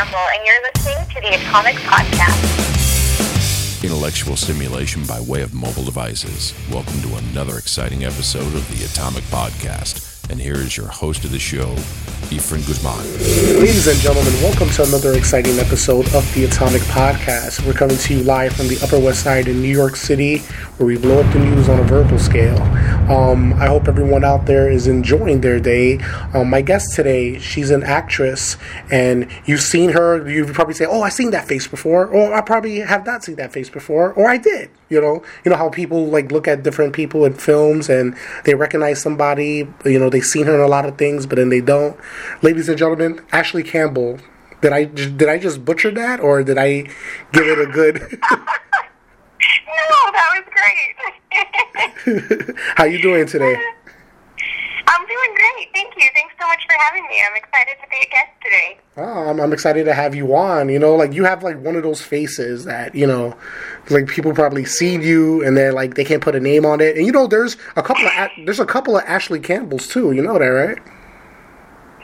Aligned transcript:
Campbell, 0.00 0.18
and 0.34 0.46
you're 0.46 0.62
listening 0.62 0.96
to 1.14 1.20
the 1.20 1.34
Atomic 1.34 1.74
Podcast. 1.74 3.84
Intellectual 3.84 4.34
stimulation 4.34 5.04
by 5.04 5.20
way 5.20 5.42
of 5.42 5.52
mobile 5.52 5.84
devices. 5.84 6.54
Welcome 6.72 7.02
to 7.02 7.16
another 7.16 7.58
exciting 7.58 8.04
episode 8.04 8.54
of 8.54 8.66
the 8.70 8.86
Atomic 8.86 9.24
Podcast. 9.24 10.30
And 10.30 10.40
here 10.40 10.54
is 10.54 10.74
your 10.74 10.86
host 10.86 11.26
of 11.26 11.32
the 11.32 11.38
show, 11.38 11.76
Guzman. 12.38 13.02
Ladies 13.58 13.88
and 13.88 13.98
gentlemen, 13.98 14.32
welcome 14.34 14.70
to 14.70 14.84
another 14.84 15.14
exciting 15.14 15.58
episode 15.58 16.06
of 16.14 16.32
the 16.32 16.44
Atomic 16.44 16.82
Podcast. 16.82 17.66
We're 17.66 17.72
coming 17.72 17.96
to 17.96 18.14
you 18.14 18.22
live 18.22 18.52
from 18.52 18.68
the 18.68 18.78
Upper 18.84 19.00
West 19.00 19.24
Side 19.24 19.48
in 19.48 19.60
New 19.60 19.68
York 19.68 19.96
City, 19.96 20.38
where 20.78 20.86
we 20.86 20.96
blow 20.96 21.22
up 21.22 21.32
the 21.32 21.40
news 21.40 21.68
on 21.68 21.80
a 21.80 21.82
verbal 21.82 22.20
scale. 22.20 22.62
Um, 23.10 23.52
I 23.54 23.66
hope 23.66 23.88
everyone 23.88 24.24
out 24.24 24.46
there 24.46 24.70
is 24.70 24.86
enjoying 24.86 25.40
their 25.40 25.58
day. 25.58 25.98
Um, 26.32 26.50
my 26.50 26.62
guest 26.62 26.94
today, 26.94 27.40
she's 27.40 27.70
an 27.70 27.82
actress, 27.82 28.56
and 28.92 29.28
you've 29.44 29.62
seen 29.62 29.90
her. 29.90 30.28
You 30.28 30.44
probably 30.46 30.74
say, 30.74 30.86
"Oh, 30.86 31.02
I've 31.02 31.12
seen 31.12 31.32
that 31.32 31.48
face 31.48 31.66
before," 31.66 32.06
or 32.06 32.32
"I 32.32 32.42
probably 32.42 32.78
have 32.78 33.04
not 33.04 33.24
seen 33.24 33.34
that 33.36 33.52
face 33.52 33.68
before," 33.68 34.12
or 34.12 34.28
"I 34.30 34.36
did." 34.36 34.70
You 34.88 35.00
know, 35.00 35.22
you 35.44 35.50
know 35.50 35.56
how 35.56 35.68
people 35.68 36.06
like 36.06 36.32
look 36.32 36.48
at 36.48 36.64
different 36.64 36.92
people 36.92 37.24
in 37.24 37.34
films 37.34 37.88
and 37.88 38.16
they 38.44 38.54
recognize 38.56 39.00
somebody. 39.00 39.68
You 39.84 39.98
know, 39.98 40.10
they've 40.10 40.24
seen 40.24 40.46
her 40.46 40.54
in 40.54 40.60
a 40.60 40.66
lot 40.66 40.84
of 40.84 40.98
things, 40.98 41.26
but 41.26 41.36
then 41.36 41.48
they 41.48 41.60
don't. 41.60 41.96
Ladies 42.42 42.68
and 42.68 42.78
gentlemen, 42.78 43.24
Ashley 43.32 43.62
Campbell. 43.62 44.18
Did 44.60 44.72
I 44.72 44.84
did 44.84 45.28
I 45.28 45.38
just 45.38 45.64
butcher 45.64 45.90
that, 45.92 46.20
or 46.20 46.42
did 46.42 46.58
I 46.58 46.82
give 47.32 47.46
it 47.46 47.58
a 47.58 47.66
good? 47.66 47.96
no, 48.20 49.96
that 50.12 50.28
was 50.34 50.44
great. 52.04 52.56
How 52.76 52.84
you 52.84 53.00
doing 53.00 53.26
today? 53.26 53.56
I'm 54.86 55.06
doing 55.06 55.34
great. 55.34 55.68
Thank 55.72 55.94
you. 55.96 56.10
Thanks 56.14 56.34
so 56.40 56.46
much 56.48 56.64
for 56.66 56.74
having 56.78 57.06
me. 57.06 57.22
I'm 57.26 57.36
excited 57.36 57.76
to 57.80 57.88
be 57.88 57.96
a 57.96 58.10
guest 58.10 58.30
today. 58.42 58.78
Oh, 58.96 59.30
I'm, 59.30 59.40
I'm 59.40 59.52
excited 59.52 59.84
to 59.84 59.94
have 59.94 60.14
you 60.14 60.34
on. 60.34 60.68
You 60.68 60.78
know, 60.78 60.96
like 60.96 61.12
you 61.12 61.24
have 61.24 61.42
like 61.42 61.60
one 61.60 61.76
of 61.76 61.82
those 61.82 62.02
faces 62.02 62.64
that 62.64 62.94
you 62.94 63.06
know, 63.06 63.36
like 63.88 64.08
people 64.08 64.32
probably 64.34 64.64
seen 64.64 65.00
you 65.02 65.44
and 65.44 65.56
they're 65.56 65.72
like 65.72 65.94
they 65.94 66.04
can't 66.04 66.22
put 66.22 66.34
a 66.34 66.40
name 66.40 66.66
on 66.66 66.80
it. 66.80 66.96
And 66.96 67.06
you 67.06 67.12
know, 67.12 67.26
there's 67.26 67.56
a 67.76 67.82
couple 67.82 68.06
of 68.06 68.30
there's 68.44 68.60
a 68.60 68.66
couple 68.66 68.96
of 68.96 69.04
Ashley 69.04 69.40
Campbells 69.40 69.86
too. 69.86 70.12
You 70.12 70.22
know 70.22 70.38
that, 70.38 70.44
right? 70.46 70.78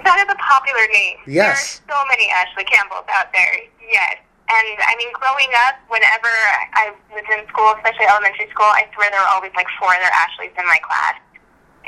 That 0.07 0.23
is 0.23 0.31
a 0.31 0.39
popular 0.39 0.87
name. 0.95 1.19
Yes. 1.27 1.83
There 1.83 1.91
are 1.91 1.99
so 1.99 2.07
many 2.07 2.31
Ashley 2.31 2.63
Campbells 2.63 3.11
out 3.11 3.35
there. 3.35 3.59
Yes. 3.83 4.23
And 4.47 4.79
I 4.79 4.95
mean, 4.95 5.11
growing 5.11 5.51
up, 5.67 5.83
whenever 5.91 6.31
I 6.79 6.95
was 7.11 7.27
in 7.27 7.43
school, 7.51 7.75
especially 7.75 8.07
elementary 8.07 8.47
school, 8.55 8.71
I 8.71 8.87
swear 8.95 9.11
there 9.11 9.19
were 9.19 9.35
always 9.35 9.51
like 9.59 9.67
four 9.83 9.91
other 9.91 10.07
Ashleys 10.15 10.55
in 10.55 10.63
my 10.71 10.79
class. 10.87 11.19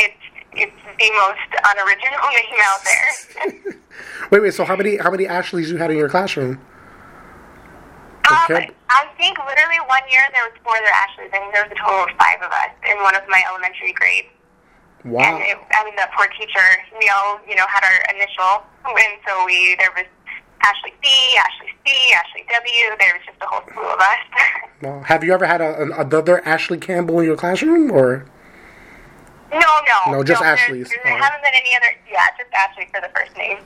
It's 0.03 0.25
it's 0.59 0.83
the 0.99 1.11
most 1.23 1.51
unoriginal 1.63 2.19
name 2.35 2.59
out 2.67 2.83
there. 2.83 3.11
wait, 4.35 4.43
wait. 4.43 4.55
So 4.55 4.67
how 4.67 4.75
many 4.75 4.99
how 4.99 5.15
many 5.15 5.31
Ashleys 5.31 5.71
you 5.71 5.79
had 5.79 5.95
in 5.95 5.97
your 5.97 6.11
classroom? 6.11 6.59
Um, 8.29 8.51
I 8.91 9.07
think 9.17 9.39
literally 9.39 9.81
one 9.87 10.03
year 10.11 10.27
there 10.35 10.43
was 10.43 10.59
four 10.67 10.75
other 10.75 10.91
Ashleys. 10.91 11.31
I 11.31 11.39
think 11.39 11.55
there 11.55 11.63
was 11.63 11.73
a 11.73 11.79
total 11.79 12.05
of 12.05 12.13
five 12.19 12.43
of 12.43 12.51
us 12.51 12.75
in 12.91 12.99
one 13.07 13.15
of 13.15 13.23
my 13.31 13.41
elementary 13.47 13.95
grades. 13.95 14.29
Wow. 15.05 15.23
And 15.23 15.43
it, 15.43 15.59
I 15.73 15.85
mean, 15.85 15.95
the 15.97 16.09
poor 16.17 16.27
teacher, 16.39 16.67
we 16.99 17.09
all, 17.09 17.41
you 17.49 17.55
know, 17.55 17.67
had 17.69 17.85
our 17.85 18.15
initial, 18.15 18.65
and 18.85 19.19
so 19.27 19.45
we, 19.47 19.77
there 19.79 19.91
was 19.95 20.07
Ashley 20.63 20.93
C, 21.03 21.37
Ashley 21.39 21.73
C, 21.87 22.15
Ashley 22.15 22.45
W. 22.53 22.97
There 22.99 23.15
was 23.15 23.23
just 23.27 23.39
a 23.41 23.47
whole 23.47 23.63
slew 23.73 23.83
of 23.83 23.99
us. 24.01 24.19
well, 24.83 25.03
have 25.05 25.23
you 25.23 25.33
ever 25.33 25.47
had 25.47 25.61
a, 25.61 26.01
another 26.01 26.47
Ashley 26.47 26.79
Campbell 26.79 27.21
in 27.21 27.27
your 27.27 27.37
classroom, 27.37 27.91
or? 27.91 28.27
No, 29.51 29.59
no. 29.59 30.13
No, 30.13 30.23
just 30.23 30.43
no, 30.43 30.47
Ashley's. 30.47 30.89
There, 30.91 31.01
there 31.05 31.15
oh. 31.15 31.23
haven't 31.23 31.43
been 31.43 31.55
any 31.55 31.75
other. 31.75 31.87
Yeah, 32.11 32.27
just 32.37 32.53
Ashley 32.53 32.89
for 32.93 33.01
the 33.01 33.09
first 33.15 33.37
name. 33.37 33.59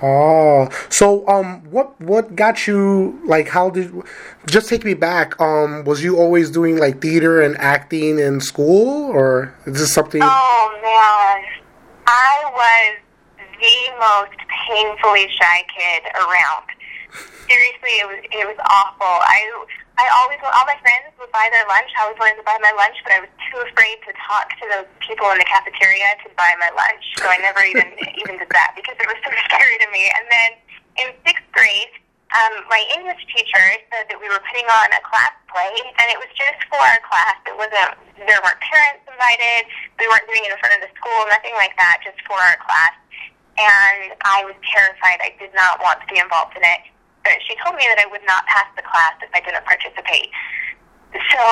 Oh, 0.00 0.68
so 0.90 1.26
um, 1.26 1.62
what 1.70 2.00
what 2.00 2.36
got 2.36 2.66
you 2.66 3.20
like? 3.24 3.48
How 3.48 3.68
did 3.70 3.92
just 4.46 4.68
take 4.68 4.84
me 4.84 4.94
back? 4.94 5.40
Um, 5.40 5.84
was 5.84 6.04
you 6.04 6.16
always 6.18 6.50
doing 6.50 6.78
like 6.78 7.00
theater 7.00 7.42
and 7.42 7.56
acting 7.58 8.20
in 8.20 8.40
school, 8.40 9.10
or 9.10 9.54
is 9.66 9.80
this 9.80 9.92
something? 9.92 10.22
Oh 10.22 10.78
man, 10.82 11.44
I 12.06 12.44
was 12.54 12.98
the 13.58 13.78
most 13.98 14.38
painfully 14.68 15.26
shy 15.30 15.64
kid 15.76 16.04
around. 16.14 16.66
Seriously, 17.48 17.98
it 17.98 18.06
was 18.06 18.24
it 18.30 18.46
was 18.46 18.56
awful. 18.70 19.06
I 19.06 19.66
I 19.98 20.06
always, 20.22 20.38
all 20.46 20.62
my 20.62 20.78
friends 20.78 21.10
would 21.18 21.34
buy 21.34 21.50
their 21.50 21.66
lunch. 21.66 21.90
I 21.98 22.06
always 22.06 22.22
wanted 22.22 22.38
to 22.38 22.46
buy 22.46 22.54
my 22.62 22.70
lunch, 22.78 22.94
but 23.02 23.18
I 23.18 23.26
was 23.26 23.32
too 23.50 23.58
afraid 23.66 23.98
to 24.06 24.14
talk 24.30 24.54
to 24.62 24.64
those 24.70 24.86
people 25.02 25.26
in 25.34 25.42
the 25.42 25.48
cafeteria 25.50 26.14
to 26.22 26.30
buy 26.38 26.54
my 26.62 26.70
lunch. 26.70 27.02
So 27.18 27.26
I 27.26 27.42
never 27.42 27.66
even 27.66 27.90
even 28.22 28.38
did 28.38 28.46
that 28.54 28.78
because 28.78 28.94
it 28.94 29.10
was 29.10 29.18
so 29.26 29.34
scary 29.50 29.74
to 29.82 29.88
me. 29.90 30.06
And 30.06 30.24
then 30.30 30.50
in 31.02 31.06
sixth 31.26 31.42
grade, 31.50 31.90
um, 32.30 32.62
my 32.70 32.78
English 32.94 33.18
teacher 33.34 33.66
said 33.90 34.06
that 34.06 34.18
we 34.22 34.30
were 34.30 34.38
putting 34.46 34.70
on 34.70 34.86
a 34.94 35.02
class 35.02 35.34
play, 35.50 35.74
and 35.98 36.06
it 36.14 36.18
was 36.22 36.30
just 36.38 36.62
for 36.70 36.78
our 36.78 37.02
class. 37.02 37.34
It 37.50 37.58
wasn't 37.58 37.98
there 38.22 38.38
weren't 38.38 38.62
parents 38.62 39.02
invited. 39.02 39.66
We 39.98 40.06
weren't 40.06 40.30
doing 40.30 40.46
it 40.46 40.54
in 40.54 40.58
front 40.62 40.78
of 40.78 40.82
the 40.86 40.94
school, 40.94 41.26
nothing 41.26 41.58
like 41.58 41.74
that. 41.74 42.06
Just 42.06 42.22
for 42.22 42.38
our 42.38 42.54
class. 42.62 42.94
And 43.58 44.14
I 44.22 44.46
was 44.46 44.54
terrified. 44.62 45.18
I 45.26 45.34
did 45.42 45.50
not 45.58 45.82
want 45.82 45.98
to 45.98 46.06
be 46.06 46.22
involved 46.22 46.54
in 46.54 46.62
it 46.62 46.86
she 47.46 47.54
told 47.64 47.76
me 47.76 47.84
that 47.90 48.00
I 48.00 48.06
would 48.10 48.24
not 48.24 48.46
pass 48.46 48.68
the 48.76 48.82
class 48.82 49.16
if 49.20 49.30
I 49.34 49.40
didn't 49.40 49.64
participate. 49.64 50.30
So 51.12 51.42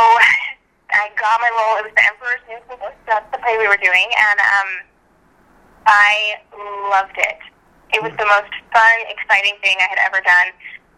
I 0.97 1.10
got 1.19 1.41
my 1.42 1.50
role. 1.50 1.82
It 1.82 1.91
was 1.91 1.94
the 1.97 2.06
Emperor's 2.06 2.44
New 2.47 2.60
Clothes. 2.70 2.97
That's 3.04 3.26
the 3.34 3.38
play 3.42 3.59
we 3.59 3.66
were 3.66 3.81
doing, 3.81 4.09
and 4.15 4.38
um, 4.38 4.70
I 5.86 6.41
loved 6.91 7.16
it. 7.19 7.41
It 7.94 8.03
was 8.03 8.15
the 8.19 8.26
most 8.26 8.50
fun, 8.75 8.97
exciting 9.10 9.54
thing 9.62 9.78
I 9.78 9.88
had 9.91 10.03
ever 10.03 10.19
done. 10.22 10.50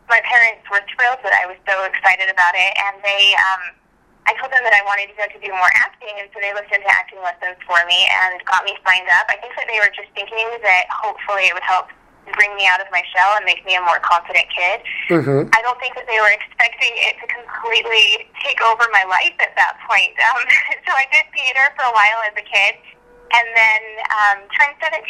My 0.08 0.20
parents 0.24 0.64
were 0.72 0.80
thrilled 0.96 1.20
that 1.20 1.36
I 1.36 1.44
was 1.44 1.60
so 1.68 1.84
excited 1.84 2.32
about 2.32 2.56
it, 2.56 2.72
and 2.72 2.96
they, 3.04 3.36
um, 3.36 3.76
I 4.24 4.32
told 4.40 4.48
them 4.52 4.64
that 4.64 4.72
I 4.72 4.80
wanted 4.88 5.12
to 5.12 5.16
go 5.20 5.28
to 5.28 5.38
do 5.40 5.52
more 5.52 5.72
acting, 5.76 6.16
and 6.16 6.32
so 6.32 6.40
they 6.40 6.56
looked 6.56 6.72
into 6.72 6.88
acting 6.88 7.20
lessons 7.20 7.60
for 7.68 7.76
me 7.84 8.08
and 8.08 8.40
got 8.48 8.64
me 8.64 8.72
signed 8.84 9.08
up. 9.20 9.28
I 9.28 9.36
think 9.40 9.52
that 9.60 9.68
they 9.68 9.76
were 9.80 9.92
just 9.92 10.08
thinking 10.16 10.48
that 10.64 10.88
hopefully 10.88 11.48
it 11.48 11.52
would 11.52 11.66
help 11.66 11.92
bring 12.34 12.54
me 12.56 12.66
out 12.66 12.80
of 12.80 12.88
my 12.90 13.02
shell 13.14 13.36
and 13.36 13.44
make 13.44 13.64
me 13.64 13.76
a 13.76 13.82
more 13.82 14.00
confident 14.00 14.46
kid. 14.50 14.80
Mm-hmm. 15.08 15.50
I 15.52 15.60
don't 15.62 15.78
think 15.80 15.94
that 15.94 16.06
they 16.06 16.18
were 16.20 16.32
expecting 16.32 16.92
it 17.04 17.16
to 17.22 17.26
completely 17.30 18.28
take 18.42 18.60
over 18.64 18.84
my 18.92 19.04
life 19.06 19.36
at 19.40 19.54
that 19.56 19.78
point. 19.88 20.14
Um, 20.28 20.44
so 20.84 20.92
I 20.92 21.08
did 21.08 21.24
theater 21.32 21.72
for 21.72 21.88
a 21.88 21.94
while 21.96 22.20
as 22.28 22.36
a 22.36 22.44
kid, 22.44 22.76
and 23.32 23.46
then 23.56 23.82
um, 24.12 24.38
turned 24.52 24.76
17 24.76 25.00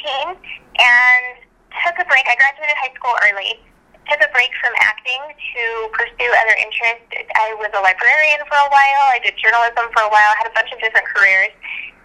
and 0.79 1.43
took 1.83 1.99
a 1.99 2.07
break. 2.07 2.23
I 2.31 2.39
graduated 2.39 2.79
high 2.79 2.95
school 2.95 3.19
early. 3.27 3.59
Took 4.07 4.23
a 4.23 4.31
break 4.31 4.55
from 4.63 4.73
acting 4.79 5.21
to 5.35 5.63
pursue 5.91 6.31
other 6.39 6.55
interests. 6.55 7.11
I 7.35 7.53
was 7.59 7.69
a 7.75 7.83
librarian 7.83 8.41
for 8.47 8.57
a 8.57 8.71
while. 8.71 9.03
I 9.11 9.19
did 9.21 9.35
journalism 9.37 9.91
for 9.91 10.07
a 10.07 10.11
while. 10.11 10.31
I 10.33 10.37
had 10.39 10.49
a 10.49 10.55
bunch 10.55 10.71
of 10.71 10.79
different 10.79 11.11
careers, 11.11 11.53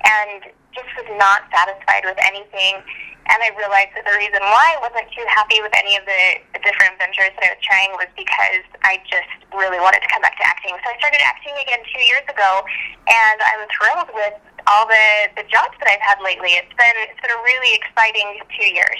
and 0.03 0.49
just 0.75 0.89
was 0.97 1.09
not 1.17 1.45
satisfied 1.53 2.03
with 2.05 2.17
anything 2.21 2.81
and 3.31 3.39
I 3.39 3.55
realized 3.55 3.95
that 3.95 4.03
the 4.03 4.15
reason 4.19 4.43
why 4.43 4.75
I 4.75 4.79
wasn't 4.83 5.07
too 5.15 5.23
happy 5.31 5.63
with 5.63 5.71
any 5.71 5.95
of 5.95 6.03
the, 6.03 6.43
the 6.51 6.59
different 6.59 6.99
ventures 6.99 7.31
that 7.39 7.43
I 7.47 7.55
was 7.55 7.61
trying 7.63 7.91
was 7.95 8.11
because 8.19 8.67
I 8.83 8.99
just 9.07 9.31
really 9.55 9.79
wanted 9.79 10.03
to 10.03 10.09
come 10.11 10.19
back 10.19 10.35
to 10.35 10.43
acting. 10.43 10.75
So 10.83 10.91
I 10.91 10.95
started 10.99 11.23
acting 11.23 11.55
again 11.55 11.79
two 11.87 12.03
years 12.03 12.25
ago, 12.27 12.67
and 13.07 13.37
I'm 13.39 13.63
thrilled 13.71 14.11
with 14.11 14.35
all 14.67 14.83
the, 14.91 15.39
the 15.39 15.45
jobs 15.47 15.71
that 15.79 15.87
I've 15.87 16.03
had 16.03 16.19
lately. 16.19 16.59
It's 16.59 16.75
been 16.75 16.97
it's 17.07 17.19
been 17.23 17.31
a 17.31 17.41
really 17.47 17.71
exciting 17.79 18.27
two 18.59 18.69
years. 18.75 18.99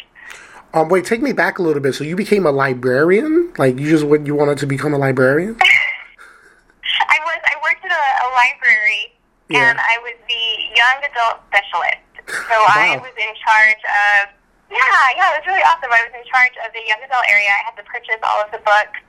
Um, 0.71 0.87
wait, 0.87 1.03
take 1.03 1.21
me 1.21 1.35
back 1.35 1.59
a 1.59 1.63
little 1.63 1.83
bit. 1.83 1.93
So 1.93 2.07
you 2.07 2.15
became 2.15 2.47
a 2.47 2.51
librarian? 2.51 3.51
Like 3.59 3.75
you 3.77 3.91
just 3.91 4.07
you 4.07 4.35
wanted 4.35 4.57
to 4.63 4.67
become 4.67 4.95
a 4.95 4.97
librarian? 4.97 5.59
I 7.11 7.17
was. 7.27 7.39
I 7.43 7.55
worked 7.59 7.83
at 7.83 7.91
a, 7.91 8.03
a 8.23 8.27
library, 8.31 9.11
yeah. 9.53 9.71
and 9.71 9.79
I 9.79 9.95
was 10.01 10.17
the 10.25 10.45
young 10.73 10.97
adult 11.05 11.45
specialist. 11.49 12.01
So 12.25 12.55
wow. 12.55 12.97
I 12.97 12.97
was 12.97 13.13
in 13.19 13.33
charge 13.37 13.83
of, 13.83 14.33
yeah, 14.71 15.03
yeah, 15.15 15.35
it 15.35 15.43
was 15.43 15.47
really 15.47 15.65
awesome. 15.67 15.91
I 15.91 16.01
was 16.07 16.15
in 16.15 16.25
charge 16.25 16.55
of 16.63 16.71
the 16.71 16.83
young 16.87 16.99
adult 17.03 17.27
area. 17.29 17.51
I 17.51 17.61
had 17.67 17.75
to 17.77 17.85
purchase 17.85 18.19
all 18.23 18.41
of 18.41 18.49
the 18.49 18.63
books. 18.63 18.99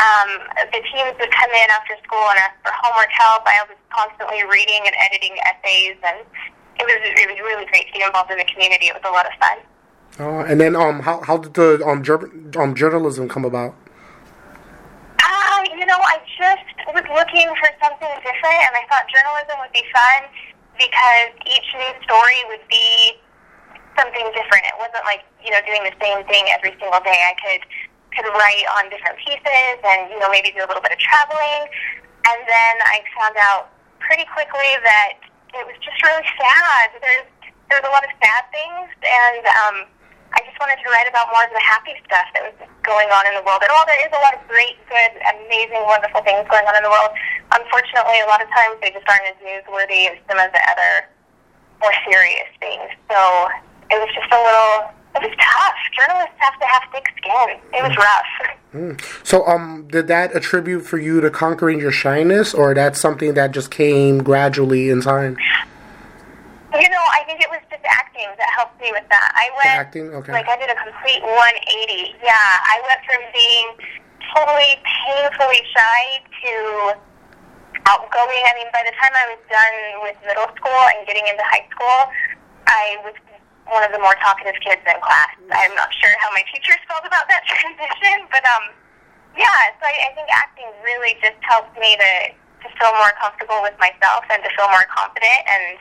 Um, 0.00 0.30
the 0.72 0.80
teams 0.92 1.12
would 1.20 1.32
come 1.32 1.52
in 1.52 1.68
after 1.72 1.96
school 2.04 2.24
and 2.32 2.40
ask 2.40 2.56
for 2.64 2.72
homework 2.72 3.12
help. 3.12 3.44
I 3.44 3.64
was 3.68 3.76
constantly 3.92 4.44
reading 4.48 4.80
and 4.88 4.96
editing 4.96 5.36
essays, 5.44 6.00
and 6.00 6.24
it 6.80 6.84
was 6.88 7.00
it 7.04 7.28
was 7.28 7.36
really 7.40 7.68
great 7.68 7.84
to 7.88 7.92
get 7.92 8.06
involved 8.08 8.32
in 8.32 8.38
the 8.38 8.48
community. 8.48 8.88
It 8.88 8.96
was 8.96 9.04
a 9.04 9.12
lot 9.12 9.28
of 9.28 9.36
fun. 9.36 9.58
Oh, 10.18 10.40
and 10.40 10.60
then 10.60 10.74
um, 10.74 11.00
how 11.00 11.20
how 11.20 11.36
did 11.36 11.52
the 11.52 11.84
um, 11.84 12.02
jur- 12.02 12.32
um 12.56 12.74
journalism 12.74 13.28
come 13.28 13.44
about? 13.44 13.74
Know, 15.90 15.98
I 16.06 16.22
just 16.38 16.70
was 16.94 17.02
looking 17.10 17.50
for 17.58 17.66
something 17.82 18.14
different, 18.22 18.60
and 18.62 18.78
I 18.78 18.86
thought 18.86 19.10
journalism 19.10 19.58
would 19.58 19.74
be 19.74 19.82
fun 19.90 20.30
because 20.78 21.34
each 21.50 21.66
new 21.74 21.92
story 22.06 22.38
would 22.46 22.62
be 22.70 23.18
something 23.98 24.22
different. 24.30 24.70
It 24.70 24.78
wasn't 24.78 25.02
like, 25.02 25.26
you 25.42 25.50
know, 25.50 25.58
doing 25.66 25.82
the 25.82 25.90
same 25.98 26.22
thing 26.30 26.46
every 26.54 26.78
single 26.78 27.02
day. 27.02 27.18
I 27.18 27.34
could 27.42 27.66
could 28.14 28.30
write 28.38 28.66
on 28.78 28.86
different 28.86 29.18
pieces 29.18 29.76
and, 29.82 30.14
you 30.14 30.18
know, 30.22 30.30
maybe 30.30 30.54
do 30.54 30.62
a 30.62 30.68
little 30.70 30.82
bit 30.82 30.94
of 30.94 31.02
traveling. 31.02 31.66
And 32.22 32.38
then 32.46 32.74
I 32.86 33.02
found 33.18 33.34
out 33.42 33.74
pretty 33.98 34.30
quickly 34.30 34.70
that 34.86 35.18
it 35.58 35.66
was 35.66 35.74
just 35.82 35.98
really 36.06 36.26
sad. 36.38 36.94
There's 37.02 37.26
there's 37.66 37.86
a 37.86 37.90
lot 37.90 38.06
of 38.06 38.14
sad 38.22 38.46
things 38.54 38.94
and 38.94 39.42
um 39.58 39.76
I 40.32 40.40
just 40.46 40.58
wanted 40.62 40.78
to 40.82 40.88
write 40.90 41.08
about 41.10 41.28
more 41.34 41.42
of 41.42 41.52
the 41.52 41.62
happy 41.62 41.94
stuff 42.06 42.26
that 42.34 42.42
was 42.46 42.56
going 42.86 43.10
on 43.10 43.26
in 43.26 43.34
the 43.34 43.44
world. 43.44 43.62
And 43.62 43.70
while 43.74 43.86
there 43.86 43.98
is 44.02 44.12
a 44.14 44.20
lot 44.22 44.34
of 44.38 44.42
great, 44.46 44.78
good, 44.86 45.12
amazing, 45.26 45.82
wonderful 45.86 46.22
things 46.22 46.46
going 46.46 46.66
on 46.66 46.74
in 46.78 46.84
the 46.86 46.92
world, 46.92 47.10
unfortunately, 47.50 48.22
a 48.22 48.28
lot 48.30 48.38
of 48.38 48.48
times 48.54 48.78
they 48.78 48.94
just 48.94 49.06
aren't 49.10 49.26
as 49.26 49.38
newsworthy 49.42 50.10
as 50.10 50.16
some 50.30 50.38
of 50.38 50.50
the 50.54 50.62
other 50.70 51.10
more 51.82 51.94
serious 52.06 52.50
things. 52.62 52.88
So 53.10 53.18
it 53.90 53.98
was 53.98 54.10
just 54.14 54.30
a 54.30 54.40
little 54.40 54.94
it 55.16 55.22
was 55.22 55.36
tough. 55.40 55.74
Journalists 55.98 56.36
have 56.38 56.58
to 56.60 56.66
have 56.66 56.82
thick 56.92 57.06
skin. 57.18 57.58
It 57.74 57.82
was 57.82 57.96
rough. 57.96 58.58
Mm. 58.72 59.26
So, 59.26 59.44
um, 59.46 59.88
did 59.90 60.06
that 60.06 60.34
attribute 60.36 60.86
for 60.86 60.98
you 60.98 61.20
to 61.20 61.30
conquering 61.30 61.80
your 61.80 61.90
shyness, 61.90 62.54
or 62.54 62.74
that's 62.74 63.00
something 63.00 63.34
that 63.34 63.50
just 63.50 63.70
came 63.70 64.22
gradually 64.22 64.88
in 64.88 65.00
time? 65.00 65.36
You 66.70 66.86
know, 66.86 67.04
I 67.10 67.26
think 67.26 67.42
it 67.42 67.50
was 67.50 67.58
just 67.66 67.82
acting 67.82 68.30
that 68.38 68.50
helped 68.54 68.78
me 68.78 68.94
with 68.94 69.02
that. 69.10 69.28
I 69.34 69.50
went 69.58 69.74
The 69.74 69.82
acting? 69.82 70.06
Okay. 70.22 70.30
like 70.30 70.46
I 70.46 70.54
did 70.54 70.70
a 70.70 70.78
complete 70.78 71.18
180. 71.18 72.14
Yeah, 72.22 72.30
I 72.30 72.78
went 72.86 73.02
from 73.02 73.22
being 73.34 73.66
totally 74.30 74.78
painfully 74.86 75.62
shy 75.74 76.22
to 76.22 76.54
outgoing. 77.90 78.42
I 78.46 78.52
mean, 78.54 78.70
by 78.70 78.86
the 78.86 78.94
time 79.02 79.10
I 79.18 79.34
was 79.34 79.42
done 79.50 79.76
with 80.06 80.16
middle 80.22 80.46
school 80.54 80.82
and 80.94 81.02
getting 81.10 81.26
into 81.26 81.42
high 81.50 81.66
school, 81.74 82.06
I 82.70 83.02
was 83.02 83.18
one 83.66 83.82
of 83.82 83.90
the 83.90 83.98
more 83.98 84.14
talkative 84.22 84.58
kids 84.62 84.82
in 84.86 84.98
class. 85.02 85.34
I'm 85.50 85.74
not 85.74 85.90
sure 85.98 86.14
how 86.22 86.30
my 86.34 86.46
teachers 86.54 86.78
felt 86.86 87.02
about 87.02 87.26
that 87.30 87.42
transition, 87.50 88.30
but 88.30 88.46
um, 88.46 88.74
yeah. 89.34 89.74
So 89.78 89.90
I, 89.90 90.06
I 90.06 90.14
think 90.14 90.30
acting 90.30 90.70
really 90.86 91.18
just 91.18 91.38
helped 91.42 91.74
me 91.78 91.98
to 91.98 92.12
to 92.62 92.68
feel 92.76 92.92
more 93.00 93.10
comfortable 93.16 93.58
with 93.64 93.72
myself 93.80 94.22
and 94.28 94.38
to 94.44 94.50
feel 94.54 94.68
more 94.68 94.84
confident, 94.92 95.40
and 95.48 95.80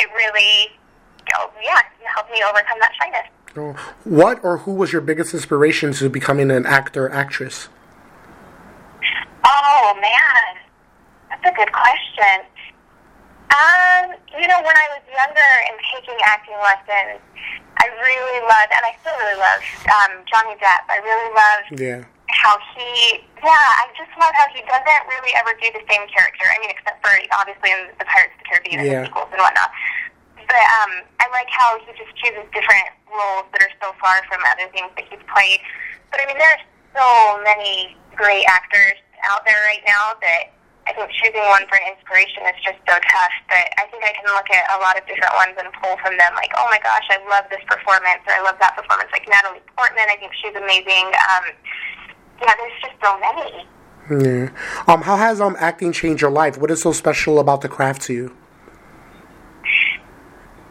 it 0.00 0.08
really, 0.14 0.68
oh, 1.34 1.50
yeah, 1.62 1.80
helped 2.14 2.30
me 2.30 2.42
overcome 2.42 2.78
that 2.80 2.92
shyness. 3.00 3.26
So 3.54 3.72
what 4.04 4.42
or 4.44 4.58
who 4.58 4.74
was 4.74 4.92
your 4.92 5.00
biggest 5.00 5.34
inspiration 5.34 5.92
to 5.94 6.08
becoming 6.08 6.50
an 6.50 6.66
actor, 6.66 7.10
actress? 7.10 7.68
Oh 9.44 9.98
man, 10.00 10.62
that's 11.30 11.44
a 11.44 11.56
good 11.56 11.72
question. 11.72 12.44
Um, 13.48 14.12
you 14.38 14.46
know, 14.46 14.60
when 14.60 14.76
I 14.76 14.86
was 14.92 15.02
younger 15.08 15.50
and 15.70 15.76
taking 15.94 16.18
acting 16.22 16.54
lessons, 16.62 17.20
I 17.80 17.86
really 18.04 18.40
loved, 18.42 18.70
and 18.76 18.84
I 18.84 18.92
still 19.00 19.16
really 19.16 19.38
love 19.40 19.62
um, 19.88 20.22
Johnny 20.28 20.54
Depp. 20.60 20.84
I 20.90 20.98
really 21.02 21.30
loved 21.34 21.80
Yeah. 21.80 22.04
How 22.28 22.60
he, 22.76 23.24
yeah, 23.40 23.80
I 23.80 23.88
just 23.96 24.12
love 24.20 24.32
how 24.36 24.46
he 24.52 24.60
doesn't 24.68 25.02
really 25.08 25.32
ever 25.40 25.56
do 25.56 25.68
the 25.72 25.84
same 25.88 26.04
character. 26.12 26.44
I 26.44 26.56
mean, 26.60 26.70
except 26.70 27.00
for 27.00 27.12
obviously 27.32 27.72
in 27.72 27.88
the 27.96 28.04
Pirates 28.04 28.36
of 28.36 28.40
the 28.44 28.46
Caribbean 28.48 28.78
and 28.84 28.88
Yeah. 28.88 29.00
the 29.02 29.06
sequels 29.08 29.32
and 29.32 29.40
whatnot. 29.40 29.72
But 30.48 30.64
um, 30.80 30.92
I 31.20 31.28
like 31.32 31.48
how 31.52 31.76
he 31.84 31.92
just 31.96 32.12
chooses 32.20 32.44
different 32.56 32.88
roles 33.08 33.48
that 33.52 33.60
are 33.64 33.74
so 33.80 33.92
far 34.00 34.20
from 34.28 34.40
other 34.52 34.68
things 34.72 34.88
that 34.96 35.04
he's 35.08 35.20
played. 35.28 35.60
But 36.12 36.20
I 36.20 36.28
mean, 36.28 36.40
there 36.40 36.52
are 36.56 36.64
so 36.96 37.08
many 37.44 37.96
great 38.16 38.44
actors 38.48 38.96
out 39.28 39.44
there 39.44 39.60
right 39.68 39.84
now 39.84 40.16
that 40.24 40.56
I 40.88 40.96
think 40.96 41.12
choosing 41.20 41.44
one 41.52 41.68
for 41.68 41.76
inspiration 41.84 42.48
is 42.48 42.56
just 42.64 42.80
so 42.88 42.96
tough. 42.96 43.34
But 43.52 43.68
I 43.76 43.84
think 43.92 44.00
I 44.04 44.12
can 44.16 44.24
look 44.32 44.48
at 44.48 44.64
a 44.72 44.80
lot 44.80 44.96
of 44.96 45.04
different 45.04 45.36
ones 45.36 45.52
and 45.60 45.68
pull 45.84 46.00
from 46.00 46.16
them, 46.16 46.32
like, 46.32 46.48
oh 46.56 46.64
my 46.72 46.80
gosh, 46.80 47.04
I 47.12 47.20
love 47.28 47.44
this 47.52 47.60
performance, 47.68 48.24
or 48.24 48.32
I 48.32 48.40
love 48.40 48.56
that 48.64 48.72
performance. 48.72 49.12
Like 49.12 49.28
Natalie 49.28 49.60
Portman, 49.76 50.08
I 50.08 50.16
think 50.16 50.32
she's 50.40 50.56
amazing. 50.56 51.12
Um, 51.28 51.44
yeah, 52.40 52.54
there's 52.58 52.80
just 52.82 52.94
so 53.02 53.18
many. 53.20 53.66
Yeah. 54.10 54.50
Um, 54.86 55.02
how 55.02 55.16
has 55.16 55.40
um 55.40 55.56
acting 55.58 55.92
changed 55.92 56.22
your 56.22 56.30
life? 56.30 56.56
What 56.56 56.70
is 56.70 56.80
so 56.80 56.92
special 56.92 57.38
about 57.38 57.60
the 57.60 57.68
craft 57.68 58.02
to 58.02 58.14
you? 58.14 58.36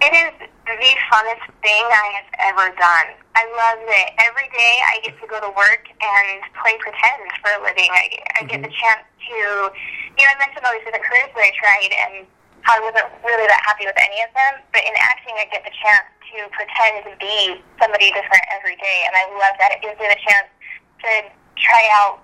It 0.02 0.14
is 0.14 0.34
the 0.66 0.92
funnest 1.12 1.46
thing 1.62 1.84
I 1.86 2.08
have 2.18 2.30
ever 2.54 2.76
done. 2.76 3.10
I 3.38 3.46
love 3.54 3.86
it. 3.86 4.10
Every 4.18 4.50
day 4.50 4.74
I 4.90 4.98
get 5.06 5.14
to 5.22 5.28
go 5.28 5.38
to 5.38 5.52
work 5.54 5.86
and 5.86 6.42
play 6.58 6.74
pretend 6.82 7.30
for 7.44 7.54
a 7.54 7.62
living. 7.62 7.90
I, 7.94 8.42
I 8.42 8.50
get 8.50 8.66
the 8.66 8.74
chance 8.74 9.06
to, 9.30 9.38
you 9.38 10.24
know, 10.26 10.32
I 10.34 10.38
mentioned 10.42 10.66
all 10.66 10.74
these 10.74 10.86
different 10.90 11.06
careers 11.06 11.30
that 11.38 11.46
I 11.46 11.54
tried 11.54 11.92
and 11.94 12.14
how 12.66 12.76
I 12.76 12.82
wasn't 12.82 13.08
really 13.22 13.46
that 13.46 13.62
happy 13.62 13.86
with 13.86 13.96
any 13.96 14.26
of 14.26 14.32
them. 14.34 14.66
But 14.74 14.84
in 14.84 14.96
acting, 14.98 15.38
I 15.38 15.46
get 15.54 15.62
the 15.64 15.76
chance 15.76 16.10
to 16.34 16.50
pretend 16.52 17.08
to 17.08 17.14
be 17.22 17.62
somebody 17.80 18.12
different 18.12 18.44
every 18.52 18.76
day, 18.76 18.98
and 19.08 19.14
I 19.16 19.24
love 19.38 19.56
that. 19.62 19.78
It 19.78 19.80
gives 19.86 19.96
me 20.02 20.08
the 20.10 20.20
chance 20.20 20.50
to 21.06 21.12
try 21.62 21.84
out 22.02 22.22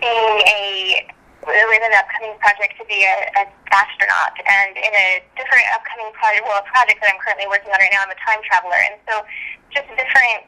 being 0.00 0.36
a 0.46 1.08
in 1.48 1.82
an 1.82 1.94
upcoming 1.96 2.36
project 2.44 2.76
to 2.76 2.84
be 2.84 3.08
an 3.08 3.48
astronaut, 3.72 4.36
and 4.44 4.76
in 4.76 4.92
a 4.92 5.24
different 5.32 5.64
upcoming 5.72 6.12
project, 6.12 6.44
well, 6.44 6.60
a 6.60 6.66
project 6.68 7.00
that 7.00 7.08
I'm 7.08 7.20
currently 7.24 7.48
working 7.48 7.72
on 7.72 7.80
right 7.80 7.92
now, 7.94 8.04
I'm 8.04 8.12
a 8.12 8.20
time 8.20 8.42
traveler, 8.44 8.76
and 8.76 9.00
so 9.08 9.24
just 9.72 9.88
different. 9.96 10.44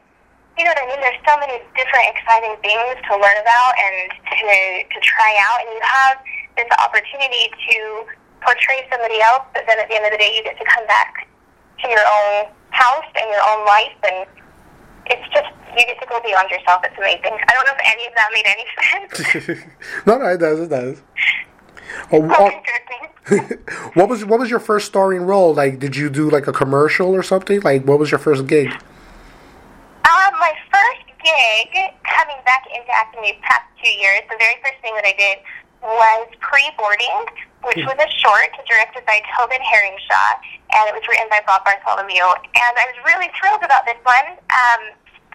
You 0.58 0.68
know 0.68 0.76
what 0.76 0.82
I 0.82 0.86
mean? 0.92 1.00
There's 1.00 1.22
so 1.24 1.40
many 1.40 1.56
different 1.72 2.04
exciting 2.12 2.52
things 2.60 3.00
to 3.08 3.12
learn 3.16 3.38
about 3.40 3.72
and 3.80 4.12
to 4.12 4.48
to 4.92 4.98
try 5.00 5.32
out, 5.40 5.64
and 5.64 5.68
you 5.72 5.80
have 5.80 6.16
this 6.58 6.68
opportunity 6.76 7.48
to 7.48 7.76
portray 8.44 8.84
somebody 8.92 9.24
else, 9.24 9.46
but 9.56 9.64
then 9.64 9.80
at 9.80 9.88
the 9.88 9.96
end 9.96 10.04
of 10.04 10.12
the 10.12 10.20
day, 10.20 10.36
you 10.36 10.44
get 10.44 10.58
to 10.60 10.66
come 10.68 10.84
back 10.84 11.28
to 11.80 11.86
your 11.88 12.04
own 12.04 12.52
house 12.76 13.08
and 13.16 13.30
your 13.30 13.44
own 13.46 13.64
life, 13.64 13.96
and 14.04 14.28
it's 15.10 15.28
just 15.34 15.48
you 15.76 15.86
get 15.86 16.00
to 16.00 16.06
go 16.06 16.20
beyond 16.22 16.50
yourself. 16.50 16.82
It's 16.84 16.96
amazing. 16.98 17.38
I 17.46 17.52
don't 17.54 17.66
know 17.66 17.74
if 17.74 17.82
any 17.86 18.06
of 18.06 18.14
that 18.14 18.30
made 18.32 18.46
any 18.46 18.66
sense. 18.80 19.66
no, 20.06 20.18
no, 20.18 20.26
it 20.26 20.38
does. 20.38 20.60
It 20.60 20.68
does. 20.68 21.02
Oh, 22.12 22.22
Okay, 22.22 22.62
oh, 23.30 23.90
what 23.94 24.08
was 24.08 24.24
what 24.24 24.38
was 24.38 24.50
your 24.50 24.60
first 24.60 24.86
starring 24.86 25.22
role? 25.22 25.54
Like, 25.54 25.78
did 25.78 25.96
you 25.96 26.10
do 26.10 26.30
like 26.30 26.46
a 26.46 26.52
commercial 26.52 27.14
or 27.14 27.22
something? 27.22 27.60
Like, 27.60 27.84
what 27.84 27.98
was 27.98 28.10
your 28.10 28.18
first 28.18 28.46
gig? 28.46 28.68
Um, 28.70 30.32
my 30.38 30.52
first 30.72 31.06
gig 31.22 31.70
coming 32.02 32.40
back 32.44 32.66
into 32.74 32.90
acting 32.94 33.22
these 33.22 33.38
past 33.42 33.62
two 33.82 33.90
years, 33.90 34.22
the 34.30 34.36
very 34.38 34.54
first 34.62 34.78
thing 34.82 34.94
that 34.94 35.04
I 35.06 35.14
did 35.14 35.38
was 35.82 36.28
pre-boarding, 36.40 37.24
which 37.64 37.80
was 37.88 37.96
a 37.96 38.10
short 38.20 38.52
directed 38.68 39.04
by 39.06 39.20
Tobin 39.32 39.60
Herringshaw, 39.64 40.30
and 40.76 40.84
it 40.90 40.94
was 40.94 41.02
written 41.08 41.26
by 41.30 41.40
Bob 41.46 41.64
Bartholomew. 41.64 42.20
And 42.20 42.74
I 42.76 42.84
was 42.90 42.98
really 43.06 43.30
thrilled 43.40 43.64
about 43.64 43.86
this 43.86 43.96
one. 44.04 44.36
Um, 44.52 44.80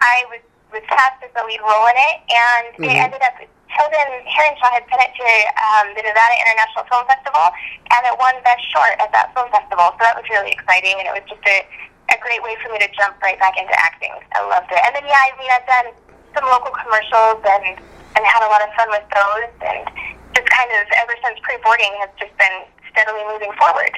I 0.00 0.24
was 0.30 0.40
was 0.74 0.82
cast 0.90 1.22
as 1.22 1.30
the 1.32 1.44
lead 1.46 1.62
role 1.62 1.86
in 1.86 1.94
it, 1.94 2.16
and 2.26 2.64
it 2.74 2.90
Mhm. 2.90 3.04
ended 3.06 3.22
up 3.22 3.38
Tobin 3.76 4.08
Herringshaw 4.26 4.70
had 4.72 4.84
sent 4.90 4.98
it 5.04 5.12
to 5.14 5.28
um, 5.62 5.94
the 5.94 6.02
Nevada 6.02 6.34
International 6.42 6.84
Film 6.90 7.06
Festival, 7.06 7.46
and 7.94 8.00
it 8.06 8.16
won 8.18 8.34
Best 8.42 8.64
Short 8.72 8.98
at 8.98 9.12
that 9.12 9.32
film 9.34 9.46
festival. 9.52 9.94
So 9.94 10.00
that 10.02 10.16
was 10.16 10.26
really 10.28 10.50
exciting, 10.50 10.98
and 10.98 11.06
it 11.06 11.14
was 11.14 11.22
just 11.28 11.44
a, 11.46 11.62
a 12.10 12.16
great 12.18 12.42
way 12.42 12.56
for 12.64 12.72
me 12.72 12.78
to 12.82 12.88
jump 12.98 13.14
right 13.22 13.38
back 13.38 13.56
into 13.56 13.72
acting. 13.78 14.12
I 14.34 14.42
loved 14.48 14.72
it. 14.72 14.80
And 14.84 14.96
then 14.96 15.06
yeah, 15.06 15.22
I 15.22 15.30
mean 15.38 15.50
I've 15.54 15.66
done 15.66 15.88
some 16.34 16.44
local 16.50 16.72
commercials 16.74 17.40
and 17.46 17.78
and 18.16 18.24
had 18.26 18.42
a 18.42 18.50
lot 18.50 18.62
of 18.64 18.72
fun 18.74 18.88
with 18.90 19.06
those, 19.14 19.52
and 19.70 19.86
just 20.34 20.48
kind 20.50 20.70
of 20.72 20.84
ever 20.98 21.14
since 21.22 21.38
pre-boarding 21.46 21.92
has 22.00 22.10
just 22.18 22.34
been 22.38 22.64
steadily 22.90 23.22
moving 23.28 23.52
forward. 23.54 23.92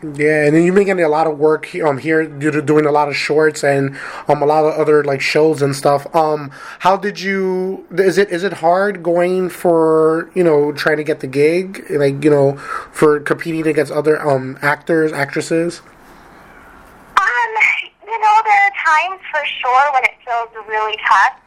Yeah, 0.00 0.44
and 0.44 0.54
then 0.54 0.62
you're 0.62 0.74
making 0.74 1.00
a 1.00 1.08
lot 1.08 1.26
of 1.26 1.38
work 1.38 1.74
um 1.74 1.98
here 1.98 2.24
doing 2.24 2.86
a 2.86 2.92
lot 2.92 3.08
of 3.08 3.16
shorts 3.16 3.64
and 3.64 3.98
um 4.28 4.42
a 4.42 4.46
lot 4.46 4.64
of 4.64 4.78
other 4.78 5.02
like 5.02 5.20
shows 5.20 5.60
and 5.60 5.74
stuff. 5.74 6.06
Um, 6.14 6.52
how 6.78 6.96
did 6.96 7.20
you? 7.20 7.84
Is 7.90 8.16
it 8.16 8.30
is 8.30 8.44
it 8.44 8.52
hard 8.54 9.02
going 9.02 9.48
for 9.48 10.30
you 10.36 10.44
know 10.44 10.70
trying 10.70 10.98
to 10.98 11.04
get 11.04 11.18
the 11.18 11.26
gig 11.26 11.84
like 11.90 12.22
you 12.22 12.30
know 12.30 12.56
for 12.92 13.18
competing 13.18 13.66
against 13.66 13.90
other 13.90 14.22
um 14.22 14.56
actors 14.62 15.12
actresses? 15.12 15.82
Um, 17.18 17.52
you 18.06 18.20
know, 18.20 18.34
there 18.44 18.54
are 18.54 18.74
times 18.86 19.20
for 19.32 19.44
sure 19.60 19.92
when 19.94 20.04
it 20.04 20.14
feels 20.24 20.48
really 20.68 20.96
tough, 21.08 21.40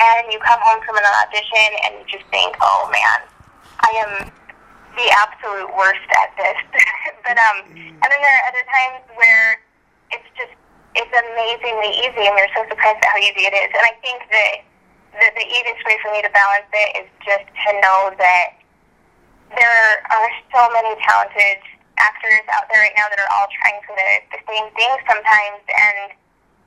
and 0.00 0.32
you 0.32 0.40
come 0.40 0.58
home 0.60 0.82
from 0.84 0.96
an 0.96 1.04
audition 1.22 1.70
and 1.86 1.94
you 2.00 2.18
just 2.18 2.28
think, 2.32 2.56
"Oh 2.60 2.90
man, 2.90 3.28
I 3.78 3.90
am 4.02 4.32
the 4.96 5.08
absolute 5.22 5.70
worst 5.76 6.02
at 6.18 6.36
this." 6.36 6.82
but 7.24 7.38
um, 7.38 7.64
and 7.72 8.08
then 8.08 8.20
there 8.20 8.34
are 8.42 8.44
other 8.50 8.64
times 8.66 9.02
where 9.14 9.62
it's 10.12 10.30
just 10.36 10.54
it's 10.94 11.12
amazingly 11.12 11.92
easy, 12.04 12.28
and 12.28 12.36
you're 12.36 12.52
so 12.52 12.68
surprised 12.68 13.00
at 13.00 13.08
how 13.08 13.20
easy 13.22 13.48
it 13.48 13.54
is. 13.56 13.70
And 13.72 13.84
I 13.84 13.94
think 14.04 14.20
that 14.28 14.54
the, 15.16 15.26
the 15.40 15.46
easiest 15.48 15.82
way 15.88 15.96
for 16.04 16.12
me 16.12 16.20
to 16.20 16.32
balance 16.32 16.68
it 16.68 17.04
is 17.04 17.08
just 17.24 17.48
to 17.48 17.70
know 17.80 18.12
that 18.20 18.60
there 19.56 20.04
are 20.04 20.28
so 20.52 20.68
many 20.72 20.92
talented 21.04 21.60
actors 22.00 22.44
out 22.56 22.68
there 22.72 22.80
right 22.80 22.96
now 22.96 23.08
that 23.08 23.20
are 23.20 23.32
all 23.36 23.48
trying 23.52 23.80
for 23.84 23.92
the, 23.96 24.10
the 24.36 24.40
same 24.48 24.68
thing 24.76 24.92
sometimes, 25.08 25.60
and 25.68 26.16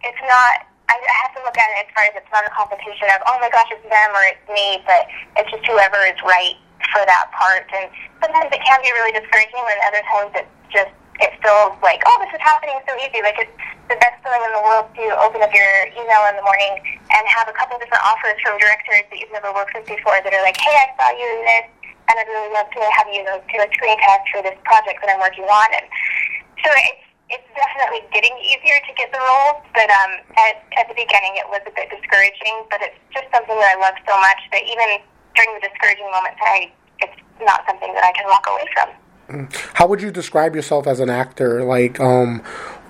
it's 0.04 0.24
not. 0.26 0.66
I, 0.86 1.02
I 1.02 1.16
have 1.26 1.34
to 1.34 1.42
look 1.42 1.58
at 1.58 1.66
it 1.74 1.90
as 1.90 1.90
far 1.98 2.06
as 2.06 2.14
it's 2.14 2.30
not 2.30 2.46
a 2.46 2.54
competition 2.54 3.10
of 3.10 3.18
oh 3.26 3.42
my 3.42 3.50
gosh 3.50 3.66
it's 3.74 3.82
them 3.90 4.10
or 4.14 4.22
it's 4.30 4.46
me, 4.46 4.86
but 4.86 5.10
it's 5.34 5.50
just 5.50 5.66
whoever 5.66 5.98
is 6.06 6.18
right 6.22 6.62
for 6.92 7.02
that 7.06 7.32
part. 7.32 7.66
And 7.74 7.90
sometimes 8.22 8.50
it 8.52 8.62
can 8.62 8.80
be 8.82 8.92
really 8.94 9.14
discouraging, 9.14 9.64
and 9.64 9.80
other 9.86 10.04
times 10.10 10.32
it's 10.36 10.56
just 10.70 10.94
it 11.24 11.32
feels 11.40 11.72
like 11.80 12.04
oh 12.04 12.18
this 12.20 12.36
is 12.36 12.44
happening 12.44 12.76
so 12.84 12.94
easy. 13.00 13.24
Like 13.24 13.40
it's 13.40 13.56
the 13.88 13.98
best 14.02 14.20
feeling 14.26 14.44
in 14.44 14.52
the 14.52 14.64
world 14.66 14.92
to 15.00 15.06
open 15.24 15.40
up 15.40 15.54
your 15.56 15.74
email 15.96 16.22
in 16.28 16.36
the 16.36 16.46
morning 16.46 16.82
and 17.14 17.24
have 17.32 17.48
a 17.48 17.56
couple 17.56 17.80
different 17.80 18.04
offers 18.04 18.36
from 18.44 18.60
directors 18.60 19.06
that 19.08 19.18
you've 19.22 19.32
never 19.32 19.54
worked 19.56 19.78
with 19.78 19.88
before 19.88 20.20
that 20.20 20.34
are 20.34 20.44
like 20.44 20.58
hey 20.58 20.74
I 20.74 20.88
saw 20.98 21.08
you 21.14 21.24
in 21.24 21.42
this 21.46 21.66
and 22.10 22.14
I'd 22.20 22.30
really 22.30 22.54
love 22.54 22.70
to 22.70 22.82
have 22.98 23.08
you 23.10 23.26
do 23.26 23.58
a 23.62 23.70
screen 23.74 23.98
test 23.98 24.26
for 24.30 24.42
this 24.46 24.58
project 24.66 25.02
that 25.02 25.10
I'm 25.10 25.22
working 25.22 25.46
on. 25.50 25.70
And 25.74 25.86
so 26.62 26.70
it's 26.70 27.04
it's 27.26 27.50
definitely 27.58 28.06
getting 28.14 28.38
easier 28.38 28.78
to 28.86 28.92
get 28.94 29.10
the 29.10 29.18
roles, 29.18 29.58
but 29.74 29.90
um, 29.90 30.22
at, 30.38 30.62
at 30.78 30.86
the 30.86 30.94
beginning 30.94 31.34
it 31.42 31.50
was 31.50 31.58
a 31.66 31.74
bit 31.74 31.90
discouraging. 31.90 32.70
But 32.70 32.86
it's 32.86 33.00
just 33.10 33.26
something 33.34 33.58
that 33.58 33.74
I 33.74 33.78
love 33.82 33.98
so 34.06 34.14
much 34.22 34.38
that 34.54 34.62
even 34.62 35.02
during 35.36 35.60
the 35.60 35.68
discouraging 35.68 36.10
moments, 36.12 36.40
I 36.42 36.72
it's 37.00 37.14
not 37.42 37.62
something 37.68 37.94
that 37.94 38.04
I 38.04 38.12
can 38.12 38.26
walk 38.28 38.48
away 38.48 38.68
from. 38.74 39.50
How 39.74 39.88
would 39.88 40.02
you 40.02 40.12
describe 40.12 40.56
yourself 40.56 40.88
as 40.88 41.00
an 41.00 41.10
actor? 41.10 41.64
Like, 41.64 42.00
um, 42.00 42.44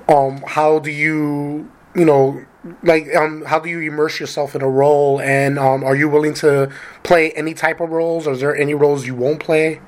um, 0.07 0.43
how 0.45 0.79
do 0.79 0.91
you, 0.91 1.71
you 1.95 2.05
know, 2.05 2.43
like, 2.83 3.13
um, 3.15 3.45
how 3.45 3.59
do 3.59 3.69
you 3.69 3.79
immerse 3.79 4.19
yourself 4.19 4.53
in 4.55 4.61
a 4.61 4.69
role? 4.69 5.21
And 5.21 5.57
um, 5.57 5.83
are 5.83 5.95
you 5.95 6.09
willing 6.09 6.33
to 6.35 6.71
play 7.03 7.31
any 7.31 7.53
type 7.53 7.79
of 7.79 7.89
roles? 7.89 8.27
Or 8.27 8.33
is 8.33 8.41
there 8.41 8.55
any 8.55 8.73
roles 8.73 9.05
you 9.05 9.15
won't 9.15 9.39
play? 9.39 9.81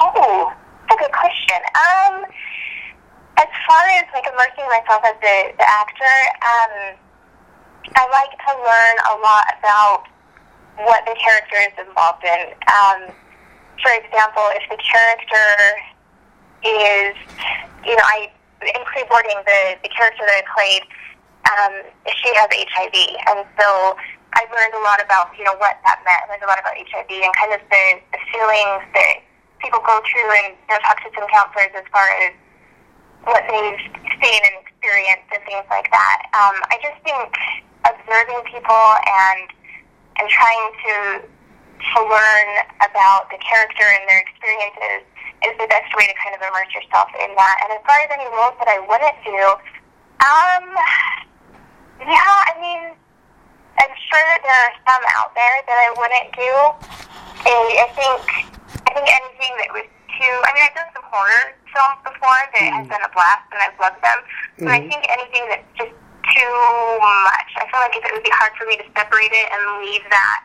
Oh, 0.00 0.52
that's 0.88 1.00
a 1.00 1.04
good 1.04 1.12
question. 1.12 1.58
Um, 1.74 2.24
as 3.38 3.48
far 3.66 3.82
as 3.98 4.04
like 4.14 4.24
immersing 4.32 4.68
myself 4.68 5.02
as 5.04 5.14
the, 5.20 5.52
the 5.58 5.68
actor, 5.68 6.16
um, 6.46 6.96
I 7.96 8.08
like 8.08 8.30
to 8.30 8.52
learn 8.54 8.96
a 9.10 9.20
lot 9.20 9.46
about 9.58 10.04
what 10.78 11.04
the 11.04 11.16
character 11.20 11.58
is 11.68 11.74
involved 11.86 12.24
in. 12.24 12.54
Um, 12.70 13.12
for 13.80 13.92
example, 13.92 14.46
if 14.56 14.64
the 14.70 14.78
character 14.80 15.48
is, 16.64 17.14
you 17.84 17.96
know, 17.96 18.06
I 18.06 18.30
in 18.62 18.82
pre-boarding 18.86 19.42
the 19.44 19.76
the 19.82 19.90
character 19.90 20.22
that 20.22 20.38
I 20.38 20.44
played, 20.54 20.84
um, 21.50 21.74
she 22.06 22.30
has 22.38 22.48
HIV, 22.48 22.94
and 23.26 23.42
so 23.58 23.98
I 24.32 24.46
learned 24.54 24.74
a 24.78 24.82
lot 24.86 25.02
about 25.02 25.34
you 25.36 25.44
know 25.44 25.58
what 25.58 25.76
that 25.84 26.00
meant. 26.06 26.20
I 26.24 26.26
learned 26.30 26.46
a 26.46 26.50
lot 26.50 26.62
about 26.62 26.78
HIV 26.78 27.10
and 27.10 27.34
kind 27.34 27.52
of 27.52 27.60
the, 27.68 27.84
the 28.14 28.20
feelings 28.30 28.86
that 28.94 29.14
people 29.58 29.82
go 29.82 29.98
through, 30.06 30.30
and 30.46 30.54
you 30.54 30.70
know, 30.72 30.80
talk 30.86 31.02
to 31.02 31.10
some 31.12 31.26
counselors 31.28 31.74
as 31.74 31.86
far 31.90 32.06
as 32.22 32.32
what 33.26 33.42
they've 33.50 33.82
seen 34.22 34.40
and 34.46 34.56
experienced 34.62 35.30
and 35.30 35.42
things 35.46 35.66
like 35.70 35.90
that. 35.90 36.18
Um, 36.34 36.58
I 36.70 36.78
just 36.82 36.98
think 37.02 37.30
observing 37.86 38.42
people 38.50 38.86
and 39.02 39.46
and 40.18 40.26
trying 40.28 40.66
to 40.86 40.94
to 41.82 41.98
learn 42.06 42.48
about 42.78 43.26
the 43.34 43.38
character 43.42 43.82
and 43.82 44.06
their 44.06 44.22
experiences 44.22 45.02
is 45.42 45.54
the 45.58 45.66
best 45.66 45.90
way 45.98 46.06
to 46.06 46.14
kind 46.22 46.30
of 46.30 46.40
immerse 46.40 46.70
yourself 46.70 47.10
in 47.18 47.34
that. 47.34 47.56
And 47.66 47.74
as 47.74 47.82
far 47.82 47.98
as 48.06 48.10
any 48.14 48.28
roles 48.30 48.54
that 48.62 48.70
I 48.70 48.78
wouldn't 48.78 49.18
do, 49.26 49.42
um, 50.22 50.64
yeah, 52.06 52.38
I 52.46 52.54
mean, 52.62 52.94
I'm 53.82 53.94
sure 53.98 54.22
that 54.30 54.40
there 54.46 54.60
are 54.70 54.74
some 54.86 55.02
out 55.18 55.34
there 55.34 55.58
that 55.66 55.78
I 55.82 55.88
wouldn't 55.98 56.30
do. 56.38 56.52
And 57.42 57.66
I 57.82 57.88
think 57.98 58.22
I 58.86 58.90
think 58.94 59.06
anything 59.10 59.52
that 59.58 59.70
was 59.74 59.86
too. 60.14 60.34
I 60.46 60.48
mean, 60.54 60.62
I've 60.70 60.76
done 60.78 60.90
some 60.94 61.06
horror 61.10 61.58
films 61.74 61.98
before 62.06 62.42
that 62.54 62.62
mm. 62.62 62.70
has 62.78 62.86
been 62.86 63.02
a 63.02 63.10
blast, 63.10 63.48
and 63.50 63.58
I've 63.58 63.78
loved 63.82 63.98
them. 63.98 64.18
Mm-hmm. 64.22 64.64
But 64.68 64.72
I 64.78 64.80
think 64.86 65.02
anything 65.10 65.44
that's 65.50 65.70
just 65.74 65.94
too 66.32 66.56
much. 67.00 67.50
I 67.60 67.64
feel 67.68 67.80
like 67.80 67.96
if 67.96 68.04
it 68.04 68.12
would 68.12 68.24
be 68.24 68.32
hard 68.32 68.52
for 68.56 68.64
me 68.66 68.76
to 68.80 68.86
separate 68.96 69.32
it 69.32 69.46
and 69.52 69.62
leave 69.84 70.04
that 70.10 70.44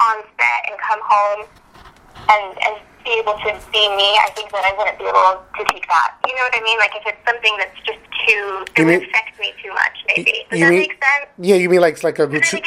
on 0.00 0.16
set 0.38 0.60
and 0.70 0.74
come 0.78 1.00
home 1.02 1.40
and 2.30 2.46
and 2.64 2.74
be 3.04 3.20
able 3.20 3.36
to 3.36 3.50
be 3.70 3.84
me, 3.94 4.16
I 4.16 4.30
think 4.34 4.50
that 4.50 4.64
I 4.64 4.72
wouldn't 4.78 4.98
be 4.98 5.04
able 5.04 5.44
to 5.44 5.62
take 5.70 5.86
that. 5.88 6.16
You 6.26 6.34
know 6.34 6.44
what 6.48 6.56
I 6.56 6.62
mean? 6.64 6.78
Like 6.78 6.94
if 6.96 7.04
it's 7.04 7.20
something 7.28 7.52
that's 7.58 7.78
just 7.84 8.00
too 8.26 8.64
it 8.76 8.84
would 8.84 9.08
affect 9.08 9.38
me 9.38 9.52
too 9.62 9.72
much, 9.74 9.96
maybe. 10.08 10.46
Does 10.50 10.60
that 10.60 10.70
mean, 10.70 10.78
make 10.88 10.92
sense? 10.92 11.28
Yeah, 11.38 11.56
you 11.56 11.68
mean 11.68 11.80
like 11.80 12.02
like 12.02 12.18
a 12.18 12.26
gratu- 12.26 12.64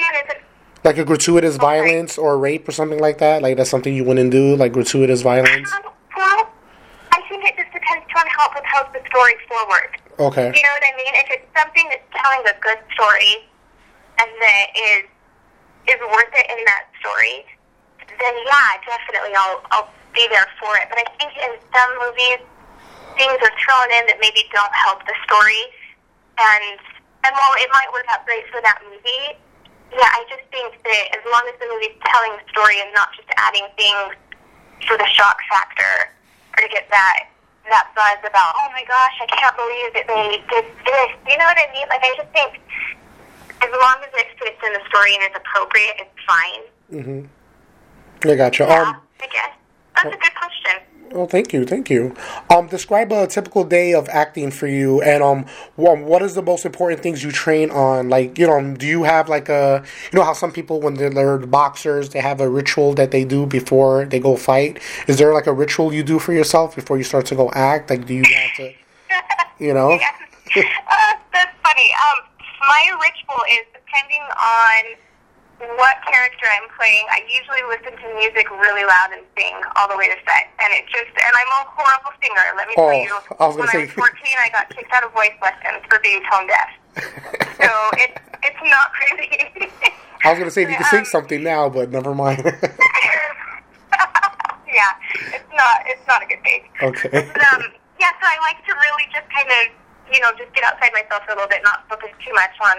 like 0.84 0.98
a 0.98 1.06
gratuitous 1.06 1.58
violence 1.58 2.18
or 2.18 2.38
rape 2.38 2.68
or 2.68 2.72
something 2.72 3.00
like 3.00 3.18
that? 3.18 3.42
Like 3.42 3.58
that's 3.58 3.70
something 3.70 3.94
you 3.94 4.04
wouldn't 4.04 4.32
do, 4.32 4.56
like 4.56 4.74
gratuitous 4.74 5.22
violence? 5.22 5.72
Um, 5.74 5.92
well, 6.16 6.50
I 7.12 7.22
think 7.28 7.44
it 7.44 7.56
just 7.58 7.74
depends 7.74 8.06
on 8.16 8.26
how 8.30 8.48
it 8.48 8.52
propels 8.52 8.94
the 8.94 9.02
story 9.10 9.34
forward. 9.50 9.98
Okay. 10.18 10.50
You 10.50 10.64
know 10.66 10.74
what 10.74 10.86
I 10.90 10.94
mean? 10.98 11.14
If 11.14 11.28
it's 11.30 11.50
something 11.54 11.86
that's 11.94 12.10
telling 12.10 12.42
a 12.50 12.58
good 12.58 12.82
story 12.98 13.46
and 14.18 14.30
that 14.42 14.68
is 14.74 15.06
is 15.88 16.00
worth 16.10 16.34
it 16.34 16.48
in 16.50 16.60
that 16.66 16.90
story, 17.00 17.46
then 18.02 18.34
yeah, 18.50 18.82
definitely 18.82 19.38
I'll 19.38 19.62
I'll 19.70 19.90
be 20.18 20.26
there 20.34 20.50
for 20.58 20.74
it. 20.82 20.90
But 20.90 20.98
I 20.98 21.08
think 21.22 21.38
in 21.38 21.54
some 21.70 21.92
movies 22.02 22.42
things 23.14 23.38
are 23.46 23.56
thrown 23.62 23.90
in 23.94 24.10
that 24.10 24.18
maybe 24.18 24.46
don't 24.54 24.74
help 24.74 25.06
the 25.06 25.14
story 25.26 25.62
and 26.38 26.82
and 27.26 27.32
while 27.34 27.54
it 27.62 27.70
might 27.74 27.90
work 27.94 28.06
out 28.10 28.26
great 28.26 28.46
for 28.50 28.62
that 28.62 28.82
movie, 28.90 29.38
yeah, 29.94 30.10
I 30.18 30.26
just 30.30 30.46
think 30.50 30.82
that 30.82 31.04
as 31.14 31.24
long 31.30 31.46
as 31.46 31.58
the 31.62 31.68
movie's 31.70 31.98
telling 32.10 32.34
the 32.42 32.46
story 32.50 32.82
and 32.82 32.90
not 32.94 33.14
just 33.14 33.30
adding 33.38 33.70
things 33.78 34.18
for 34.90 34.98
the 34.98 35.06
shock 35.14 35.38
factor 35.46 36.10
or 36.58 36.66
to 36.66 36.70
get 36.74 36.90
that 36.90 37.30
that 37.70 37.92
buzz 37.96 38.20
about, 38.24 38.56
oh 38.56 38.70
my 38.72 38.84
gosh, 38.88 39.16
I 39.22 39.28
can't 39.28 39.56
believe 39.56 39.90
that 39.96 40.06
they 40.08 40.40
did 40.48 40.66
this. 40.86 41.12
You 41.28 41.38
know 41.38 41.48
what 41.48 41.60
I 41.60 41.68
mean? 41.74 41.88
Like, 41.90 42.04
I 42.04 42.12
just 42.16 42.32
think 42.32 42.62
as 43.62 43.72
long 43.72 43.98
as 44.04 44.12
it 44.14 44.28
fits 44.40 44.60
in 44.64 44.72
the 44.74 44.84
story 44.88 45.16
and 45.16 45.24
is 45.28 45.36
appropriate, 45.36 45.96
it's 46.00 46.20
fine. 46.24 46.64
Mm-hmm. 46.92 48.30
I 48.30 48.36
gotcha. 48.36 48.66
Yeah, 48.68 48.82
um, 48.82 49.02
I 49.22 49.28
guess. 49.28 49.54
That's 49.96 50.06
well, 50.06 50.14
a 50.14 50.22
good 50.22 50.36
question. 50.36 50.76
Well, 51.12 51.28
thank 51.28 51.54
you, 51.54 51.66
thank 51.66 51.90
you. 51.90 52.16
Um, 52.50 52.68
describe 52.68 53.12
a 53.12 53.28
typical 53.28 53.64
day 53.64 53.94
of 53.94 54.10
acting 54.10 54.52
for 54.52 54.68
you, 54.68 55.02
and 55.02 55.24
um, 55.24 55.46
what 55.76 56.22
is 56.22 56.36
the 56.36 56.42
most 56.42 56.66
important 56.66 57.02
things 57.02 57.24
you 57.24 57.32
train 57.32 57.72
on? 57.72 58.10
Like, 58.10 58.38
you 58.38 58.46
know, 58.46 58.76
do 58.76 58.86
you 58.86 59.04
have 59.04 59.30
like 59.30 59.48
a, 59.48 59.84
you 60.12 60.20
know, 60.20 60.26
how 60.26 60.34
some 60.34 60.52
people 60.52 60.82
when 60.82 60.96
they're, 60.96 61.10
they're 61.10 61.38
boxers, 61.38 62.10
they 62.10 62.20
have 62.20 62.42
a 62.42 62.50
ritual 62.50 62.94
that 62.96 63.12
they 63.12 63.24
do 63.24 63.46
before 63.46 64.06
they 64.06 64.20
go 64.20 64.36
fight. 64.36 64.82
Is 65.08 65.18
there 65.18 65.34
like 65.34 65.48
a 65.48 65.54
ritual 65.54 65.94
you 65.94 66.04
do 66.04 66.20
for 66.20 66.34
yourself 66.34 66.76
before 66.76 66.98
you 66.98 67.04
start 67.04 67.26
to 67.28 67.36
go 67.36 67.50
act? 67.54 67.90
Like, 67.90 68.06
do 68.06 68.14
you 68.14 68.24
have 68.24 68.56
to, 68.58 68.74
you 69.64 69.74
know? 69.74 69.92
yeah. 69.92 70.12
uh, 70.58 71.14
that's 71.34 71.56
funny. 71.64 71.92
Um, 72.06 72.26
my 72.62 72.92
ritual 73.02 73.44
is 73.50 73.66
depending 73.74 74.22
on 74.22 75.07
what 75.60 75.98
character 76.06 76.46
I'm 76.46 76.70
playing, 76.78 77.06
I 77.10 77.26
usually 77.26 77.66
listen 77.66 77.98
to 77.98 78.08
music 78.14 78.50
really 78.52 78.86
loud 78.86 79.10
and 79.12 79.26
sing 79.34 79.58
all 79.76 79.90
the 79.90 79.98
way 79.98 80.06
to 80.08 80.18
set. 80.22 80.54
And 80.62 80.70
it 80.74 80.86
just, 80.86 81.10
and 81.10 81.34
I'm 81.34 81.50
a 81.50 81.66
horrible 81.74 82.14
singer, 82.22 82.46
let 82.54 82.68
me 82.68 82.76
oh, 82.78 82.90
tell 82.90 83.02
you. 83.02 83.18
I 83.40 83.48
was 83.48 83.58
when 83.58 83.68
say, 83.70 83.90
I 83.90 83.90
was 83.90 83.92
14, 84.06 84.14
I 84.38 84.50
got 84.54 84.70
kicked 84.70 84.94
out 84.94 85.04
of 85.04 85.14
voice 85.14 85.34
lessons 85.42 85.82
for 85.90 85.98
being 86.00 86.22
tone 86.30 86.46
deaf. 86.46 86.70
so 87.58 87.70
it, 88.02 88.22
it's 88.46 88.64
not 88.70 88.94
crazy. 88.94 89.70
I 90.24 90.30
was 90.30 90.38
going 90.38 90.50
to 90.50 90.54
say, 90.54 90.64
if 90.64 90.70
you 90.70 90.78
can 90.78 90.86
um, 90.86 90.94
sing 90.94 91.06
something 91.06 91.42
now, 91.42 91.70
but 91.70 91.90
never 91.90 92.14
mind. 92.14 92.44
yeah, 92.46 92.54
it's 95.34 95.52
not, 95.58 95.78
it's 95.90 96.06
not 96.06 96.22
a 96.22 96.28
good 96.30 96.44
thing. 96.46 96.70
Okay. 96.82 97.10
But, 97.10 97.42
um, 97.54 97.64
yeah, 97.98 98.14
so 98.22 98.26
I 98.30 98.38
like 98.46 98.62
to 98.66 98.74
really 98.78 99.10
just 99.10 99.26
kind 99.34 99.50
of, 99.50 99.74
you 100.14 100.22
know, 100.22 100.30
just 100.38 100.54
get 100.54 100.64
outside 100.64 100.94
myself 100.94 101.26
a 101.30 101.34
little 101.34 101.50
bit, 101.50 101.62
not 101.64 101.90
focus 101.90 102.14
too 102.22 102.34
much 102.34 102.54
on, 102.62 102.78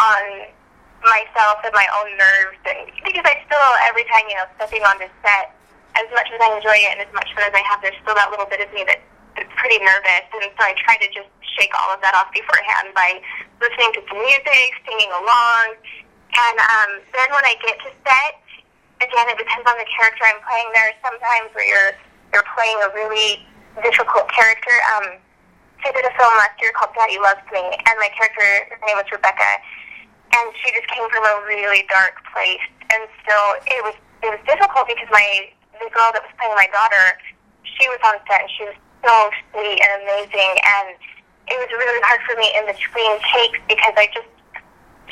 on 0.00 0.48
myself 1.06 1.62
and 1.64 1.72
my 1.72 1.86
own 2.02 2.10
nerves, 2.18 2.60
and 2.66 2.90
because 3.06 3.24
I 3.24 3.38
still 3.46 3.70
every 3.86 4.04
time 4.10 4.26
you 4.28 4.36
know 4.36 4.46
stepping 4.58 4.82
on 4.84 4.98
this 4.98 5.12
set, 5.22 5.54
as 5.96 6.06
much 6.12 6.28
as 6.30 6.38
I 6.42 6.58
enjoy 6.58 6.76
it 6.76 6.90
and 6.98 7.00
as 7.02 7.12
much 7.14 7.30
fun 7.32 7.46
as 7.46 7.54
I 7.54 7.62
have, 7.66 7.80
there's 7.80 7.96
still 8.02 8.14
that 8.18 8.28
little 8.30 8.46
bit 8.46 8.60
of 8.60 8.68
me 8.74 8.84
that 8.90 9.00
that's 9.34 9.52
pretty 9.56 9.78
nervous, 9.80 10.26
and 10.32 10.48
so 10.56 10.62
I 10.64 10.74
try 10.80 10.96
to 11.00 11.08
just 11.12 11.28
shake 11.56 11.72
all 11.76 11.92
of 11.92 12.00
that 12.04 12.12
off 12.16 12.32
beforehand 12.32 12.92
by 12.92 13.20
listening 13.60 13.92
to 13.96 14.00
some 14.08 14.20
music, 14.20 14.68
singing 14.84 15.12
along, 15.12 15.76
and 16.36 16.56
um, 16.60 16.90
then 17.12 17.28
when 17.32 17.44
I 17.44 17.56
get 17.64 17.80
to 17.84 17.90
set, 18.04 18.36
again 19.00 19.26
it 19.32 19.38
depends 19.40 19.64
on 19.64 19.76
the 19.78 19.88
character 19.88 20.24
I'm 20.24 20.40
playing. 20.44 20.68
There 20.72 20.88
are 20.90 20.96
sometimes 21.04 21.52
where 21.56 21.66
you're 21.68 21.94
you're 22.34 22.48
playing 22.52 22.78
a 22.84 22.90
really 22.92 23.44
difficult 23.80 24.28
character. 24.32 24.74
Um, 24.96 25.20
I 25.86 25.92
did 25.92 26.02
a 26.02 26.10
film 26.18 26.34
last 26.34 26.58
year 26.58 26.74
called 26.74 26.90
Daddy 26.98 27.14
Loves 27.22 27.44
Me, 27.54 27.62
and 27.62 27.94
my 28.02 28.10
character, 28.18 28.42
her 28.74 28.80
name 28.90 28.98
was 28.98 29.06
Rebecca, 29.12 29.62
and 30.32 30.46
she 30.62 30.72
just 30.74 30.88
came 30.90 31.06
from 31.10 31.24
a 31.24 31.34
really 31.46 31.86
dark 31.90 32.18
place. 32.32 32.64
And 32.92 33.04
so 33.26 33.36
it 33.66 33.80
was 33.82 33.96
it 34.24 34.30
was 34.32 34.42
difficult 34.46 34.88
because 34.88 35.08
my 35.10 35.50
the 35.78 35.90
girl 35.92 36.08
that 36.16 36.24
was 36.24 36.32
playing 36.40 36.56
my 36.56 36.70
daughter, 36.72 37.18
she 37.62 37.84
was 37.92 38.00
on 38.06 38.16
set 38.24 38.48
and 38.48 38.50
she 38.56 38.64
was 38.64 38.76
so 39.04 39.14
sweet 39.52 39.78
and 39.78 39.90
amazing, 40.02 40.54
and 40.64 40.96
it 41.46 41.56
was 41.60 41.70
really 41.70 42.00
hard 42.02 42.20
for 42.26 42.34
me 42.40 42.48
in 42.58 42.64
between 42.66 43.12
takes 43.30 43.60
because 43.68 43.94
I 43.94 44.08
just 44.10 44.28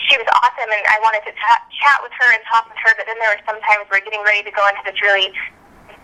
she 0.00 0.18
was 0.18 0.26
awesome 0.42 0.71
and 0.71 0.85
I 0.90 0.99
wanted 1.06 1.23
to 1.30 1.33
t- 1.33 1.64
chat 1.78 1.99
with 2.02 2.11
her 2.18 2.28
and 2.35 2.42
talk 2.50 2.66
with 2.66 2.78
her, 2.83 2.92
but 2.99 3.06
then 3.06 3.14
there 3.23 3.30
were 3.30 3.44
some 3.47 3.61
times 3.62 3.87
where 3.88 4.02
getting 4.02 4.23
ready 4.26 4.42
to 4.42 4.50
go 4.50 4.66
into 4.66 4.83
this 4.83 4.99
really 4.99 5.30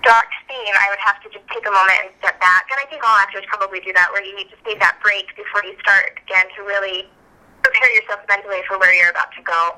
dark 0.02 0.30
scene, 0.48 0.74
I 0.78 0.88
would 0.88 1.02
have 1.02 1.20
to 1.24 1.28
just 1.28 1.44
take 1.52 1.64
a 1.66 1.72
moment 1.72 1.98
and 2.06 2.08
step 2.22 2.40
back. 2.40 2.68
And 2.72 2.80
I 2.80 2.86
think 2.88 3.04
all 3.04 3.16
actors 3.20 3.44
probably 3.48 3.80
do 3.84 3.92
that, 3.92 4.08
where 4.12 4.24
you 4.24 4.32
need 4.36 4.48
to 4.48 4.58
take 4.64 4.80
that 4.80 4.96
break 5.04 5.28
before 5.36 5.64
you 5.64 5.76
start 5.80 6.16
again 6.24 6.48
to 6.56 6.64
really 6.64 7.08
prepare 7.62 7.94
yourself 7.94 8.20
mentally 8.28 8.60
for 8.66 8.78
where 8.78 8.94
you're 8.94 9.10
about 9.10 9.32
to 9.36 9.42
go. 9.42 9.76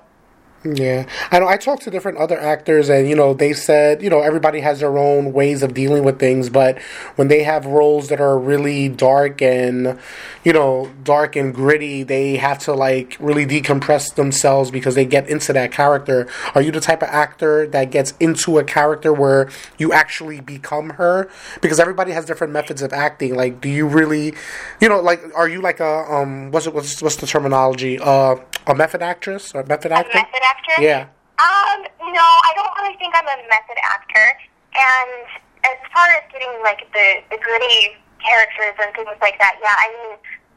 Yeah, 0.65 1.09
I 1.33 1.41
know. 1.41 1.49
I 1.49 1.57
talked 1.57 1.83
to 1.83 1.91
different 1.91 2.19
other 2.19 2.39
actors, 2.39 2.89
and 2.89 3.09
you 3.09 3.17
know, 3.17 3.35
they 3.35 3.53
said 3.53 4.01
you 4.01 4.09
know 4.09 4.21
everybody 4.21 4.61
has 4.61 4.79
their 4.79 4.97
own 4.97 5.33
ways 5.33 5.63
of 5.65 5.75
dealing 5.75 6.05
with 6.05 6.21
things, 6.21 6.51
but 6.51 6.79
when 7.17 7.27
they 7.27 7.43
have 7.43 7.67
roles 7.67 8.09
that 8.11 8.21
are 8.21 8.39
really 8.39 8.89
dark 8.89 9.43
and 9.43 9.99
you 10.45 10.53
know 10.53 10.91
dark 11.05 11.37
and 11.37 11.55
gritty, 11.55 12.03
they 12.03 12.37
have 12.37 12.59
to 12.61 12.73
like 12.73 13.17
really 13.21 13.47
decompress 13.47 14.15
themselves 14.15 14.71
because 14.71 14.95
they 14.95 15.05
get 15.05 15.29
into 15.29 15.53
that 15.53 15.73
character. 15.73 16.29
Are 16.55 16.63
you 16.63 16.73
the 16.73 16.81
type 16.81 17.03
of 17.03 17.09
actor 17.09 17.67
that 17.69 17.91
gets 17.91 18.15
into 18.21 18.59
a 18.59 18.65
character 18.65 19.13
where 19.13 19.51
you 19.79 19.93
actually 19.93 20.41
become 20.41 20.91
her? 20.91 21.31
Because 21.61 21.79
everybody 21.79 22.13
has 22.13 22.25
different 22.25 22.53
methods 22.53 22.83
of 22.83 22.93
acting. 22.93 23.35
Like, 23.35 23.61
do 23.61 23.69
you 23.69 23.87
really, 23.87 24.35
you 24.81 24.89
know, 24.89 25.01
like, 25.01 25.23
are 25.35 25.49
you 25.49 25.61
like 25.61 25.81
a 25.81 26.05
um, 26.13 26.51
what's 26.51 26.67
it, 26.67 26.75
what's 26.75 27.01
what's 27.03 27.17
the 27.17 27.27
terminology? 27.27 27.99
Uh, 27.99 28.37
a 28.67 28.75
method 28.75 29.03
actress 29.03 29.55
or 29.55 29.65
method 29.65 29.93
actor? 29.93 30.19
A 30.19 30.23
method 30.23 30.43
actor? 30.45 30.83
Yeah. 30.83 31.07
Um, 31.43 31.83
no, 32.13 32.23
I 32.23 32.53
don't 32.55 32.71
really 32.79 32.97
think 32.99 33.15
I'm 33.17 33.27
a 33.27 33.49
method 33.49 33.79
actor. 33.83 34.39
And 34.75 35.27
as 35.65 35.79
far 35.93 36.07
as 36.09 36.23
getting 36.33 36.53
like 36.63 36.87
the, 36.93 37.23
the 37.31 37.39
gritty 37.43 37.97
characters 38.23 38.75
and 38.81 38.91
things 38.95 39.13
like 39.21 39.37
that, 39.43 39.59
yeah, 39.61 39.75
I 39.77 39.87
mean, 39.93 40.13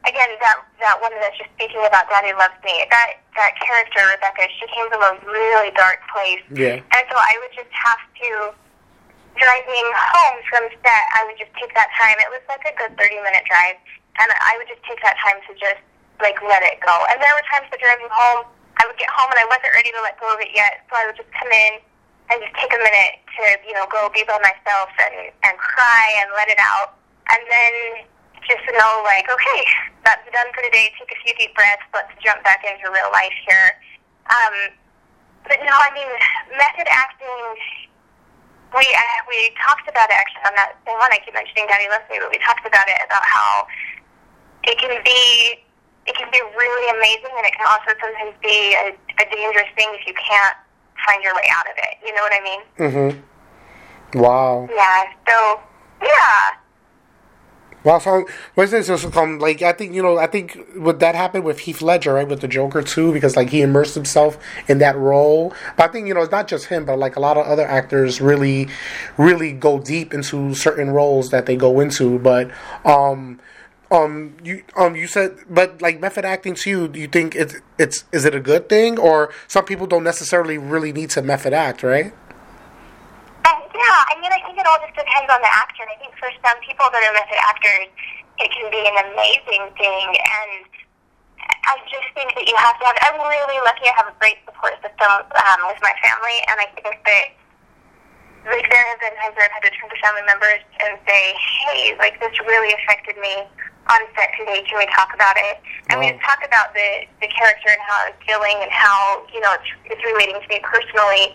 again, 0.06 0.30
that 0.40 0.56
that 0.80 0.96
one 1.02 1.10
that's 1.18 1.36
just 1.36 1.50
speaking 1.58 1.82
about 1.84 2.06
Daddy 2.08 2.32
Loves 2.34 2.56
Me, 2.62 2.86
that 2.90 3.18
that 3.34 3.52
character 3.58 4.00
Rebecca, 4.14 4.46
she 4.58 4.66
came 4.72 4.86
from 4.88 5.02
a 5.02 5.12
really 5.26 5.70
dark 5.74 6.00
place, 6.14 6.42
Yeah. 6.54 6.78
and 6.80 7.02
so 7.10 7.16
I 7.18 7.34
would 7.42 7.52
just 7.52 7.70
have 7.74 8.00
to 8.22 8.30
driving 9.36 9.88
home 9.92 10.38
from 10.48 10.64
set. 10.80 11.04
I 11.12 11.26
would 11.28 11.36
just 11.36 11.52
take 11.60 11.72
that 11.76 11.92
time. 11.98 12.16
It 12.24 12.30
was 12.32 12.40
like 12.48 12.64
a 12.64 12.72
good 12.78 12.96
thirty 12.96 13.18
minute 13.20 13.44
drive, 13.44 13.76
and 14.22 14.28
I 14.32 14.56
would 14.56 14.68
just 14.70 14.80
take 14.88 15.00
that 15.04 15.16
time 15.20 15.42
to 15.48 15.52
just 15.60 15.82
like 16.24 16.40
let 16.40 16.62
it 16.64 16.80
go. 16.80 16.94
And 17.12 17.20
there 17.20 17.32
were 17.36 17.44
times 17.52 17.68
that 17.68 17.76
driving 17.82 18.08
home, 18.08 18.48
I 18.80 18.88
would 18.88 18.96
get 18.96 19.10
home 19.12 19.28
and 19.28 19.40
I 19.42 19.46
wasn't 19.52 19.74
ready 19.76 19.92
to 19.92 20.00
let 20.00 20.16
go 20.16 20.32
of 20.32 20.40
it 20.40 20.54
yet, 20.56 20.86
so 20.88 20.96
I 20.96 21.04
would 21.10 21.18
just 21.20 21.28
come 21.36 21.52
in 21.52 21.76
and 22.32 22.42
just 22.42 22.54
take 22.56 22.72
a 22.72 22.80
minute 22.80 23.20
to 23.36 23.42
you 23.68 23.74
know 23.76 23.84
go 23.92 24.08
be 24.14 24.24
by 24.24 24.38
myself 24.40 24.88
and 25.02 25.28
and 25.44 25.54
cry 25.60 26.06
and 26.24 26.32
let 26.32 26.48
it 26.48 26.56
out, 26.62 26.96
and 27.32 27.42
then 27.50 27.72
just 28.46 28.62
know 28.70 29.02
like 29.02 29.26
okay, 29.26 29.62
that's 30.04 30.26
done 30.30 30.48
for 30.54 30.62
today. 30.62 30.92
Take 30.98 31.10
a 31.10 31.18
few 31.24 31.34
deep 31.38 31.54
breaths. 31.54 31.86
Let's 31.94 32.12
jump 32.22 32.42
back 32.44 32.62
into 32.62 32.90
real 32.90 33.10
life 33.10 33.34
here. 33.46 33.74
Um, 34.30 34.74
but 35.46 35.58
no, 35.62 35.74
I 35.74 35.90
mean 35.94 36.10
method 36.58 36.86
acting 36.90 37.46
we 38.74 38.82
uh, 38.82 39.18
we 39.30 39.54
talked 39.62 39.86
about 39.88 40.10
it 40.10 40.16
actually 40.18 40.44
on 40.44 40.54
that 40.58 40.74
same 40.84 40.98
one. 40.98 41.08
I 41.14 41.22
keep 41.22 41.34
mentioning 41.34 41.70
Daddy 41.70 41.86
Loves 41.86 42.04
Me, 42.10 42.18
but 42.18 42.30
we 42.30 42.38
talked 42.42 42.66
about 42.66 42.88
it 42.90 42.98
about 43.06 43.22
how 43.22 43.66
it 44.66 44.76
can 44.78 44.92
be 45.00 45.62
it 46.06 46.14
can 46.14 46.30
be 46.30 46.42
really 46.54 46.86
amazing, 46.98 47.34
and 47.34 47.46
it 47.46 47.54
can 47.54 47.66
also 47.66 47.94
sometimes 47.98 48.34
be 48.42 48.74
a, 48.78 48.94
a 48.94 49.24
dangerous 49.30 49.70
thing 49.74 49.90
if 49.94 50.06
you 50.06 50.14
can't 50.14 50.56
find 51.02 51.22
your 51.22 51.34
way 51.34 51.46
out 51.50 51.66
of 51.66 51.76
it. 51.78 51.94
You 52.02 52.14
know 52.14 52.22
what 52.22 52.34
I 52.34 52.42
mean? 52.42 52.62
Mm-hmm. 52.78 54.20
Wow. 54.20 54.68
Yeah. 54.70 55.14
So 55.26 55.36
yeah. 56.02 56.58
Wow, 57.86 58.00
so 58.00 58.26
what's 58.56 58.72
this? 58.72 58.88
So, 58.88 59.12
um, 59.12 59.38
like 59.38 59.62
I 59.62 59.70
think 59.70 59.94
you 59.94 60.02
know, 60.02 60.18
I 60.18 60.26
think 60.26 60.58
would 60.74 60.98
that 60.98 61.14
happened 61.14 61.44
with 61.44 61.60
Heath 61.60 61.80
Ledger, 61.80 62.14
right, 62.14 62.26
with 62.26 62.40
the 62.40 62.48
Joker 62.48 62.82
too, 62.82 63.12
because 63.12 63.36
like 63.36 63.50
he 63.50 63.62
immersed 63.62 63.94
himself 63.94 64.38
in 64.66 64.78
that 64.78 64.96
role. 64.96 65.54
But 65.76 65.90
I 65.90 65.92
think 65.92 66.08
you 66.08 66.14
know, 66.14 66.20
it's 66.20 66.32
not 66.32 66.48
just 66.48 66.66
him, 66.66 66.84
but 66.84 66.98
like 66.98 67.14
a 67.14 67.20
lot 67.20 67.36
of 67.36 67.46
other 67.46 67.64
actors 67.64 68.20
really, 68.20 68.66
really 69.16 69.52
go 69.52 69.78
deep 69.78 70.12
into 70.12 70.52
certain 70.52 70.90
roles 70.90 71.30
that 71.30 71.46
they 71.46 71.54
go 71.54 71.78
into. 71.78 72.18
But 72.18 72.50
um, 72.84 73.38
um, 73.92 74.36
you 74.42 74.64
um, 74.74 74.96
you 74.96 75.06
said, 75.06 75.36
but 75.48 75.80
like 75.80 76.00
method 76.00 76.24
acting 76.24 76.56
to 76.56 76.68
you, 76.70 76.88
do 76.88 76.98
you 76.98 77.06
think 77.06 77.36
it's 77.36 77.54
it's 77.78 78.02
is 78.10 78.24
it 78.24 78.34
a 78.34 78.40
good 78.40 78.68
thing, 78.68 78.98
or 78.98 79.32
some 79.46 79.64
people 79.64 79.86
don't 79.86 80.02
necessarily 80.02 80.58
really 80.58 80.92
need 80.92 81.10
to 81.10 81.22
method 81.22 81.52
act, 81.52 81.84
right? 81.84 82.06
And 82.06 83.62
yeah, 83.72 84.04
I 84.10 84.18
mean, 84.20 84.32
think 84.32 84.45
it 84.66 84.74
all 84.74 84.82
just 84.82 84.98
depends 84.98 85.30
on 85.30 85.38
the 85.38 85.52
actor. 85.54 85.86
I 85.86 85.94
think 86.02 86.10
for 86.18 86.26
some 86.42 86.58
people 86.58 86.90
that 86.90 86.98
are 86.98 87.14
method 87.14 87.38
actors, 87.38 87.86
it 88.42 88.50
can 88.50 88.66
be 88.74 88.82
an 88.82 88.98
amazing 89.14 89.70
thing. 89.78 90.06
And 90.10 90.66
I 91.70 91.78
just 91.86 92.10
think 92.18 92.34
that 92.34 92.50
you 92.50 92.56
have 92.58 92.74
to 92.82 92.84
have. 92.90 92.98
I'm 93.06 93.22
really 93.22 93.62
lucky. 93.62 93.86
I 93.86 93.94
have 93.94 94.10
a 94.10 94.16
great 94.18 94.42
support 94.42 94.74
system 94.82 95.22
um, 95.22 95.60
with 95.70 95.78
my 95.86 95.94
family, 96.02 96.42
and 96.50 96.58
I 96.58 96.66
think 96.82 96.98
that 97.06 97.26
like 98.50 98.66
there 98.66 98.82
have 98.90 98.98
been 98.98 99.14
times 99.22 99.34
where 99.38 99.46
I've 99.46 99.54
had 99.54 99.62
to 99.70 99.72
turn 99.78 99.86
to 99.86 99.98
family 100.02 100.26
members 100.26 100.62
and 100.82 100.98
say, 101.06 101.22
"Hey, 101.38 101.94
like 102.02 102.18
this 102.18 102.34
really 102.42 102.74
affected 102.82 103.14
me 103.22 103.46
on 103.86 104.00
set 104.18 104.34
today. 104.34 104.66
Can 104.66 104.82
we 104.82 104.90
talk 104.90 105.14
about 105.14 105.38
it?" 105.38 105.62
And 105.90 106.02
we 106.02 106.10
Wow. 106.10 106.18
just 106.18 106.26
talk 106.26 106.42
about 106.42 106.74
the 106.74 107.06
the 107.22 107.30
character 107.30 107.70
and 107.70 107.82
how 107.86 108.10
it's 108.10 108.18
feeling 108.26 108.58
and 108.62 108.70
how 108.74 109.22
you 109.30 109.38
know 109.38 109.54
it's 109.54 109.70
it's 109.94 110.02
relating 110.02 110.42
to 110.42 110.48
me 110.50 110.58
personally, 110.66 111.30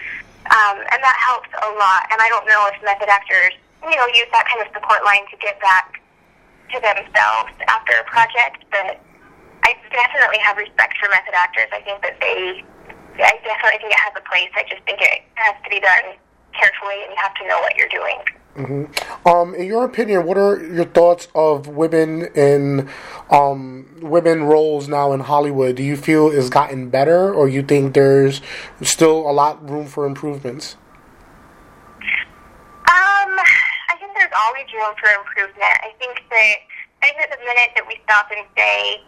um, 0.50 0.78
and 0.82 1.00
that 1.04 1.18
helps 1.22 1.52
a 1.54 1.70
lot. 1.78 2.10
And 2.10 2.18
I 2.18 2.28
don't 2.34 2.48
know 2.50 2.70
if 2.74 2.78
method 2.82 3.10
actors 3.10 3.54
you 3.84 3.98
know 3.98 4.08
use 4.14 4.30
that 4.32 4.46
kind 4.46 4.62
of 4.62 4.70
support 4.74 5.06
line 5.06 5.26
to 5.30 5.38
get 5.38 5.60
back 5.62 6.02
to 6.74 6.78
themselves 6.80 7.54
after 7.68 7.94
a 8.00 8.06
project, 8.08 8.64
but 8.72 9.02
I 9.64 9.78
definitely 9.92 10.40
have 10.42 10.58
respect 10.58 10.98
for 10.98 11.10
method 11.10 11.36
actors. 11.36 11.70
I 11.74 11.82
think 11.82 12.02
that 12.02 12.18
they, 12.22 12.64
I 13.22 13.36
definitely 13.44 13.80
think 13.84 13.94
it 13.94 14.02
has 14.02 14.16
a 14.16 14.26
place. 14.26 14.50
I 14.56 14.64
just 14.66 14.82
think 14.88 15.02
it 15.02 15.22
has 15.36 15.56
to 15.64 15.70
be 15.70 15.80
done 15.80 16.16
carefully, 16.56 17.04
and 17.06 17.12
you 17.12 17.20
have 17.20 17.36
to 17.42 17.48
know 17.48 17.60
what 17.60 17.76
you're 17.76 17.92
doing. 17.92 18.18
Um, 18.56 19.56
in 19.56 19.66
your 19.66 19.86
opinion, 19.86 20.26
what 20.26 20.38
are 20.38 20.62
your 20.62 20.86
thoughts 20.86 21.30
of 21.34 21.68
women 21.68 22.24
in 22.36 22.90
um, 23.30 23.88
women 24.02 24.44
roles 24.44 24.88
now 24.90 25.14
in 25.14 25.22
Hollywood? 25.22 25.76
Do 25.76 25.84
you 25.84 25.96
feel 25.96 26.30
it's 26.30 26.50
gotten 26.50 26.90
better, 26.90 27.34
or 27.34 27.48
you 27.48 27.64
think 27.64 27.94
there's 27.94 28.42
still 28.82 29.30
a 29.30 29.32
lot 29.32 29.70
room 29.70 29.88
for 29.88 30.06
improvements? 30.06 30.76
Um, 32.92 33.32
I 33.40 33.96
think 34.00 34.12
there's 34.20 34.36
always 34.36 34.68
room 34.74 34.96
for 35.00 35.10
improvement. 35.16 35.80
I 35.80 35.96
think 35.98 36.20
that 36.30 36.56
I 37.04 37.08
think 37.08 37.18
that 37.24 37.32
the 37.32 37.46
minute 37.46 37.72
that 37.76 37.88
we 37.88 37.96
stop 38.04 38.28
and 38.36 38.46
say 38.58 39.00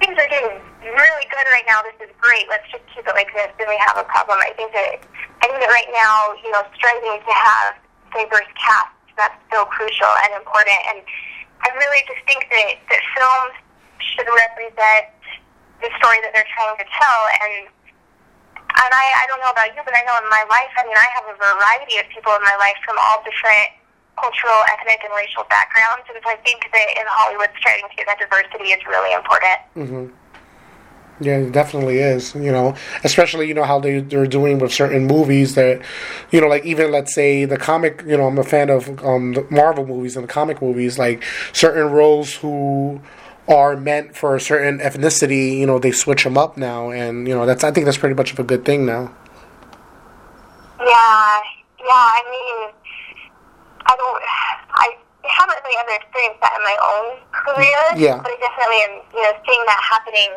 things 0.00 0.16
are 0.16 0.28
getting 0.32 0.56
really 0.82 1.26
good 1.28 1.46
right 1.52 1.68
now, 1.68 1.84
this 1.84 2.08
is 2.08 2.12
great. 2.16 2.48
Let's 2.48 2.64
just 2.72 2.82
keep 2.96 3.04
it 3.04 3.14
like 3.14 3.28
this. 3.36 3.52
Then 3.60 3.68
we 3.68 3.76
have 3.84 4.00
a 4.00 4.08
problem. 4.08 4.40
I 4.40 4.56
think 4.56 4.72
that 4.72 5.04
I 5.44 5.52
think 5.52 5.60
that 5.60 5.68
right 5.68 5.90
now, 5.92 6.32
you 6.40 6.48
know, 6.48 6.64
striving 6.72 7.20
to 7.20 7.34
have 7.36 7.83
diverse 8.14 8.48
casts 8.56 8.94
that's 9.18 9.38
so 9.50 9.66
crucial 9.70 10.10
and 10.26 10.34
important. 10.38 10.78
And 10.90 10.98
I 11.62 11.68
really 11.74 12.02
just 12.06 12.22
think 12.26 12.46
that 12.50 12.78
that 12.90 13.02
films 13.14 13.54
should 13.98 14.26
represent 14.26 15.10
the 15.82 15.90
story 15.98 16.18
that 16.22 16.32
they're 16.32 16.52
trying 16.54 16.78
to 16.78 16.86
tell 16.86 17.20
and 17.42 17.68
and 18.74 18.90
I, 18.90 19.06
I 19.22 19.24
don't 19.30 19.38
know 19.38 19.54
about 19.54 19.70
you, 19.70 19.86
but 19.86 19.94
I 19.94 20.02
know 20.02 20.18
in 20.18 20.26
my 20.26 20.42
life, 20.50 20.72
I 20.74 20.82
mean, 20.82 20.98
I 20.98 21.06
have 21.14 21.30
a 21.30 21.36
variety 21.38 21.94
of 22.02 22.10
people 22.10 22.34
in 22.34 22.42
my 22.42 22.58
life 22.58 22.74
from 22.82 22.98
all 22.98 23.22
different 23.22 23.70
cultural, 24.18 24.66
ethnic, 24.74 24.98
and 25.06 25.14
racial 25.14 25.46
backgrounds. 25.46 26.10
And 26.10 26.18
so 26.18 26.26
I 26.34 26.38
think 26.42 26.66
that 26.74 26.88
in 26.98 27.06
Hollywood, 27.06 27.54
striving 27.54 27.86
to 27.86 27.94
get 27.94 28.10
that 28.10 28.18
diversity 28.18 28.74
is 28.74 28.82
really 28.82 29.14
important. 29.14 29.58
Mm-hmm. 29.78 30.04
Yeah, 31.20 31.38
it 31.38 31.52
definitely 31.52 31.98
is. 31.98 32.34
You 32.34 32.50
know, 32.50 32.74
especially 33.04 33.46
you 33.46 33.54
know 33.54 33.62
how 33.64 33.78
they 33.78 34.00
they're 34.00 34.26
doing 34.26 34.58
with 34.58 34.72
certain 34.72 35.06
movies 35.06 35.54
that, 35.54 35.80
you 36.32 36.40
know, 36.40 36.48
like 36.48 36.64
even 36.64 36.90
let's 36.90 37.14
say 37.14 37.44
the 37.44 37.56
comic. 37.56 38.02
You 38.06 38.16
know, 38.16 38.26
I'm 38.26 38.38
a 38.38 38.44
fan 38.44 38.68
of 38.70 38.88
um, 39.04 39.32
the 39.32 39.46
Marvel 39.50 39.86
movies 39.86 40.16
and 40.16 40.24
the 40.24 40.32
comic 40.32 40.60
movies. 40.60 40.98
Like 40.98 41.22
certain 41.52 41.92
roles 41.92 42.34
who 42.34 43.00
are 43.46 43.76
meant 43.76 44.16
for 44.16 44.34
a 44.34 44.40
certain 44.40 44.78
ethnicity, 44.78 45.58
you 45.58 45.66
know, 45.66 45.78
they 45.78 45.92
switch 45.92 46.24
them 46.24 46.36
up 46.38 46.56
now, 46.56 46.90
and 46.90 47.28
you 47.28 47.34
know 47.34 47.46
that's 47.46 47.62
I 47.62 47.70
think 47.70 47.84
that's 47.84 47.98
pretty 47.98 48.14
much 48.14 48.32
of 48.32 48.38
a 48.38 48.44
good 48.44 48.64
thing 48.64 48.84
now. 48.86 49.14
Yeah, 50.80 51.40
yeah. 51.78 52.04
I 52.10 52.22
mean, 52.30 52.74
I 53.86 53.94
don't. 53.96 54.22
I 54.74 54.96
haven't 55.24 55.58
really 55.64 55.76
ever 55.80 55.94
experienced 55.94 56.40
that 56.40 56.52
in 56.58 56.62
my 56.64 56.76
own 56.82 57.06
career. 57.32 57.80
Yeah. 57.96 58.20
But 58.20 58.32
I 58.32 58.36
definitely 58.40 58.80
am. 58.82 58.92
You 59.14 59.22
know, 59.22 59.32
seeing 59.46 59.64
that 59.66 59.80
happening, 59.80 60.30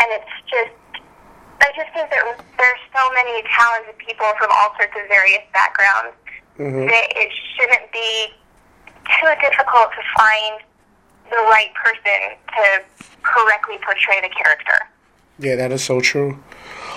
and 0.00 0.08
it's 0.12 0.34
just. 0.48 0.74
I 1.58 1.74
just 1.74 1.90
think 1.90 2.06
that 2.14 2.22
there's 2.54 2.84
so 2.94 3.02
many 3.18 3.42
talented 3.50 3.98
people 3.98 4.30
from 4.38 4.46
all 4.54 4.70
sorts 4.78 4.94
of 4.94 5.10
various 5.10 5.42
backgrounds 5.50 6.14
mm-hmm. 6.54 6.86
that 6.86 7.06
it 7.18 7.30
shouldn't 7.58 7.90
be 7.90 8.30
too 9.18 9.32
difficult 9.42 9.90
to 9.90 10.02
find 10.14 10.62
the 11.30 11.42
right 11.50 11.74
person 11.74 12.38
to 12.54 12.64
correctly 13.22 13.78
portray 13.82 14.22
the 14.22 14.30
character. 14.30 14.86
Yeah, 15.38 15.56
that 15.56 15.72
is 15.72 15.84
so 15.84 16.00
true. 16.00 16.38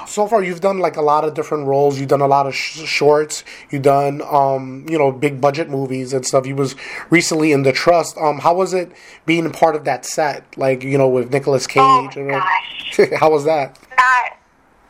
So 0.07 0.27
far, 0.27 0.43
you've 0.43 0.61
done 0.61 0.79
like 0.79 0.97
a 0.97 1.01
lot 1.01 1.23
of 1.23 1.35
different 1.35 1.67
roles. 1.67 1.99
You've 1.99 2.09
done 2.09 2.21
a 2.21 2.27
lot 2.27 2.47
of 2.47 2.55
sh- 2.55 2.79
shorts. 2.85 3.43
You've 3.69 3.83
done, 3.83 4.21
um, 4.23 4.85
you 4.89 4.97
know, 4.97 5.11
big 5.11 5.39
budget 5.39 5.69
movies 5.69 6.11
and 6.11 6.25
stuff. 6.25 6.47
You 6.47 6.55
was 6.55 6.75
recently 7.09 7.51
in 7.51 7.63
The 7.63 7.71
Trust. 7.71 8.17
Um, 8.17 8.39
how 8.39 8.55
was 8.55 8.73
it 8.73 8.91
being 9.25 9.51
part 9.51 9.75
of 9.75 9.85
that 9.85 10.05
set? 10.05 10.57
Like, 10.57 10.83
you 10.83 10.97
know, 10.97 11.07
with 11.07 11.31
Nicolas 11.31 11.67
Cage. 11.67 11.81
Oh, 11.81 12.11
and- 12.15 12.29
gosh. 12.31 12.99
how 13.19 13.29
was 13.31 13.45
that? 13.45 13.77
That 13.95 14.35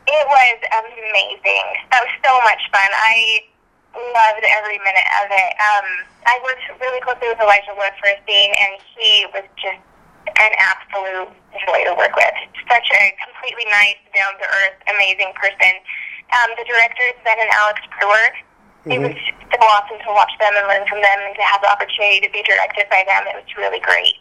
it 0.06 0.26
was 0.26 0.58
amazing. 1.10 1.66
That 1.90 2.02
was 2.02 2.14
so 2.24 2.32
much 2.42 2.60
fun. 2.72 2.90
I 2.92 3.40
loved 3.94 4.44
every 4.58 4.78
minute 4.78 5.08
of 5.22 5.28
it. 5.30 5.52
Um, 5.60 5.86
I 6.26 6.40
worked 6.42 6.80
really 6.80 7.00
closely 7.02 7.28
with 7.28 7.40
Elijah 7.40 7.74
Wood 7.76 7.92
for 8.00 8.08
a 8.08 8.16
scene, 8.26 8.52
and 8.58 8.80
he 8.96 9.26
was 9.34 9.44
just 9.60 9.78
an 10.26 10.52
absolute 10.58 11.30
joy 11.66 11.80
to 11.86 11.94
work 11.98 12.14
with. 12.14 12.36
Such 12.68 12.88
a 12.94 13.02
completely 13.22 13.66
nice, 13.70 13.98
down 14.14 14.32
to 14.38 14.46
earth, 14.46 14.76
amazing 14.88 15.32
person. 15.36 15.72
Um, 16.32 16.48
the 16.56 16.64
directors, 16.64 17.14
Ben 17.24 17.36
and 17.36 17.50
Alex 17.52 17.80
Brewer, 17.98 18.28
it 18.88 18.98
was 18.98 19.14
so 19.14 19.58
awesome 19.62 20.00
to 20.02 20.10
watch 20.10 20.32
them 20.42 20.50
and 20.58 20.66
learn 20.66 20.82
from 20.90 20.98
them 20.98 21.18
and 21.22 21.34
to 21.38 21.44
have 21.46 21.62
the 21.62 21.70
opportunity 21.70 22.18
to 22.26 22.30
be 22.34 22.42
directed 22.42 22.90
by 22.90 23.06
them. 23.06 23.30
It 23.30 23.36
was 23.38 23.46
really 23.54 23.78
great. 23.78 24.18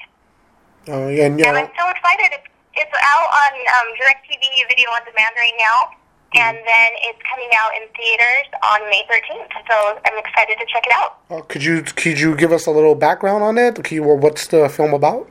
Oh, 0.90 1.08
yeah, 1.10 1.26
and, 1.26 1.40
And 1.42 1.58
I'm 1.58 1.74
so 1.74 1.86
excited. 1.90 2.30
It's, 2.30 2.50
it's 2.78 2.96
out 3.02 3.26
on 3.26 3.52
um, 3.58 3.88
DirecTV 3.98 4.44
Video 4.70 4.90
on 4.94 5.02
Demand 5.06 5.34
right 5.38 5.58
now. 5.58 5.98
And 6.34 6.58
then 6.58 6.90
it's 7.04 7.20
coming 7.30 7.50
out 7.60 7.72
in 7.76 7.90
theaters 7.92 8.48
on 8.64 8.80
May 8.90 9.04
13th. 9.12 9.52
So 9.68 10.00
I'm 10.06 10.18
excited 10.18 10.56
to 10.60 10.66
check 10.72 10.86
it 10.86 10.94
out. 10.94 11.18
uh, 11.30 11.42
could 11.42 11.62
you 11.64 11.82
could 11.84 12.20
you 12.20 12.36
give 12.38 12.54
us 12.54 12.68
a 12.68 12.72
little 12.72 12.96
background 12.96 13.44
on 13.44 13.58
it? 13.58 13.92
You, 13.92 14.04
what's 14.04 14.48
the 14.48 14.70
film 14.70 14.94
about? 14.94 15.28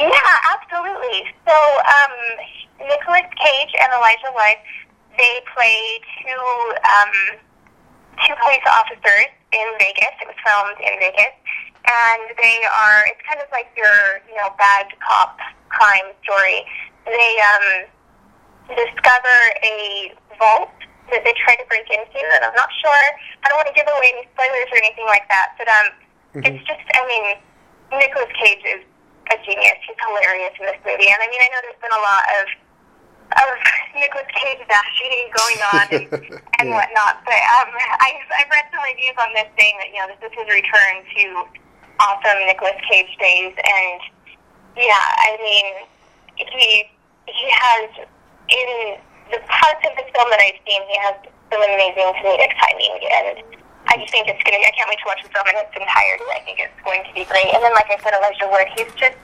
Yeah, 0.00 0.32
absolutely. 0.48 1.28
So, 1.44 1.52
um, 1.52 2.14
Nicolas 2.88 3.28
Cage 3.36 3.72
and 3.76 3.92
Elijah 3.92 4.32
Wood, 4.32 4.56
they 5.20 5.44
play 5.52 6.00
two 6.24 6.40
um, 6.88 7.36
two 8.24 8.32
police 8.40 8.64
officers 8.64 9.28
in 9.52 9.66
Vegas. 9.76 10.16
It 10.24 10.26
was 10.32 10.40
filmed 10.40 10.80
in 10.80 10.96
Vegas, 11.04 11.36
and 11.84 12.32
they 12.40 12.64
are. 12.64 13.12
It's 13.12 13.20
kind 13.28 13.44
of 13.44 13.48
like 13.52 13.68
your 13.76 14.24
you 14.24 14.40
know 14.40 14.48
bad 14.56 14.88
cop 15.04 15.36
crime 15.68 16.16
story. 16.24 16.64
They 17.04 17.32
um, 17.52 17.68
discover 18.72 19.36
a 19.60 20.16
vault 20.40 20.72
that 21.12 21.28
they 21.28 21.36
try 21.44 21.60
to 21.60 21.66
break 21.68 21.84
into, 21.92 22.24
and 22.24 22.40
I'm 22.40 22.56
not 22.56 22.72
sure. 22.80 23.04
I 23.44 23.52
don't 23.52 23.60
want 23.60 23.68
to 23.68 23.76
give 23.76 23.84
away 23.84 24.16
any 24.16 24.24
spoilers 24.32 24.68
or 24.72 24.80
anything 24.80 25.04
like 25.04 25.28
that, 25.28 25.60
but 25.60 25.68
um, 25.68 25.86
it's 26.40 26.64
just. 26.64 26.80
I 26.96 27.04
mean, 27.04 27.36
Nicolas 28.00 28.32
Cage 28.40 28.64
is 28.64 28.80
a 29.30 29.36
genius. 29.46 29.78
He's 29.86 29.96
hilarious 29.98 30.54
in 30.58 30.66
this 30.66 30.80
movie, 30.84 31.08
and 31.10 31.20
I 31.22 31.26
mean, 31.30 31.42
I 31.42 31.48
know 31.54 31.60
there's 31.62 31.82
been 31.82 31.94
a 31.94 32.02
lot 32.02 32.24
of 32.42 32.46
of 33.30 33.48
Nicolas 33.94 34.26
Cage 34.34 34.58
bashing 34.66 35.30
going 35.30 35.60
on 35.62 35.84
and, 35.94 36.06
and 36.58 36.66
Yeah. 36.66 36.74
whatnot, 36.82 37.22
but 37.22 37.38
um, 37.62 37.70
I 38.02 38.18
I've 38.42 38.50
read 38.50 38.66
some 38.74 38.82
reviews 38.82 39.14
on 39.22 39.30
this 39.38 39.46
saying 39.54 39.78
that 39.78 39.88
you 39.94 40.02
know 40.02 40.10
this 40.10 40.18
is 40.26 40.34
his 40.34 40.48
return 40.50 40.94
to 41.14 41.22
awesome 42.02 42.42
Nicolas 42.46 42.74
Cage 42.90 43.10
days, 43.22 43.54
and 43.54 44.00
yeah, 44.74 44.98
I 44.98 45.38
mean, 45.38 45.66
he 46.36 46.90
he 47.30 47.46
has 47.54 47.86
in 48.50 48.98
the 49.30 49.38
parts 49.46 49.82
of 49.86 49.94
the 49.94 50.02
film 50.10 50.26
that 50.34 50.42
I've 50.42 50.58
seen, 50.66 50.82
he 50.90 50.96
has 51.06 51.14
some 51.54 51.62
amazing 51.62 52.10
comedic 52.18 52.50
timing, 52.58 52.98
and 53.14 53.59
I 53.90 53.98
just 53.98 54.14
think 54.14 54.30
it's 54.30 54.38
gonna. 54.46 54.62
I 54.62 54.70
can't 54.70 54.86
wait 54.86 55.02
to 55.02 55.08
watch 55.10 55.22
the 55.26 55.30
film 55.34 55.50
in 55.50 55.58
its 55.58 55.74
entirety. 55.74 56.26
I 56.30 56.40
think 56.46 56.62
it's 56.62 56.80
going 56.86 57.02
to 57.02 57.12
be 57.12 57.26
great. 57.26 57.50
And 57.50 57.58
then, 57.58 57.74
like 57.74 57.90
I 57.90 57.98
said, 57.98 58.14
Elijah 58.14 58.46
Wood, 58.46 58.70
he's 58.78 58.90
just 58.94 59.18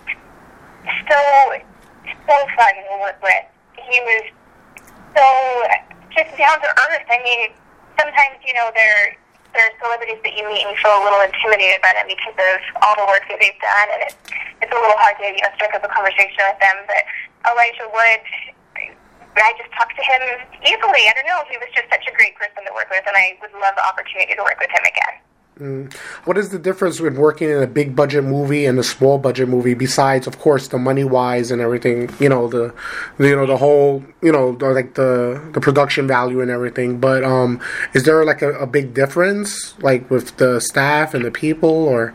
so 1.06 1.20
so 2.26 2.36
fun 2.58 2.74
to 2.74 2.94
work 2.98 3.18
with. 3.22 3.46
He 3.78 3.98
was 4.02 4.26
so 5.14 5.26
just 6.10 6.34
down 6.34 6.58
to 6.58 6.70
earth. 6.90 7.06
I 7.06 7.22
mean, 7.22 7.54
sometimes 7.94 8.42
you 8.42 8.58
know 8.58 8.74
there 8.74 9.14
there 9.54 9.70
are 9.70 9.74
celebrities 9.78 10.18
that 10.26 10.34
you 10.34 10.42
meet 10.50 10.66
and 10.66 10.74
you 10.74 10.78
feel 10.82 10.98
a 10.98 11.02
little 11.06 11.22
intimidated 11.22 11.78
by 11.80 11.94
them 11.94 12.10
because 12.10 12.34
of 12.34 12.58
all 12.82 12.96
the 12.98 13.06
work 13.06 13.22
that 13.30 13.38
they've 13.38 13.60
done, 13.62 13.88
and 13.94 14.00
it's 14.10 14.18
it's 14.66 14.72
a 14.72 14.78
little 14.78 14.98
hard 14.98 15.14
to 15.22 15.30
you 15.30 15.42
know 15.46 15.52
strike 15.54 15.78
up 15.78 15.86
a 15.86 15.90
conversation 15.92 16.42
with 16.42 16.58
them. 16.58 16.76
But 16.90 17.06
Elijah 17.46 17.86
Wood, 17.86 18.22
I 19.38 19.52
just 19.54 19.70
talked 19.78 19.94
to 19.94 20.04
him 20.04 20.22
easily. 20.66 21.06
I 21.06 21.12
don't 21.14 21.28
know. 21.28 21.46
He 21.46 21.54
was 21.60 21.70
just 21.70 21.86
such 21.86 22.02
a 22.08 22.12
great 22.16 22.34
person 22.34 22.55
to 22.55 22.55
with, 22.96 23.04
and 23.06 23.16
I 23.16 23.36
would 23.42 23.52
love 23.60 23.74
the 23.76 23.84
opportunity 23.84 24.34
to 24.34 24.42
work 24.42 24.58
with 24.58 24.70
him 24.70 24.84
again. 24.84 25.14
What 26.24 26.36
is 26.36 26.50
the 26.50 26.58
difference 26.58 27.00
with 27.00 27.16
working 27.16 27.48
in 27.48 27.62
a 27.62 27.66
big 27.66 27.96
budget 27.96 28.24
movie 28.24 28.66
and 28.66 28.78
a 28.78 28.82
small 28.82 29.16
budget 29.16 29.48
movie? 29.48 29.72
Besides, 29.72 30.26
of 30.26 30.38
course, 30.38 30.68
the 30.68 30.76
money 30.76 31.02
wise 31.04 31.50
and 31.50 31.62
everything. 31.62 32.10
You 32.20 32.28
know 32.28 32.46
the, 32.46 32.74
the 33.16 33.28
you 33.28 33.36
know 33.36 33.46
the 33.46 33.56
whole 33.56 34.04
you 34.20 34.32
know 34.32 34.52
the, 34.54 34.68
like 34.68 34.94
the 34.94 35.40
the 35.54 35.60
production 35.60 36.06
value 36.06 36.42
and 36.42 36.50
everything. 36.50 37.00
But 37.00 37.24
um, 37.24 37.58
is 37.94 38.04
there 38.04 38.22
like 38.22 38.42
a, 38.42 38.52
a 38.58 38.66
big 38.66 38.92
difference 38.92 39.74
like 39.80 40.10
with 40.10 40.36
the 40.36 40.60
staff 40.60 41.14
and 41.14 41.24
the 41.24 41.30
people 41.30 41.70
or? 41.70 42.14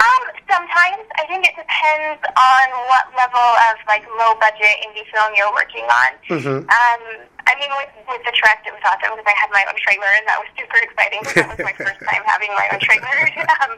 Um, 0.00 0.24
sometimes 0.48 1.04
I 1.20 1.26
think 1.28 1.44
it 1.44 1.52
depends 1.54 2.22
on 2.32 2.66
what 2.88 3.12
level 3.14 3.44
of 3.68 3.76
like 3.86 4.08
low 4.16 4.32
budget 4.40 4.72
indie 4.88 5.04
film 5.12 5.32
you're 5.36 5.52
working 5.52 5.84
on. 5.84 6.10
Mhm. 6.28 6.56
Um, 6.64 7.02
I 7.50 7.58
mean, 7.58 7.70
with 7.74 7.90
with 8.06 8.22
the 8.22 8.30
Trust, 8.30 8.62
it 8.62 8.70
was 8.70 8.82
awesome 8.86 9.18
because 9.18 9.26
I 9.26 9.34
had 9.34 9.50
my 9.50 9.66
own 9.66 9.74
trailer, 9.82 10.06
and 10.06 10.22
that 10.30 10.38
was 10.38 10.46
super 10.54 10.78
exciting. 10.78 11.18
Because 11.26 11.42
that 11.42 11.50
was 11.50 11.66
my 11.66 11.74
first 11.74 11.98
time 12.06 12.22
having 12.22 12.54
my 12.54 12.70
own 12.70 12.78
trailer. 12.78 13.10
um, 13.66 13.74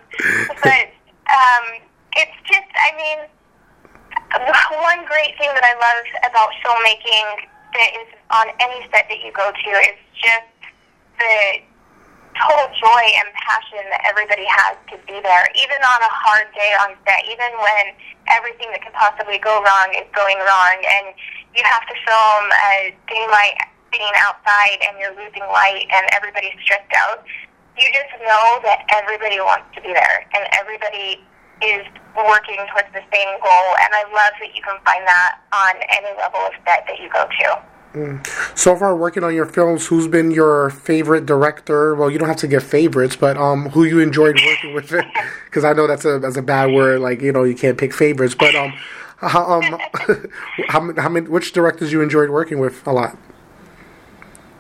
but 0.61 0.93
um, 1.33 1.65
it's 2.21 2.37
just, 2.45 2.69
I 2.77 2.93
mean, 3.01 3.19
one 4.85 5.01
great 5.09 5.33
thing 5.41 5.49
that 5.57 5.65
I 5.65 5.73
love 5.81 6.05
about 6.29 6.53
filmmaking 6.61 7.49
that 7.73 7.91
is 7.97 8.09
on 8.29 8.53
any 8.61 8.85
set 8.93 9.09
that 9.09 9.21
you 9.25 9.33
go 9.33 9.49
to 9.49 9.71
is 9.89 9.97
just 10.21 10.53
the 11.17 11.65
total 12.39 12.69
joy 12.77 13.05
and 13.21 13.29
passion 13.37 13.85
that 13.93 14.03
everybody 14.09 14.47
has 14.49 14.77
to 14.93 14.97
be 15.05 15.21
there, 15.21 15.45
even 15.57 15.81
on 15.85 16.01
a 16.01 16.13
hard 16.13 16.49
day 16.57 16.73
on 16.85 16.97
set, 17.05 17.23
even 17.29 17.51
when 17.61 17.85
everything 18.33 18.71
that 18.73 18.81
could 18.81 18.97
possibly 18.97 19.39
go 19.39 19.61
wrong 19.61 19.89
is 19.93 20.09
going 20.17 20.39
wrong, 20.41 20.77
and 20.81 21.13
you 21.53 21.63
have 21.65 21.85
to 21.85 21.97
film 22.07 22.45
um, 22.45 22.53
a 22.73 22.95
daylight 23.09 23.57
scene 23.93 24.17
outside 24.25 24.81
and 24.89 24.97
you're 24.97 25.13
losing 25.13 25.45
light 25.53 25.85
and 25.93 26.09
everybody's 26.17 26.57
stressed 26.65 26.89
out. 26.97 27.25
You 27.77 27.89
just 27.93 28.13
know 28.25 28.61
that 28.65 28.89
everybody 28.89 29.37
wants 29.41 29.69
to 29.77 29.81
be 29.85 29.93
there 29.93 30.25
and 30.33 30.49
everybody 30.57 31.21
is 31.61 31.85
working 32.17 32.59
towards 32.73 32.91
the 32.93 33.05
same 33.13 33.33
goal, 33.39 33.69
and 33.85 33.91
I 33.95 34.03
love 34.11 34.35
that 34.41 34.51
you 34.51 34.63
can 34.67 34.81
find 34.83 35.07
that 35.07 35.39
on 35.55 35.75
any 35.95 36.11
level 36.19 36.41
of 36.41 36.53
set 36.67 36.85
that 36.89 36.99
you 36.99 37.09
go 37.13 37.25
to. 37.25 37.72
So 38.55 38.75
far, 38.75 38.97
working 38.97 39.23
on 39.23 39.35
your 39.35 39.45
films, 39.45 39.87
who's 39.87 40.09
been 40.09 40.31
your 40.31 40.71
favorite 40.71 41.27
director? 41.27 41.95
Well, 41.95 42.11
you 42.11 42.19
don't 42.19 42.29
have 42.29 42.39
to 42.39 42.49
give 42.49 42.63
favorites, 42.63 43.17
but 43.17 43.37
um, 43.37 43.69
who 43.71 43.85
you 43.85 44.01
enjoyed 44.01 44.41
working 44.45 44.75
with? 44.75 44.93
Because 45.45 45.65
I 45.65 45.75
know 45.75 45.87
that's 45.87 46.07
a 46.07 46.19
that's 46.19 46.39
a 46.39 46.43
bad 46.43 46.73
word. 46.73 47.03
Like 47.03 47.21
you 47.21 47.31
know, 47.31 47.45
you 47.45 47.55
can't 47.55 47.77
pick 47.77 47.93
favorites. 47.93 48.35
But 48.35 48.55
um, 48.55 48.73
how 49.19 49.61
um, 49.61 49.79
how, 50.69 50.93
how 50.97 51.09
many 51.11 51.29
which 51.29 51.53
directors 51.53 51.93
you 51.93 52.01
enjoyed 52.01 52.31
working 52.31 52.59
with 52.59 52.87
a 52.87 52.93
lot? 52.93 53.19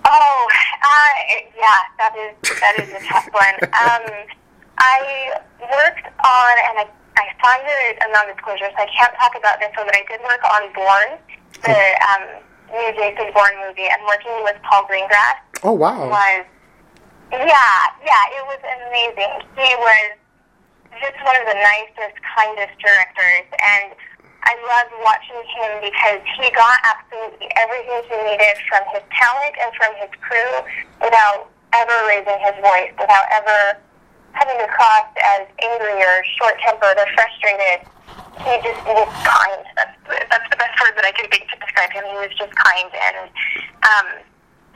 Oh, 0.04 0.48
uh, 0.84 1.12
yeah, 1.56 1.78
that 1.96 2.12
is 2.14 2.60
that 2.60 2.78
is 2.78 2.90
a 2.90 3.06
tough 3.08 3.26
one. 3.32 3.56
Um, 3.72 4.04
I 4.76 5.32
worked 5.60 6.06
on, 6.20 6.54
and 6.68 6.84
I, 6.84 6.88
I 7.16 7.24
signed 7.40 7.64
a, 7.64 8.04
a 8.04 8.12
non-disclosure, 8.12 8.68
so 8.68 8.82
I 8.82 8.88
can't 8.98 9.14
talk 9.16 9.32
about 9.38 9.60
this 9.60 9.70
one, 9.76 9.86
but 9.86 9.96
I 9.96 10.04
did 10.10 10.20
work 10.20 10.42
on 10.44 10.72
Bourne, 10.74 11.18
the 11.62 11.78
um, 12.12 12.42
new 12.72 12.88
Jason 12.96 13.28
Bourne 13.36 13.56
movie, 13.68 13.86
and 13.86 14.00
working 14.08 14.32
with 14.42 14.56
Paul 14.64 14.88
Greengrass 14.88 15.38
Oh 15.62 15.72
wow! 15.72 16.08
was, 16.08 16.44
yeah, 17.30 17.78
yeah, 18.02 18.24
it 18.34 18.44
was 18.50 18.60
amazing. 18.66 19.32
He 19.54 19.70
was 19.78 20.08
just 20.98 21.16
one 21.22 21.36
of 21.38 21.46
the 21.46 21.54
nicest, 21.54 22.18
kindest 22.34 22.74
directors, 22.82 23.46
and 23.62 23.94
I 24.42 24.52
loved 24.58 24.92
watching 25.06 25.38
him 25.54 25.70
because 25.86 26.20
he 26.34 26.50
got 26.50 26.82
absolutely 26.82 27.46
everything 27.54 28.02
he 28.10 28.16
needed 28.26 28.58
from 28.66 28.82
his 28.90 29.06
talent 29.14 29.54
and 29.62 29.70
from 29.78 29.94
his 30.02 30.10
crew 30.18 30.52
without 30.98 31.46
ever 31.78 31.96
raising 32.10 32.40
his 32.42 32.58
voice, 32.58 32.90
without 32.98 33.26
ever 33.30 33.78
coming 34.38 34.60
across 34.64 35.08
as 35.38 35.46
angry 35.62 35.98
or 36.00 36.24
short-tempered 36.40 36.96
or 36.98 37.08
frustrated. 37.14 37.86
He 38.42 38.54
just 38.64 38.80
was 38.88 39.12
kind. 39.22 39.62
That's, 39.76 39.94
that's 40.28 40.48
the 40.48 40.58
best 40.58 40.74
word 40.80 40.96
that 40.96 41.04
I 41.04 41.12
can 41.12 41.28
think 41.28 41.46
to 41.52 41.56
describe 41.60 41.92
him. 41.92 42.04
He 42.08 42.16
was 42.16 42.32
just 42.34 42.52
kind, 42.56 42.90
and 42.90 43.28
um, 43.84 44.06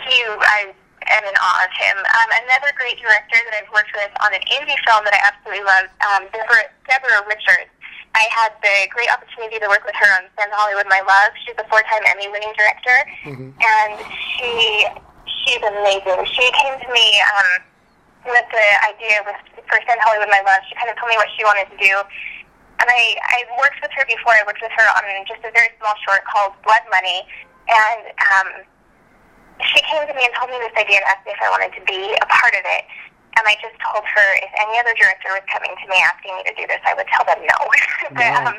he, 0.05 0.15
I 0.29 0.71
am 1.09 1.25
in 1.25 1.37
awe 1.41 1.61
of 1.65 1.73
him. 1.73 1.97
Um, 1.99 2.29
another 2.47 2.71
great 2.77 3.01
director 3.01 3.41
that 3.49 3.55
I've 3.57 3.73
worked 3.73 3.97
with 3.97 4.13
on 4.23 4.31
an 4.37 4.45
indie 4.53 4.77
film 4.85 5.03
that 5.09 5.17
I 5.17 5.21
absolutely 5.25 5.65
love, 5.65 5.89
um, 6.05 6.23
Deborah, 6.31 6.69
Deborah 6.85 7.25
Richards. 7.27 7.73
I 8.17 8.29
had 8.33 8.53
the 8.65 8.89
great 8.93 9.13
opportunity 9.13 9.61
to 9.61 9.69
work 9.69 9.85
with 9.85 9.97
her 9.97 10.11
on 10.17 10.29
Send 10.41 10.49
Hollywood 10.53 10.89
My 10.89 11.05
Love. 11.05 11.37
She's 11.45 11.57
a 11.61 11.67
four-time 11.69 12.01
Emmy-winning 12.17 12.53
director, 12.57 12.99
and 13.61 13.93
she 14.37 14.89
she's 15.45 15.61
amazing. 15.61 16.25
She 16.29 16.45
came 16.61 16.81
to 16.81 16.89
me 16.93 17.07
um, 17.29 17.53
with 18.27 18.47
the 18.51 18.67
idea 18.87 19.23
with 19.25 19.39
for 19.71 19.79
Send 19.87 19.99
Hollywood 20.03 20.29
My 20.31 20.43
Love. 20.43 20.63
She 20.69 20.75
kind 20.79 20.91
of 20.91 20.97
told 20.99 21.11
me 21.11 21.17
what 21.19 21.31
she 21.39 21.43
wanted 21.47 21.67
to 21.71 21.79
do, 21.79 21.95
and 22.83 22.87
I 22.91 23.17
I 23.23 23.39
worked 23.59 23.81
with 23.83 23.91
her 23.95 24.05
before. 24.07 24.35
I 24.35 24.45
worked 24.47 24.63
with 24.63 24.75
her 24.75 24.87
on 24.99 25.03
just 25.27 25.43
a 25.47 25.51
very 25.55 25.71
small 25.79 25.95
short 26.07 26.23
called 26.29 26.55
Blood 26.67 26.83
Money, 26.91 27.25
and 27.71 28.01
um, 28.35 28.49
she 29.65 29.81
came 29.89 30.05
to 30.05 30.15
me 30.15 30.23
and 30.27 30.33
told 30.37 30.51
me 30.53 30.59
this 30.61 30.75
idea 30.77 31.01
and 31.01 31.07
asked 31.09 31.25
me 31.25 31.33
if 31.33 31.41
I 31.41 31.49
wanted 31.51 31.73
to 31.79 31.83
be 31.89 32.13
a 32.21 32.27
part 32.29 32.53
of 32.55 32.65
it. 32.67 32.85
And 33.37 33.45
I 33.45 33.53
just 33.61 33.77
told 33.85 34.01
her 34.01 34.29
if 34.41 34.49
any 34.57 34.81
other 34.81 34.97
director 34.97 35.29
was 35.37 35.45
coming 35.53 35.69
to 35.69 35.87
me 35.93 36.01
asking 36.01 36.33
me 36.41 36.43
to 36.49 36.55
do 36.57 36.65
this, 36.73 36.81
I 36.89 36.97
would 36.97 37.05
tell 37.13 37.21
them 37.29 37.37
no. 37.45 37.59
but 38.17 38.33
Wow. 38.33 38.49
um, 38.49 38.57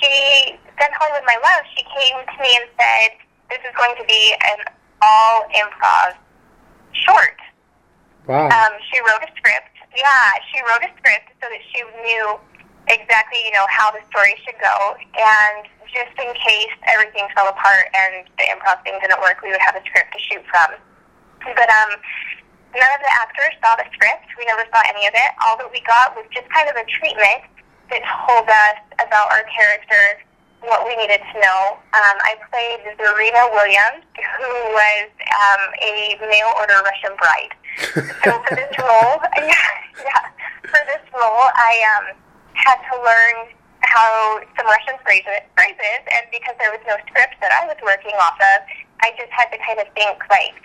she, 0.00 0.56
then 0.80 0.88
Hollywood 0.96 1.28
My 1.28 1.36
Love, 1.36 1.68
she 1.76 1.84
came 1.84 2.16
to 2.16 2.36
me 2.40 2.48
and 2.56 2.64
said, 2.80 3.12
this 3.52 3.60
is 3.60 3.76
going 3.76 3.92
to 4.00 4.04
be 4.08 4.32
an 4.56 4.72
all 5.04 5.44
improv 5.52 6.16
short. 6.96 7.36
Wow! 8.26 8.48
Um, 8.48 8.74
she 8.92 9.00
wrote 9.00 9.22
a 9.22 9.30
script. 9.36 9.74
Yeah, 9.96 10.30
she 10.52 10.62
wrote 10.62 10.84
a 10.86 10.92
script 10.98 11.34
so 11.42 11.50
that 11.50 11.62
she 11.72 11.82
knew 12.06 12.38
exactly, 12.88 13.42
you 13.46 13.52
know, 13.52 13.66
how 13.70 13.90
the 13.90 14.02
story 14.10 14.34
should 14.46 14.58
go. 14.58 14.94
And 15.18 15.66
just 15.90 16.14
in 16.18 16.30
case 16.38 16.74
everything 16.86 17.26
fell 17.34 17.50
apart 17.50 17.90
and 17.94 18.26
the 18.38 18.46
improv 18.50 18.82
thing 18.86 18.98
didn't 19.02 19.18
work, 19.20 19.42
we 19.42 19.50
would 19.50 19.62
have 19.62 19.74
a 19.74 19.82
script 19.86 20.14
to 20.14 20.20
shoot 20.22 20.42
from. 20.46 20.78
But 21.42 21.68
um, 21.70 21.90
none 22.74 22.92
of 22.94 23.02
the 23.02 23.12
actors 23.18 23.54
saw 23.58 23.74
the 23.74 23.86
script. 23.90 24.30
We 24.38 24.46
never 24.46 24.62
saw 24.70 24.82
any 24.86 25.06
of 25.06 25.14
it. 25.14 25.30
All 25.42 25.58
that 25.58 25.70
we 25.70 25.82
got 25.82 26.14
was 26.14 26.26
just 26.30 26.46
kind 26.54 26.70
of 26.70 26.76
a 26.78 26.86
treatment 26.86 27.50
that 27.90 28.02
told 28.26 28.46
us 28.46 28.78
about 29.02 29.26
our 29.34 29.42
character, 29.50 30.22
what 30.62 30.86
we 30.86 30.94
needed 30.94 31.18
to 31.18 31.36
know. 31.42 31.80
Um, 31.96 32.16
I 32.22 32.38
played 32.52 32.86
Zarina 32.94 33.50
Williams, 33.50 34.06
who 34.14 34.52
was 34.70 35.08
um, 35.26 35.62
a 35.82 36.14
mail 36.22 36.54
order 36.60 36.78
Russian 36.86 37.16
bride. 37.18 37.50
So 38.24 38.30
for 38.44 38.54
this 38.56 38.72
role, 38.78 39.18
yeah, 39.36 39.70
yeah, 40.04 40.22
for 40.66 40.80
this 40.86 41.04
role, 41.14 41.46
I 41.54 41.72
um, 41.96 42.16
had 42.54 42.78
to 42.90 42.94
learn 43.00 43.54
how 43.80 44.40
some 44.56 44.66
Russian 44.66 44.96
phrases, 45.02 45.42
phrases, 45.56 46.02
and 46.14 46.24
because 46.30 46.54
there 46.60 46.70
was 46.70 46.82
no 46.86 46.96
script 47.08 47.40
that 47.40 47.50
I 47.50 47.66
was 47.66 47.76
working 47.82 48.14
off 48.20 48.36
of, 48.38 48.58
I 49.02 49.10
just 49.16 49.32
had 49.32 49.48
to 49.50 49.58
kind 49.64 49.80
of 49.80 49.88
think 49.96 50.20
like, 50.28 50.56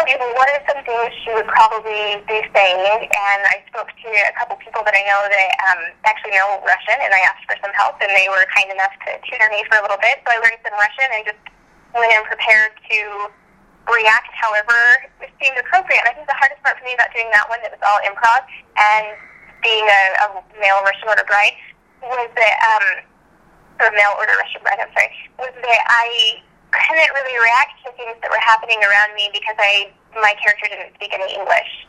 okay, 0.00 0.16
well, 0.20 0.32
what 0.36 0.48
are 0.52 0.62
some 0.68 0.80
things 0.84 1.10
she 1.24 1.32
would 1.32 1.48
probably 1.48 2.20
be 2.28 2.38
saying? 2.52 3.08
And 3.08 3.40
I 3.48 3.64
spoke 3.72 3.88
to 3.88 4.08
a 4.28 4.32
couple 4.36 4.56
people 4.60 4.84
that 4.84 4.94
I 4.94 5.02
know 5.08 5.20
that 5.26 5.50
um, 5.72 5.82
actually 6.04 6.36
know 6.36 6.60
Russian, 6.62 6.98
and 7.00 7.12
I 7.12 7.20
asked 7.26 7.44
for 7.48 7.56
some 7.64 7.72
help, 7.72 7.98
and 8.04 8.12
they 8.12 8.28
were 8.28 8.44
kind 8.52 8.68
enough 8.70 8.92
to 9.08 9.18
tutor 9.26 9.48
me 9.50 9.64
for 9.66 9.80
a 9.80 9.82
little 9.82 10.00
bit. 10.00 10.20
So 10.22 10.32
I 10.32 10.38
learned 10.38 10.60
some 10.62 10.76
Russian 10.76 11.08
and 11.18 11.22
just 11.24 11.42
went 11.96 12.12
in 12.12 12.22
prepared 12.28 12.72
to 12.88 12.98
react 13.90 14.30
however 14.34 14.78
seemed 15.42 15.58
appropriate. 15.58 15.98
And 16.06 16.10
I 16.10 16.14
think 16.14 16.26
the 16.30 16.38
hardest 16.38 16.62
part 16.62 16.78
for 16.78 16.84
me 16.86 16.94
about 16.94 17.10
doing 17.10 17.30
that 17.34 17.48
one 17.50 17.58
that 17.66 17.74
was 17.74 17.82
all 17.82 17.98
improv 18.06 18.46
and 18.78 19.18
being 19.62 19.86
a, 19.86 20.02
a 20.22 20.26
male 20.58 20.82
Russian 20.86 21.06
order 21.10 21.26
bride 21.26 21.54
was 22.02 22.30
that, 22.34 22.56
um, 22.62 22.86
or 23.82 23.90
mail 23.94 24.14
order 24.18 24.34
Russian 24.38 24.62
bride, 24.62 24.78
I'm 24.82 24.90
sorry, 24.94 25.10
was 25.38 25.54
that 25.54 25.82
I 25.86 26.42
couldn't 26.70 27.12
really 27.14 27.36
react 27.38 27.78
to 27.86 27.94
things 27.94 28.18
that 28.22 28.30
were 28.30 28.42
happening 28.42 28.82
around 28.82 29.14
me 29.14 29.30
because 29.30 29.54
I, 29.58 29.90
my 30.18 30.34
character 30.42 30.66
didn't 30.70 30.94
speak 30.98 31.14
any 31.14 31.30
English. 31.34 31.86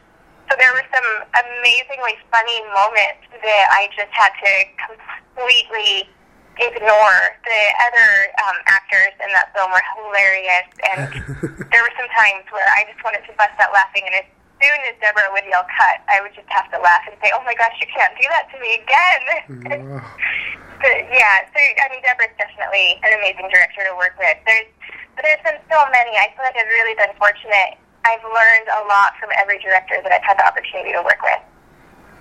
So 0.52 0.60
there 0.60 0.70
were 0.76 0.86
some 0.92 1.10
amazingly 1.34 2.20
funny 2.30 2.60
moments 2.76 3.26
that 3.32 3.66
I 3.74 3.90
just 3.96 4.12
had 4.12 4.34
to 4.38 4.52
completely 4.86 6.10
ignore. 6.60 7.22
The 7.46 7.62
other 7.90 8.10
um, 8.46 8.58
actors 8.70 9.14
in 9.22 9.30
that 9.34 9.50
film 9.56 9.74
were 9.74 9.86
hilarious, 9.98 10.70
and 10.94 11.02
there 11.72 11.82
were 11.82 11.96
some 11.98 12.10
times 12.14 12.46
where 12.54 12.66
I 12.78 12.86
just 12.86 13.02
wanted 13.02 13.26
to 13.26 13.34
bust 13.34 13.58
out 13.58 13.74
laughing, 13.74 14.06
and 14.06 14.16
as 14.22 14.28
soon 14.62 14.80
as 14.88 14.96
Deborah 15.02 15.34
would 15.34 15.46
yell 15.50 15.66
cut, 15.66 16.06
I 16.08 16.22
would 16.22 16.34
just 16.38 16.50
have 16.54 16.70
to 16.72 16.80
laugh 16.80 17.04
and 17.10 17.18
say, 17.20 17.34
"Oh 17.34 17.44
my 17.44 17.58
gosh, 17.58 17.74
you 17.82 17.90
can't 17.90 18.14
do 18.16 18.26
that 18.30 18.46
to 18.54 18.58
me 18.62 18.70
again!" 18.80 19.24
but 20.84 20.98
yeah, 21.10 21.48
so 21.50 21.60
I 21.60 21.86
mean, 21.90 22.02
Deborah's 22.06 22.34
definitely 22.38 23.02
an 23.02 23.18
amazing 23.18 23.50
director 23.50 23.84
to 23.90 23.94
work 23.98 24.14
with. 24.22 24.38
There's, 24.46 24.70
but 25.18 25.26
there's 25.26 25.44
been 25.44 25.62
so 25.70 25.80
many. 25.90 26.18
I 26.18 26.30
feel 26.34 26.46
like 26.46 26.58
I've 26.58 26.70
really 26.70 26.96
been 26.98 27.14
fortunate. 27.18 27.78
I've 28.04 28.24
learned 28.24 28.68
a 28.68 28.84
lot 28.92 29.16
from 29.16 29.32
every 29.40 29.64
director 29.64 29.96
that 30.04 30.12
I've 30.12 30.26
had 30.28 30.36
the 30.36 30.46
opportunity 30.46 30.92
to 30.92 31.02
work 31.02 31.24
with. 31.24 31.40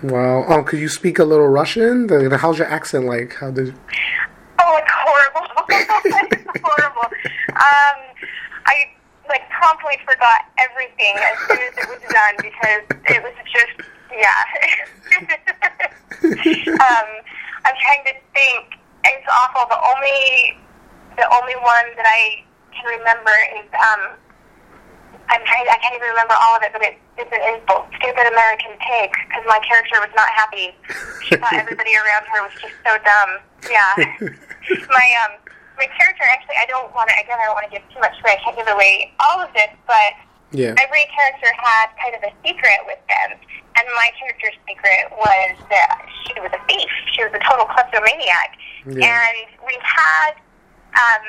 Wow. 0.03 0.43
Oh, 0.49 0.63
could 0.63 0.79
you 0.79 0.89
speak 0.89 1.17
a 1.17 1.23
little 1.23 1.47
Russian? 1.47 2.07
The, 2.07 2.37
how's 2.37 2.57
your 2.57 2.67
accent 2.67 3.05
like? 3.05 3.35
How 3.35 3.51
did? 3.51 3.73
Oh, 4.59 4.75
it's 4.75 4.91
horrible. 4.91 5.47
it's 5.69 6.59
horrible. 6.59 7.07
Um, 7.55 7.97
I 8.67 8.91
like 9.29 9.47
promptly 9.49 9.95
forgot 10.03 10.43
everything 10.59 11.15
as 11.15 11.39
soon 11.47 11.63
as 11.63 11.77
it 11.77 11.87
was 11.87 12.03
done 12.11 12.35
because 12.43 12.83
it 13.15 13.23
was 13.23 13.31
just 13.47 13.87
yeah. 14.11 14.43
um, 16.83 17.09
I'm 17.63 17.75
trying 17.79 18.03
to 18.07 18.13
think. 18.35 18.75
It's 19.05 19.27
awful. 19.31 19.69
The 19.69 19.79
only 19.87 20.59
the 21.15 21.27
only 21.31 21.55
one 21.63 21.95
that 21.95 22.05
I 22.05 22.43
can 22.75 22.99
remember 22.99 23.31
is 23.55 23.71
um. 23.71 24.19
I'm 25.29 25.41
trying. 25.47 25.65
I 25.71 25.77
can't 25.79 25.95
even 25.95 26.09
remember 26.11 26.35
all 26.35 26.57
of 26.57 26.63
it, 26.63 26.71
but 26.75 26.83
it, 26.83 26.95
it's 27.17 27.31
an 27.31 27.43
insult. 27.55 27.87
Stupid 28.01 28.27
American 28.27 28.75
pig, 28.83 29.09
because 29.27 29.43
my 29.47 29.59
character 29.63 29.99
was 30.03 30.11
not 30.15 30.27
happy. 30.35 30.75
She 31.23 31.35
thought 31.39 31.53
everybody 31.55 31.95
around 32.03 32.27
her 32.27 32.43
was 32.43 32.55
just 32.59 32.75
so 32.83 32.91
dumb. 33.01 33.31
Yeah. 33.71 33.91
my 34.91 35.07
um 35.23 35.39
my 35.79 35.87
character 35.97 36.23
actually 36.27 36.55
I 36.59 36.67
don't 36.67 36.91
want 36.93 37.09
to 37.09 37.15
again 37.17 37.39
I 37.39 37.45
don't 37.47 37.55
want 37.55 37.67
to 37.71 37.73
give 37.73 37.83
too 37.91 37.99
much 38.03 38.13
away. 38.21 38.35
I 38.37 38.41
can't 38.43 38.55
give 38.59 38.67
away 38.67 39.11
all 39.23 39.39
of 39.41 39.49
this, 39.55 39.71
but 39.87 40.11
Yeah. 40.51 40.75
every 40.77 41.05
character 41.15 41.49
had 41.55 41.87
kind 41.97 42.13
of 42.19 42.21
a 42.27 42.31
secret 42.45 42.83
with 42.85 42.99
them. 43.07 43.39
And 43.79 43.85
my 43.97 44.11
character's 44.19 44.53
secret 44.69 45.09
was 45.17 45.55
that 45.73 46.05
she 46.27 46.37
was 46.39 46.51
a 46.53 46.61
thief. 46.69 46.91
She 47.15 47.23
was 47.25 47.33
a 47.33 47.41
total 47.41 47.65
kleptomaniac. 47.65 48.53
Yeah. 48.85 49.09
And 49.17 49.37
we 49.65 49.73
had 49.81 50.37
um, 50.93 51.23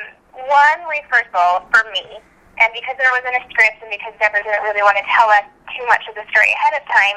one 0.45 0.79
rehearsal 0.91 1.65
for 1.73 1.89
me. 1.95 2.21
And 2.61 2.71
because 2.71 2.95
there 2.99 3.11
wasn't 3.11 3.35
a 3.35 3.43
script 3.51 3.83
and 3.83 3.90
because 3.90 4.14
Deborah 4.23 4.43
didn't 4.43 4.62
really 4.62 4.83
want 4.83 4.95
to 4.95 5.07
tell 5.11 5.27
us 5.31 5.47
too 5.75 5.83
much 5.90 6.07
of 6.07 6.14
the 6.14 6.23
story 6.31 6.55
ahead 6.55 6.79
of 6.79 6.85
time, 6.87 7.17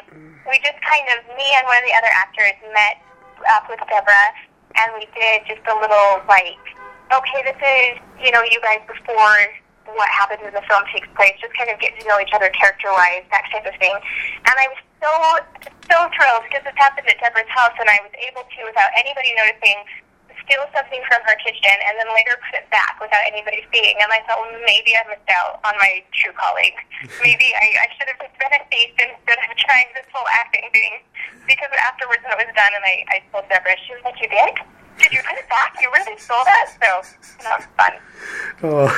we 0.50 0.58
just 0.66 0.80
kind 0.82 1.06
of, 1.14 1.22
me 1.38 1.48
and 1.60 1.64
one 1.70 1.78
of 1.78 1.86
the 1.86 1.94
other 1.94 2.10
actors 2.10 2.58
met 2.74 2.98
up 3.54 3.70
with 3.70 3.78
Deborah 3.86 4.32
and 4.82 4.98
we 4.98 5.06
did 5.14 5.46
just 5.46 5.62
a 5.70 5.76
little 5.78 6.26
like, 6.26 6.58
okay, 7.14 7.42
this 7.46 7.60
is, 7.62 8.02
you 8.18 8.34
know, 8.34 8.42
you 8.50 8.58
guys 8.66 8.82
before 8.90 9.40
what 9.96 10.10
happens 10.12 10.44
in 10.44 10.52
the 10.52 10.66
film 10.68 10.84
takes 10.92 11.08
place, 11.16 11.38
just 11.40 11.54
kind 11.56 11.72
of 11.72 11.80
getting 11.80 12.02
to 12.02 12.08
know 12.10 12.20
each 12.20 12.34
other 12.36 12.52
character-wise, 12.52 13.24
that 13.32 13.48
type 13.54 13.64
of 13.64 13.76
thing. 13.80 13.96
And 14.44 14.56
I 14.58 14.68
was 14.68 14.82
so, 15.00 15.12
so 15.88 15.98
thrilled 16.12 16.44
because 16.50 16.66
this 16.68 16.76
happened 16.76 17.08
at 17.08 17.16
Deborah's 17.24 17.48
house 17.48 17.78
and 17.80 17.88
I 17.88 18.02
was 18.04 18.12
able 18.20 18.44
to, 18.44 18.60
without 18.68 18.92
anybody 19.00 19.32
noticing, 19.38 19.80
steal 20.48 20.64
something 20.72 21.04
from 21.12 21.20
her 21.28 21.36
kitchen 21.44 21.76
and 21.84 22.00
then 22.00 22.08
later 22.16 22.40
put 22.48 22.56
it 22.56 22.68
back 22.72 22.96
without 23.04 23.20
anybody 23.28 23.68
seeing. 23.70 24.00
And 24.00 24.08
I 24.08 24.24
thought, 24.24 24.40
well, 24.40 24.56
maybe 24.64 24.96
I 24.96 25.04
missed 25.12 25.28
out 25.28 25.60
on 25.68 25.76
my 25.76 26.00
true 26.16 26.32
calling. 26.40 26.72
Maybe 27.22 27.52
I, 27.60 27.84
I 27.84 27.88
should 27.94 28.08
have 28.08 28.18
just 28.24 28.34
been 28.40 28.56
a 28.56 28.64
thief 28.72 28.96
instead 28.96 29.38
of 29.38 29.52
trying 29.60 29.92
this 29.94 30.08
whole 30.16 30.26
acting 30.32 30.66
thing. 30.72 31.04
Because 31.46 31.70
afterwards, 31.78 32.24
when 32.24 32.40
it 32.40 32.48
was 32.48 32.56
done, 32.56 32.72
and 32.74 32.84
I, 32.88 33.04
I 33.12 33.18
told 33.30 33.46
Deborah, 33.52 33.76
she 33.86 33.94
was 33.94 34.04
like, 34.08 34.18
you 34.24 34.32
did? 34.32 34.56
Did 34.98 35.12
you 35.12 35.20
put 35.22 35.38
it 35.38 35.48
back? 35.52 35.76
You 35.80 35.92
really 35.94 36.18
stole 36.18 36.44
that? 36.48 36.66
So 36.74 36.90
that 37.44 37.60
was 37.60 37.68
fun. 37.78 37.94
Oh. 38.64 38.90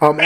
um, 0.00 0.20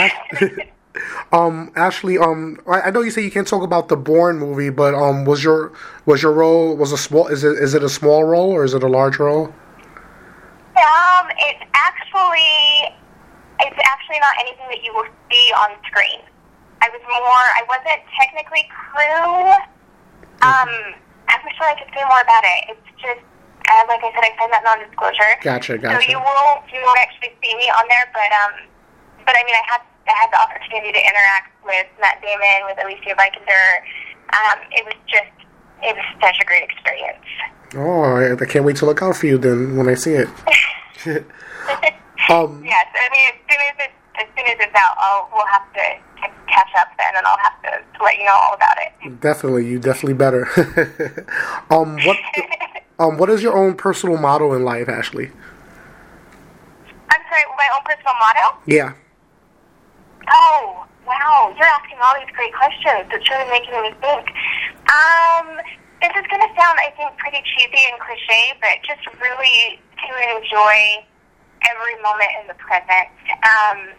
um, 1.33 1.73
Ashley. 1.77 2.19
Um, 2.19 2.61
I, 2.67 2.83
I 2.83 2.91
know 2.91 3.01
you 3.01 3.11
say 3.11 3.23
you 3.23 3.31
can't 3.31 3.49
talk 3.49 3.63
about 3.63 3.89
the 3.89 3.97
Bourne 3.97 4.39
movie, 4.39 4.71
but 4.71 4.95
um, 4.95 5.25
was 5.25 5.43
your 5.43 5.73
was 6.05 6.23
your 6.23 6.33
role 6.33 6.77
was 6.77 6.93
a 6.93 6.99
small? 6.99 7.27
Is 7.29 7.43
it 7.43 7.57
is 7.57 7.73
it 7.73 7.83
a 7.83 7.89
small 7.89 8.25
role 8.25 8.51
or 8.51 8.65
is 8.65 8.75
it 8.75 8.83
a 8.83 8.89
large 8.89 9.19
role? 9.19 9.55
Um, 10.75 11.31
it's 11.39 11.65
actually, 11.75 12.91
it's 13.63 13.81
actually 13.87 14.19
not 14.19 14.35
anything 14.43 14.67
that 14.69 14.83
you 14.83 14.91
will 14.95 15.07
see 15.31 15.47
on 15.55 15.79
screen. 15.87 16.21
I 16.83 16.91
was 16.91 17.01
more, 17.07 17.47
I 17.55 17.63
wasn't 17.71 18.03
technically 18.19 18.67
crew. 18.69 19.55
Um, 20.43 20.99
I 21.31 21.39
wish 21.47 21.57
I 21.63 21.79
could 21.79 21.89
say 21.95 22.03
more 22.05 22.21
about 22.21 22.45
it. 22.45 22.75
It's 22.75 22.89
just, 23.01 23.23
uh, 23.71 23.83
like 23.89 24.03
I 24.03 24.11
said, 24.13 24.27
I 24.27 24.35
signed 24.37 24.53
that 24.53 24.67
non-disclosure. 24.67 25.41
Gotcha, 25.41 25.79
gotcha. 25.79 26.03
So 26.03 26.11
you 26.11 26.19
won't, 26.19 26.67
you 26.69 26.83
won't 26.83 27.01
actually 27.01 27.33
see 27.41 27.55
me 27.55 27.71
on 27.71 27.87
there, 27.89 28.11
but 28.13 28.29
um, 28.45 28.69
but 29.25 29.33
I 29.33 29.47
mean, 29.47 29.57
I 29.57 29.65
had, 29.65 29.81
I 30.05 30.13
had 30.13 30.29
the 30.29 30.41
opportunity 30.43 30.93
to 30.93 31.01
interact 31.01 31.57
with 31.65 31.89
Matt 32.03 32.21
Damon, 32.21 32.69
with 32.69 32.77
Alicia 32.83 33.17
Vikander. 33.17 33.81
Um, 34.37 34.61
it 34.75 34.85
was 34.85 34.99
just, 35.09 35.33
it 35.85 35.97
was 35.97 36.05
such 36.21 36.37
a 36.41 36.45
great 36.45 36.63
experience. 36.63 37.25
Oh, 37.77 38.03
I, 38.03 38.33
I 38.33 38.47
can't 38.47 38.65
wait 38.65 38.77
to 38.77 38.87
look 38.87 39.03
out 39.03 39.17
for 39.17 39.27
you 39.27 39.39
then 39.39 39.77
when 39.77 39.89
I 39.89 39.95
see 39.95 40.13
it. 40.13 40.29
um, 42.31 42.63
Yes, 42.65 42.87
I 42.95 43.09
mean, 43.13 43.29
as 43.29 43.39
soon 43.49 43.61
as 43.61 43.77
it, 43.79 43.93
as 44.17 44.27
soon 44.37 44.47
as 44.47 44.57
it's 44.61 44.75
out, 44.75 44.97
I'll, 44.99 45.29
we'll 45.35 45.47
have 45.47 45.73
to, 45.75 45.81
to 46.23 46.35
catch 46.47 46.71
up 46.79 46.89
then, 46.97 47.15
and 47.17 47.27
I'll 47.27 47.39
have 47.39 47.63
to, 47.63 47.99
to 47.99 48.05
let 48.05 48.17
you 48.17 48.25
know 48.25 48.33
all 48.33 48.55
about 48.55 48.77
it. 48.79 49.21
definitely, 49.21 49.67
you 49.69 49.79
definitely 49.79 50.15
better. 50.15 50.47
um, 51.71 51.99
what 52.05 52.17
um, 52.99 53.19
what 53.19 53.29
is 53.29 53.43
your 53.43 53.57
own 53.57 53.75
personal 53.75 54.17
motto 54.17 54.53
in 54.55 54.65
life, 54.65 54.89
Ashley? 54.89 55.31
I'm 57.11 57.21
sorry, 57.29 57.43
my 57.57 57.69
own 57.77 57.83
personal 57.85 58.15
motto? 58.21 58.57
Yeah. 58.67 58.95
Oh, 60.29 60.87
wow, 61.07 61.53
you're 61.57 61.69
asking 61.69 61.99
all 62.01 62.15
these 62.19 62.33
great 62.35 62.53
questions. 62.53 63.09
It's 63.13 63.29
really 63.29 63.49
making 63.51 63.77
me 63.81 63.93
think. 64.01 64.25
Um, 64.89 65.61
this 66.01 66.13
is 66.17 66.27
going 66.29 66.45
to 66.45 66.53
sound, 66.57 66.77
I 66.81 66.93
think, 66.97 67.17
pretty 67.17 67.41
cheesy 67.45 67.83
and 67.93 67.97
cliche, 68.01 68.57
but 68.61 68.81
just 68.85 69.05
really 69.21 69.81
to 69.81 70.13
enjoy 70.37 71.05
every 71.65 71.97
moment 72.05 72.33
in 72.41 72.45
the 72.49 72.59
present. 72.61 73.09
Um, 73.41 73.97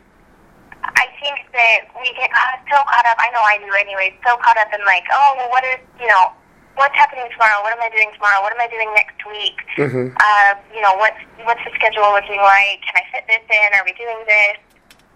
I 0.86 1.10
think 1.18 1.50
that 1.50 1.89
we 1.98 2.13
get 2.13 2.30
caught, 2.30 2.62
so 2.70 2.78
caught 2.86 3.06
up, 3.10 3.18
I 3.18 3.34
know 3.34 3.41
I 3.41 3.58
do 3.58 3.74
anyway, 3.74 4.13
so 4.22 4.38
caught 4.38 4.58
up 4.58 4.70
in 4.70 4.82
like, 4.86 5.06
oh, 5.10 5.34
well, 5.38 5.50
what 5.50 5.65
is, 5.65 5.82
you 5.98 6.06
know, 6.06 6.30
what's 6.78 6.94
happening 6.94 7.26
tomorrow? 7.34 7.65
What 7.65 7.74
am 7.74 7.82
I 7.82 7.89
doing 7.89 8.13
tomorrow? 8.13 8.46
What 8.46 8.54
am 8.54 8.62
I 8.62 8.70
doing 8.70 8.94
next 8.94 9.18
week? 9.26 9.58
Mhm. 9.82 10.13
Uh, 10.13 10.52
you 10.70 10.82
know, 10.86 10.94
what's, 11.02 11.18
what's 11.41 11.63
the 11.65 11.74
schedule 11.74 12.06
looking 12.13 12.38
like? 12.38 12.86
Can 12.86 13.02
I 13.02 13.06
fit 13.10 13.26
this 13.26 13.46
in? 13.50 13.70
Are 13.74 13.86
we 13.86 13.98
doing 13.98 14.22
this? 14.30 14.62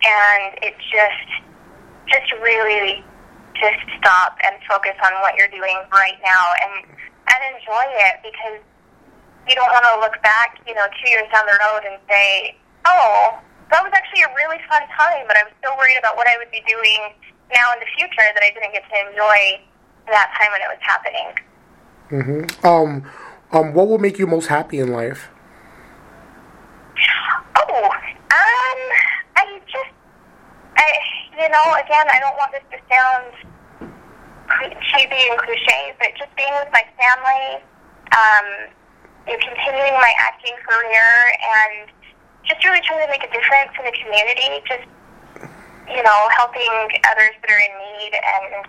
And 0.01 0.57
it 0.65 0.73
just, 0.89 1.29
just 2.09 2.31
really 2.41 3.03
just 3.55 3.79
stop 3.99 4.37
and 4.43 4.55
focus 4.67 4.95
on 5.03 5.13
what 5.21 5.35
you're 5.35 5.51
doing 5.51 5.77
right 5.91 6.17
now 6.23 6.43
and, 6.63 6.87
and 6.87 7.39
enjoy 7.53 7.85
it 8.07 8.23
because 8.23 8.63
you 9.47 9.55
don't 9.55 9.69
want 9.71 9.83
to 9.83 9.99
look 9.99 10.15
back, 10.23 10.59
you 10.67 10.73
know, 10.73 10.87
two 11.01 11.09
years 11.09 11.27
down 11.31 11.43
the 11.45 11.57
road 11.59 11.83
and 11.83 11.99
say, 12.07 12.55
oh, 12.85 13.39
that 13.71 13.83
was 13.83 13.91
actually 13.93 14.23
a 14.23 14.31
really 14.35 14.57
fun 14.69 14.81
time, 14.95 15.25
but 15.27 15.37
I 15.37 15.43
was 15.43 15.53
so 15.63 15.75
worried 15.77 15.97
about 15.99 16.15
what 16.15 16.27
I 16.27 16.37
would 16.37 16.51
be 16.51 16.63
doing 16.67 17.13
now 17.53 17.73
in 17.73 17.79
the 17.79 17.89
future 17.97 18.25
that 18.33 18.41
I 18.41 18.49
didn't 18.53 18.73
get 18.73 18.83
to 18.87 18.95
enjoy 19.09 19.61
that 20.07 20.33
time 20.37 20.51
when 20.53 20.61
it 20.61 20.69
was 20.69 20.81
happening. 20.81 21.27
Mm-hmm. 22.09 22.65
Um, 22.65 23.03
um, 23.51 23.73
what 23.73 23.87
will 23.87 23.99
make 23.99 24.17
you 24.17 24.27
most 24.27 24.47
happy 24.47 24.79
in 24.79 24.91
life? 24.91 25.29
Oh, 27.57 27.85
um, 27.85 28.79
I 29.35 29.61
just, 29.67 29.93
I, 30.77 30.91
you 31.39 31.47
know, 31.47 31.67
again, 31.79 32.03
I 32.11 32.19
don't 32.19 32.35
want 32.35 32.51
this 32.51 32.67
to 32.75 32.77
sound 32.91 33.31
cheesy 34.91 35.23
and 35.31 35.39
cliche, 35.39 35.95
but 35.95 36.11
just 36.19 36.35
being 36.35 36.51
with 36.59 36.67
my 36.75 36.83
family, 36.99 37.63
um, 38.11 38.47
you 39.23 39.39
continuing 39.39 39.95
my 39.95 40.11
acting 40.19 40.57
career, 40.67 41.31
and 41.39 41.87
just 42.43 42.59
really 42.67 42.83
trying 42.83 42.99
to 42.99 43.07
make 43.07 43.23
a 43.23 43.31
difference 43.31 43.71
in 43.79 43.87
the 43.87 43.95
community. 44.03 44.59
Just, 44.67 44.83
you 45.87 46.03
know, 46.03 46.19
helping 46.35 46.67
others 47.07 47.33
that 47.39 47.47
are 47.47 47.63
in 47.63 47.73
need, 47.87 48.13
and 48.19 48.67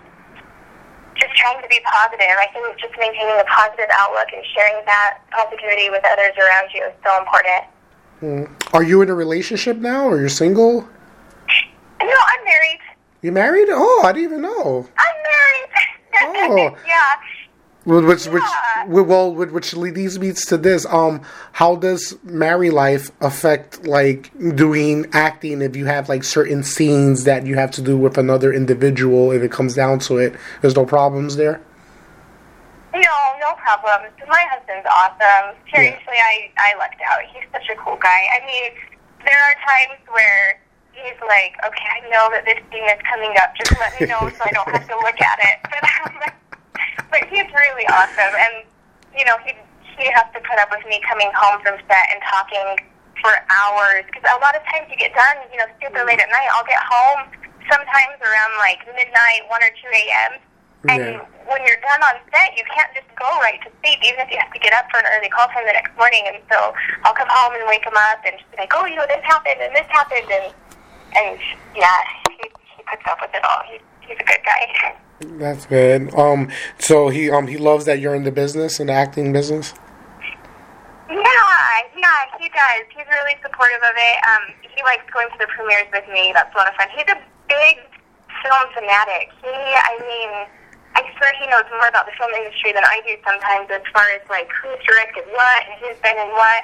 just 1.19 1.35
trying 1.35 1.59
to 1.59 1.67
be 1.67 1.83
positive. 1.83 2.39
I 2.39 2.47
think 2.55 2.71
just 2.79 2.95
maintaining 2.95 3.35
a 3.35 3.47
positive 3.51 3.91
outlook 3.91 4.31
and 4.31 4.47
sharing 4.55 4.79
that 4.87 5.19
positivity 5.35 5.91
with 5.91 6.07
others 6.07 6.39
around 6.39 6.71
you 6.71 6.87
is 6.87 6.95
so 7.03 7.19
important. 7.19 7.67
Mm. 8.23 8.73
Are 8.73 8.83
you 8.83 9.01
in 9.01 9.09
a 9.09 9.15
relationship 9.15 9.75
now, 9.75 10.07
or 10.07 10.23
you're 10.23 10.29
single? 10.29 10.87
No, 12.03 12.15
I'm 12.27 12.45
married. 12.45 12.79
You 13.21 13.31
married? 13.31 13.67
Oh, 13.71 14.01
I 14.05 14.11
didn't 14.11 14.23
even 14.25 14.41
know. 14.41 14.87
I'm 14.97 15.15
married. 15.23 15.69
Oh. 16.23 16.77
yeah. 16.85 17.15
Which, 17.83 18.27
which, 18.27 18.43
Yeah. 18.43 18.85
well, 18.85 19.33
which, 19.33 19.73
leads 19.73 20.19
me 20.19 20.33
to 20.33 20.57
this. 20.57 20.85
Um, 20.85 21.21
how 21.53 21.75
does 21.75 22.15
married 22.23 22.73
life 22.73 23.09
affect 23.21 23.87
like 23.87 24.29
doing 24.55 25.07
acting? 25.13 25.63
If 25.63 25.75
you 25.75 25.85
have 25.87 26.07
like 26.09 26.23
certain 26.23 26.61
scenes 26.61 27.23
that 27.23 27.47
you 27.47 27.55
have 27.55 27.71
to 27.71 27.81
do 27.81 27.97
with 27.97 28.19
another 28.19 28.53
individual, 28.53 29.31
if 29.31 29.41
it 29.41 29.51
comes 29.51 29.73
down 29.73 29.97
to 29.99 30.17
it, 30.17 30.35
there's 30.61 30.75
no 30.75 30.85
problems 30.85 31.37
there. 31.37 31.59
No, 32.93 32.99
no 33.39 33.53
problem. 33.55 34.11
My 34.27 34.45
husband's 34.51 34.85
awesome. 34.85 35.55
Seriously, 35.73 36.05
I 36.07 36.51
I 36.59 36.77
lucked 36.77 37.01
out. 37.01 37.21
He's 37.33 37.49
such 37.51 37.67
a 37.71 37.75
cool 37.81 37.97
guy. 37.97 38.21
I 38.39 38.45
mean, 38.45 38.71
there 39.25 39.41
are 39.41 39.55
times 39.67 39.99
where 40.11 40.61
he's 41.03 41.19
like, 41.27 41.57
"Okay, 41.65 41.87
I 41.89 41.99
know 42.09 42.29
that 42.31 42.45
this 42.45 42.59
scene 42.69 42.85
is 42.87 43.01
coming 43.09 43.33
up. 43.41 43.53
Just 43.57 43.73
let 43.79 43.91
me 43.99 44.05
know 44.07 44.29
so 44.37 44.41
I 44.45 44.51
don't 44.53 44.69
have 44.69 44.85
to 44.87 44.97
look 45.01 45.19
at 45.21 45.37
it." 45.41 45.57
But 45.71 45.81
I'm 45.83 46.15
like, 46.21 46.37
but 47.09 47.21
he's 47.29 47.49
really 47.53 47.87
awesome, 47.89 48.33
and 48.37 48.65
you 49.17 49.25
know, 49.25 49.37
he 49.45 49.53
he 49.97 50.05
has 50.13 50.25
to 50.33 50.39
put 50.41 50.57
up 50.61 50.69
with 50.71 50.85
me 50.87 51.01
coming 51.07 51.29
home 51.35 51.61
from 51.61 51.77
set 51.89 52.05
and 52.13 52.19
talking 52.25 52.77
for 53.21 53.33
hours 53.53 54.01
because 54.09 54.25
a 54.25 54.39
lot 54.41 54.55
of 54.57 54.63
times 54.71 54.89
you 54.89 54.97
get 54.97 55.13
done, 55.13 55.37
you 55.53 55.57
know, 55.61 55.67
super 55.77 56.01
late 56.05 56.17
at 56.17 56.29
night. 56.33 56.49
I'll 56.57 56.65
get 56.65 56.81
home 56.81 57.29
sometimes 57.69 58.17
around 58.21 58.51
like 58.57 58.81
midnight, 58.97 59.45
one 59.49 59.61
or 59.61 59.69
two 59.77 59.89
a.m. 59.93 60.31
And 60.89 60.97
Yeah. 60.97 61.21
when 61.45 61.61
you're 61.61 61.77
done 61.85 62.01
on 62.01 62.17
set, 62.33 62.57
you 62.57 62.65
can't 62.73 62.89
just 62.97 63.05
go 63.13 63.29
right 63.45 63.61
to 63.61 63.69
sleep, 63.85 64.01
even 64.01 64.17
if 64.25 64.31
you 64.33 64.39
have 64.41 64.49
to 64.49 64.57
get 64.57 64.73
up 64.73 64.89
for 64.89 64.97
an 64.97 65.05
early 65.13 65.29
call 65.29 65.45
time 65.53 65.65
the 65.69 65.73
next 65.77 65.93
morning. 65.93 66.25
And 66.25 66.41
so 66.49 66.73
I'll 67.05 67.13
come 67.13 67.29
home 67.29 67.53
and 67.53 67.67
wake 67.69 67.85
him 67.85 67.93
up 67.93 68.25
and 68.25 68.33
just 68.41 68.49
be 68.49 68.57
like, 68.57 68.73
oh, 68.73 68.85
you 68.89 68.97
know, 68.97 69.05
this 69.05 69.21
happened 69.21 69.61
and 69.61 69.69
this 69.77 69.85
happened. 69.93 70.25
And, 70.31 70.49
and 71.15 71.39
yeah, 71.75 71.97
he, 72.29 72.49
he 72.77 72.83
puts 72.83 73.03
up 73.07 73.19
with 73.21 73.31
it 73.33 73.43
all. 73.43 73.63
He, 73.69 73.79
he's 74.07 74.17
a 74.19 74.23
good 74.23 74.39
guy. 74.45 74.95
That's 75.37 75.65
good. 75.65 76.13
Um, 76.15 76.49
so 76.79 77.09
he 77.09 77.29
um 77.29 77.47
he 77.47 77.57
loves 77.57 77.85
that 77.85 77.99
you're 77.99 78.15
in 78.15 78.23
the 78.23 78.31
business, 78.31 78.79
in 78.79 78.87
the 78.87 78.93
acting 78.93 79.31
business. 79.31 79.73
Yeah, 81.09 81.71
yeah, 81.97 82.21
he 82.39 82.47
does. 82.49 82.87
He's 82.89 83.05
really 83.05 83.35
supportive 83.43 83.83
of 83.83 83.95
it. 83.95 84.17
Um, 84.25 84.43
he 84.63 84.81
likes 84.83 85.03
going 85.11 85.27
to 85.29 85.37
the 85.37 85.47
premieres 85.53 85.87
with 85.91 86.07
me. 86.09 86.31
That's 86.33 86.53
a 86.55 86.57
lot 86.57 86.67
of 86.69 86.75
fun. 86.75 86.87
He's 86.95 87.09
a 87.11 87.19
big 87.51 87.83
film 88.41 88.65
fanatic. 88.73 89.29
He, 89.43 89.51
I 89.51 89.93
mean, 90.01 90.31
I 90.95 91.03
swear 91.19 91.31
he 91.37 91.45
knows 91.51 91.67
more 91.69 91.87
about 91.87 92.07
the 92.07 92.15
film 92.17 92.31
industry 92.33 92.71
than 92.73 92.83
I 92.83 93.03
do 93.05 93.13
sometimes 93.27 93.69
as 93.69 93.83
far 93.93 94.07
as 94.15 94.23
like 94.31 94.49
who's 94.49 94.79
directed 94.87 95.27
what 95.35 95.61
and 95.67 95.75
who's 95.83 95.99
been 96.01 96.17
in 96.17 96.31
what. 96.33 96.63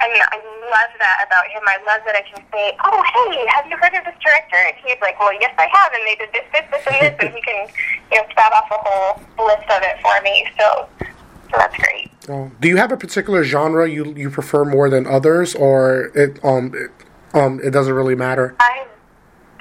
And 0.00 0.10
I 0.10 0.36
love 0.70 0.90
that 0.98 1.24
about 1.26 1.46
him. 1.48 1.62
I 1.66 1.78
love 1.86 2.02
that 2.04 2.16
I 2.16 2.22
can 2.22 2.42
say, 2.52 2.76
"Oh, 2.84 3.02
hey, 3.02 3.46
have 3.46 3.66
you 3.70 3.76
heard 3.76 3.94
of 3.94 4.04
this 4.04 4.18
director?" 4.20 4.56
And 4.56 4.74
he's 4.84 5.00
like, 5.00 5.18
"Well, 5.20 5.32
yes, 5.40 5.54
I 5.56 5.68
have." 5.70 5.92
And 5.94 6.02
they 6.06 6.16
did 6.16 6.30
this, 6.32 6.44
this, 6.52 6.64
this, 6.70 6.86
and 6.86 6.96
this, 7.00 7.14
and 7.20 7.34
he 7.34 7.40
can, 7.40 7.68
you 8.10 8.20
know, 8.20 8.28
spout 8.30 8.52
off 8.52 8.70
a 8.70 8.78
whole 8.78 9.46
list 9.46 9.70
of 9.70 9.82
it 9.82 9.96
for 10.02 10.20
me. 10.22 10.46
So, 10.58 10.88
so 11.50 11.56
that's 11.56 11.76
great. 11.76 12.10
Oh. 12.28 12.50
Do 12.60 12.68
you 12.68 12.76
have 12.76 12.90
a 12.90 12.96
particular 12.96 13.44
genre 13.44 13.88
you 13.88 14.12
you 14.16 14.30
prefer 14.30 14.64
more 14.64 14.90
than 14.90 15.06
others, 15.06 15.54
or 15.54 16.10
it 16.14 16.44
um 16.44 16.72
it, 16.74 16.90
um 17.34 17.60
it 17.62 17.70
doesn't 17.70 17.94
really 17.94 18.16
matter? 18.16 18.56
I 18.60 18.86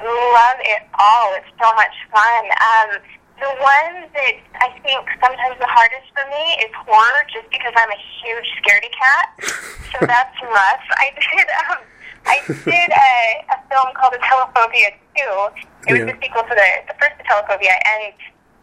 love 0.01 0.57
it 0.61 0.83
all. 0.99 1.33
It's 1.35 1.47
so 1.61 1.73
much 1.75 1.93
fun. 2.11 2.45
Um, 2.45 3.01
the 3.39 3.49
one 3.59 4.07
that 4.13 4.35
I 4.61 4.69
think 4.85 5.03
sometimes 5.19 5.57
the 5.59 5.67
hardest 5.69 6.07
for 6.13 6.25
me 6.29 6.43
is 6.63 6.71
horror, 6.85 7.21
just 7.33 7.49
because 7.49 7.73
I'm 7.75 7.89
a 7.91 8.01
huge 8.21 8.47
scaredy 8.61 8.91
cat. 8.93 9.27
So 9.91 10.05
that's 10.09 10.37
rough. 10.41 10.85
I 10.97 11.11
did. 11.17 11.47
Um, 11.67 11.79
I 12.23 12.39
did 12.47 12.89
a, 12.95 13.13
a 13.51 13.57
film 13.67 13.91
called 13.99 14.15
The 14.15 14.23
Telephobia 14.23 14.95
2. 15.11 15.19
It 15.19 15.27
was 15.27 15.51
Yeah. 15.91 16.07
the 16.07 16.15
sequel 16.23 16.47
to 16.47 16.55
the, 16.55 16.69
the 16.87 16.95
first 16.95 17.19
The 17.19 17.27
Telephobia, 17.27 17.75
and 17.75 18.15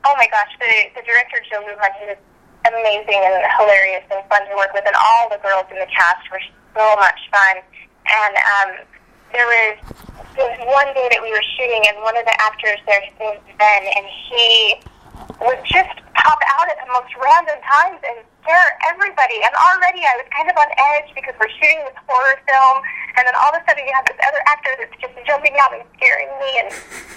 oh 0.08 0.14
my 0.16 0.24
gosh, 0.32 0.48
the, 0.56 0.96
the 0.96 1.04
director 1.04 1.36
Joe 1.44 1.60
Lujan, 1.68 1.92
he 2.00 2.06
was 2.08 2.20
amazing 2.64 3.20
and 3.20 3.44
hilarious 3.60 4.04
and 4.08 4.24
fun 4.32 4.48
to 4.48 4.54
work 4.56 4.72
with, 4.72 4.88
and 4.88 4.96
all 4.96 5.28
the 5.28 5.36
girls 5.44 5.68
in 5.68 5.76
the 5.76 5.88
cast 5.92 6.24
were 6.32 6.40
so 6.72 6.96
much 7.04 7.20
fun. 7.28 7.60
And 8.08 8.34
um, 8.40 8.70
there 9.32 9.46
was 9.46 9.76
there 10.38 10.46
was 10.46 10.60
one 10.62 10.88
day 10.94 11.10
that 11.10 11.20
we 11.20 11.30
were 11.34 11.44
shooting, 11.58 11.82
and 11.90 11.98
one 12.06 12.14
of 12.16 12.24
the 12.24 12.36
actors 12.38 12.78
there, 12.86 13.02
his 13.02 13.14
name's 13.18 13.42
Ben, 13.58 13.82
and 13.82 14.06
he 14.06 14.78
would 15.42 15.60
just 15.66 15.96
pop 16.14 16.38
out 16.56 16.70
at 16.70 16.78
the 16.80 16.88
most 16.88 17.10
random 17.18 17.58
times 17.66 18.00
and 18.06 18.22
scare 18.40 18.70
everybody. 18.88 19.42
And 19.42 19.52
already 19.52 20.00
I 20.06 20.14
was 20.22 20.28
kind 20.30 20.48
of 20.48 20.56
on 20.56 20.70
edge 20.96 21.10
because 21.12 21.34
we're 21.36 21.50
shooting 21.60 21.82
this 21.84 21.98
horror 22.06 22.38
film, 22.46 22.76
and 23.18 23.26
then 23.26 23.34
all 23.36 23.50
of 23.52 23.58
a 23.58 23.62
sudden 23.66 23.82
you 23.84 23.92
have 23.92 24.06
this 24.06 24.20
other 24.22 24.40
actor 24.48 24.72
that's 24.78 24.96
just 25.02 25.14
jumping 25.26 25.58
out 25.58 25.74
and 25.74 25.82
scaring 25.98 26.30
me, 26.38 26.50
and 26.62 26.68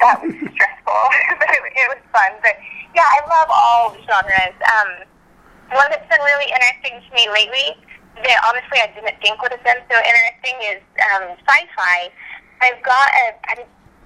that 0.01 0.17
was 0.19 0.33
stressful, 0.57 1.01
but 1.39 1.47
it, 1.53 1.61
it 1.79 1.87
was 1.93 2.01
fun. 2.11 2.33
But 2.41 2.57
yeah, 2.97 3.05
I 3.05 3.19
love 3.29 3.49
all 3.53 3.93
the 3.93 4.01
genres. 4.03 4.57
Um, 4.67 4.89
one 5.77 5.89
that's 5.89 6.05
been 6.09 6.21
really 6.21 6.49
interesting 6.49 6.97
to 6.97 7.09
me 7.13 7.29
lately 7.31 7.77
that 8.21 8.37
honestly 8.45 8.77
I 8.77 8.87
didn't 8.93 9.17
think 9.21 9.41
would 9.41 9.51
have 9.51 9.63
been 9.65 9.81
so 9.89 9.97
interesting 9.97 10.55
is 10.77 10.81
um, 11.13 11.33
sci-fi. 11.45 12.13
I've 12.61 12.81
got 12.83 13.07
a, 13.11 13.25
I 13.49 13.53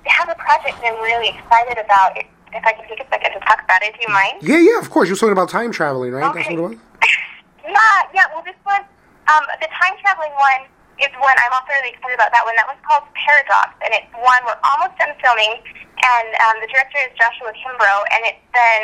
have 0.09 0.29
a 0.29 0.37
project 0.39 0.79
that 0.81 0.95
I'm 0.95 1.01
really 1.03 1.29
excited 1.35 1.77
about. 1.77 2.17
If, 2.17 2.25
if 2.55 2.63
I 2.63 2.73
can 2.73 2.87
take 2.87 3.03
a 3.03 3.09
second 3.11 3.35
to 3.35 3.41
talk 3.45 3.61
about 3.61 3.83
it, 3.83 3.93
do 3.93 3.99
you 4.01 4.11
mind? 4.13 4.41
Yeah, 4.41 4.57
yeah, 4.57 4.79
of 4.79 4.89
course. 4.89 5.11
You're 5.11 5.19
talking 5.19 5.35
about 5.35 5.49
time 5.49 5.71
traveling, 5.71 6.15
right? 6.15 6.31
That's 6.33 6.47
what 6.49 6.57
it 6.57 6.61
was. 6.61 6.79
yeah, 7.67 8.15
yeah. 8.15 8.25
Well, 8.33 8.41
this 8.47 8.57
one, 8.63 8.81
um, 9.29 9.43
the 9.59 9.69
time 9.69 9.93
traveling 10.01 10.33
one 10.39 10.65
is 10.97 11.11
one 11.21 11.35
I'm 11.37 11.53
also 11.53 11.69
really 11.77 11.93
excited 11.93 12.17
about. 12.17 12.33
That 12.33 12.47
one, 12.47 12.55
that 12.57 12.65
one's 12.65 12.81
called 12.81 13.05
Paradox, 13.13 13.75
and 13.85 13.93
it's 13.93 14.09
one 14.17 14.41
we're 14.47 14.57
almost 14.65 14.97
done 14.97 15.13
filming, 15.21 15.61
and 15.61 16.27
um, 16.47 16.55
the 16.63 16.69
director 16.71 16.97
is 17.05 17.13
Joshua 17.13 17.53
Kimbrough, 17.53 18.03
and 18.15 18.21
it's 18.25 18.45
been 18.49 18.83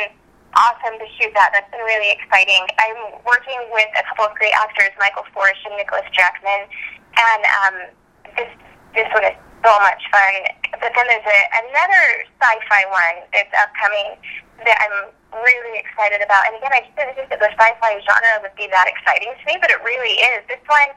awesome 0.56 0.98
to 0.98 1.06
shoot 1.18 1.32
that. 1.34 1.50
That's 1.52 1.70
been 1.70 1.84
really 1.84 2.10
exciting. 2.14 2.64
I'm 2.78 3.20
working 3.26 3.58
with 3.70 3.90
a 3.98 4.02
couple 4.08 4.26
of 4.26 4.34
great 4.38 4.54
actors, 4.54 4.90
Michael 4.98 5.26
Forsh 5.34 5.58
and 5.66 5.74
Nicholas 5.76 6.06
Jackman, 6.14 6.66
and 7.14 7.42
um, 7.62 7.76
this 8.38 8.50
this 8.94 9.08
one 9.10 9.26
is 9.26 9.36
so 9.64 9.72
much 9.82 10.02
fun. 10.12 10.34
But 10.78 10.92
then 10.94 11.06
there's 11.08 11.26
a, 11.26 11.40
another 11.66 12.04
sci-fi 12.38 12.82
one 12.90 13.26
that's 13.32 13.50
upcoming 13.56 14.18
that 14.62 14.78
I'm 14.78 15.10
really 15.42 15.82
excited 15.82 16.22
about. 16.22 16.46
And 16.46 16.54
again, 16.60 16.70
I 16.70 16.86
just 16.86 16.94
didn't 16.94 17.18
think 17.18 17.28
that 17.34 17.42
the 17.42 17.50
sci-fi 17.58 17.98
genre 18.04 18.44
would 18.46 18.54
be 18.54 18.70
that 18.70 18.86
exciting 18.86 19.34
to 19.34 19.44
me, 19.50 19.58
but 19.58 19.70
it 19.70 19.82
really 19.82 20.20
is. 20.34 20.46
This 20.46 20.62
one, 20.70 20.94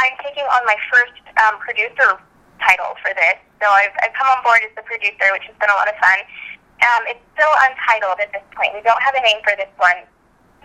I'm 0.00 0.14
taking 0.24 0.46
on 0.48 0.62
my 0.64 0.78
first 0.88 1.20
um, 1.44 1.60
producer 1.60 2.16
title 2.64 2.96
for 3.04 3.12
this. 3.12 3.36
So 3.60 3.68
I've, 3.68 3.92
I've 4.00 4.14
come 4.16 4.28
on 4.32 4.40
board 4.40 4.64
as 4.64 4.72
the 4.72 4.84
producer, 4.88 5.28
which 5.36 5.44
has 5.48 5.56
been 5.60 5.68
a 5.68 5.76
lot 5.76 5.88
of 5.88 5.96
fun. 6.00 6.18
Um, 6.84 7.02
it's 7.08 7.24
still 7.32 7.54
untitled 7.64 8.20
at 8.20 8.28
this 8.36 8.44
point. 8.52 8.76
We 8.76 8.84
don't 8.84 9.00
have 9.00 9.16
a 9.16 9.22
name 9.24 9.40
for 9.40 9.56
this 9.56 9.72
one. 9.80 10.04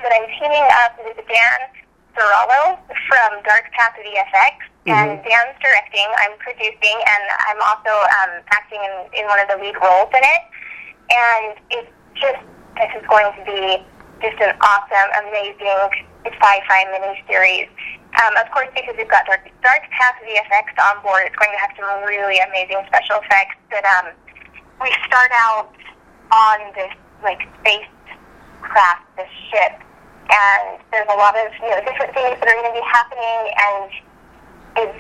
But 0.03 0.11
I'm 0.11 0.27
teaming 0.39 0.67
up 0.83 0.95
with 0.99 1.15
Dan 1.27 1.59
Sorello 2.15 2.75
from 3.07 3.29
Dark 3.47 3.71
Path 3.71 3.95
VFX, 3.95 4.67
and 4.87 5.19
Dan's 5.23 5.55
directing, 5.61 6.07
I'm 6.19 6.35
producing, 6.39 6.97
and 6.97 7.23
I'm 7.47 7.61
also 7.61 7.93
um, 8.19 8.31
acting 8.51 8.79
in, 8.79 9.23
in 9.23 9.23
one 9.27 9.39
of 9.39 9.47
the 9.47 9.59
lead 9.59 9.75
roles 9.79 10.11
in 10.11 10.23
it. 10.23 10.43
And 11.11 11.51
it's 11.71 11.91
just, 12.15 12.41
this 12.75 12.91
is 12.95 13.05
going 13.07 13.27
to 13.31 13.43
be 13.47 13.83
just 14.23 14.39
an 14.43 14.55
awesome, 14.59 15.09
amazing 15.27 15.79
sci-fi 16.27 16.79
miniseries. 16.91 17.69
Um, 18.19 18.33
of 18.41 18.51
course, 18.51 18.67
because 18.75 18.95
we've 18.97 19.11
got 19.11 19.25
Dark, 19.27 19.47
Dark 19.61 19.83
Path 19.93 20.17
VFX 20.25 20.75
on 20.79 21.03
board, 21.03 21.23
it's 21.27 21.37
going 21.37 21.51
to 21.53 21.61
have 21.61 21.71
some 21.77 21.87
really 22.03 22.39
amazing 22.39 22.81
special 22.87 23.21
effects 23.23 23.55
that 23.71 23.85
um, 23.99 24.11
we 24.81 24.89
start 25.05 25.31
out 25.35 25.71
on 26.31 26.57
this 26.75 26.93
like 27.23 27.41
spacecraft, 27.61 29.03
this 29.17 29.29
ship, 29.51 29.73
and 30.29 30.79
there's 30.91 31.07
a 31.09 31.17
lot 31.17 31.35
of 31.35 31.51
you 31.61 31.69
know 31.69 31.79
different 31.85 32.13
things 32.13 32.37
that 32.39 32.47
are 32.47 32.57
going 32.57 32.69
to 32.71 32.77
be 32.79 32.85
happening, 32.85 33.41
and 33.57 33.89
it's 34.85 34.99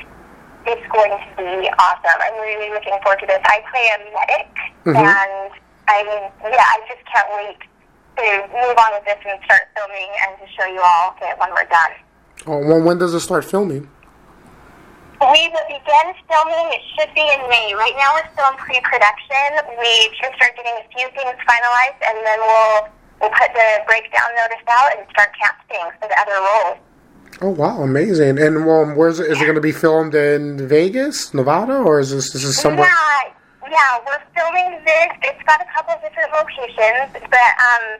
it's 0.67 0.87
going 0.91 1.11
to 1.11 1.27
be 1.37 1.69
awesome. 1.79 2.19
I'm 2.19 2.35
really 2.41 2.69
looking 2.73 2.97
forward 3.03 3.19
to 3.21 3.27
this. 3.27 3.39
I 3.45 3.63
play 3.71 3.85
a 3.93 3.97
medic, 4.11 4.51
Mhm. 4.85 4.95
and 4.99 5.51
I 5.87 5.97
yeah, 6.43 6.65
I 6.65 6.77
just 6.87 7.03
can't 7.07 7.29
wait 7.37 7.59
to 8.17 8.47
move 8.51 8.75
on 8.77 8.91
with 8.93 9.05
this 9.05 9.17
and 9.25 9.39
start 9.45 9.61
filming 9.75 10.09
and 10.27 10.37
to 10.39 10.45
show 10.53 10.65
you 10.67 10.81
all 10.83 11.15
that 11.21 11.39
when 11.39 11.49
we're 11.51 11.63
done. 11.65 11.91
Oh, 12.47 12.57
well, 12.67 12.81
when 12.81 12.97
does 12.97 13.13
it 13.13 13.19
start 13.21 13.45
filming? 13.45 13.89
We 15.19 15.51
will 15.51 15.67
begin 15.67 16.07
filming. 16.31 16.67
It 16.71 16.83
should 16.95 17.11
be 17.11 17.19
in 17.19 17.43
May. 17.51 17.75
Right 17.75 17.91
now, 17.99 18.15
we're 18.15 18.31
still 18.31 18.55
in 18.55 18.57
pre-production. 18.57 19.67
We 19.75 19.91
just 20.15 20.31
start 20.39 20.55
getting 20.55 20.79
a 20.79 20.87
few 20.95 21.11
things 21.11 21.35
finalized, 21.43 21.99
and 22.07 22.17
then 22.23 22.39
we'll 22.39 22.87
we'll 23.19 23.35
put 23.35 23.51
the 23.51 23.83
breakdown 23.83 24.31
notice 24.39 24.63
out 24.71 24.95
and 24.95 25.03
start 25.11 25.35
casting 25.35 25.83
for 25.99 26.07
the 26.07 26.15
other 26.23 26.39
roles. 26.39 26.79
Oh 27.41 27.51
wow, 27.51 27.83
amazing! 27.83 28.39
And 28.39 28.63
um, 28.63 28.95
where's 28.95 29.19
it? 29.19 29.27
Is 29.27 29.41
it 29.41 29.43
going 29.43 29.59
to 29.59 29.61
be 29.61 29.73
filmed 29.73 30.15
in 30.15 30.67
Vegas, 30.67 31.33
Nevada, 31.33 31.83
or 31.83 31.99
is 31.99 32.11
this 32.11 32.31
this 32.31 32.45
is 32.45 32.55
somewhere? 32.55 32.87
Yeah, 32.87 33.75
yeah. 33.75 33.99
We're 34.07 34.23
filming 34.31 34.79
this. 34.87 35.11
It's 35.23 35.43
got 35.43 35.59
a 35.59 35.67
couple 35.75 35.95
of 35.95 36.01
different 36.01 36.31
locations, 36.31 37.11
but 37.11 37.51
um, 37.59 37.99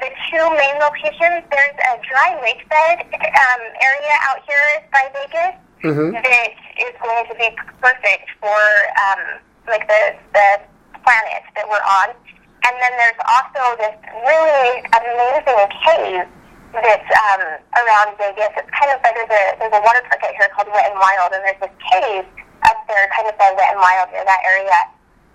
the 0.00 0.08
two 0.32 0.44
main 0.56 0.80
locations. 0.80 1.44
There's 1.52 1.76
a 1.76 2.00
dry 2.08 2.40
lake 2.40 2.64
bed 2.72 3.04
um, 3.12 3.60
area 3.84 4.14
out 4.24 4.40
here 4.48 4.88
by 4.92 5.12
Vegas. 5.12 5.60
Mhm. 5.84 6.16
that 6.16 6.48
is 6.80 6.94
going 6.96 7.24
to 7.28 7.34
be 7.36 7.48
perfect 7.80 8.26
for 8.40 8.60
um, 9.04 9.20
like 9.68 9.84
the 9.86 10.16
the 10.32 10.48
planet 11.04 11.42
that 11.54 11.68
we're 11.68 11.84
on. 11.84 12.16
And 12.64 12.74
then 12.80 12.92
there's 12.96 13.20
also 13.28 13.76
this 13.76 13.92
really 14.24 14.80
amazing 14.96 15.68
cave 15.84 16.24
that's 16.72 17.10
um, 17.28 17.42
around 17.76 18.16
Vegas. 18.16 18.48
It's 18.56 18.72
kind 18.72 18.88
of 18.96 18.98
there's 19.04 19.28
a 19.28 19.42
there's 19.60 19.76
a 19.76 19.82
water 19.84 20.00
park 20.08 20.24
out 20.24 20.32
here 20.32 20.48
called 20.56 20.72
Wet 20.72 20.88
and 20.88 20.96
Wild, 20.98 21.36
and 21.36 21.44
there's 21.44 21.60
this 21.60 21.76
cave 21.92 22.24
up 22.64 22.80
there, 22.88 23.04
kind 23.12 23.28
of 23.28 23.36
by 23.36 23.52
Wet 23.52 23.76
and 23.76 23.80
Wild 23.84 24.08
near 24.16 24.24
that 24.24 24.42
area. 24.48 24.78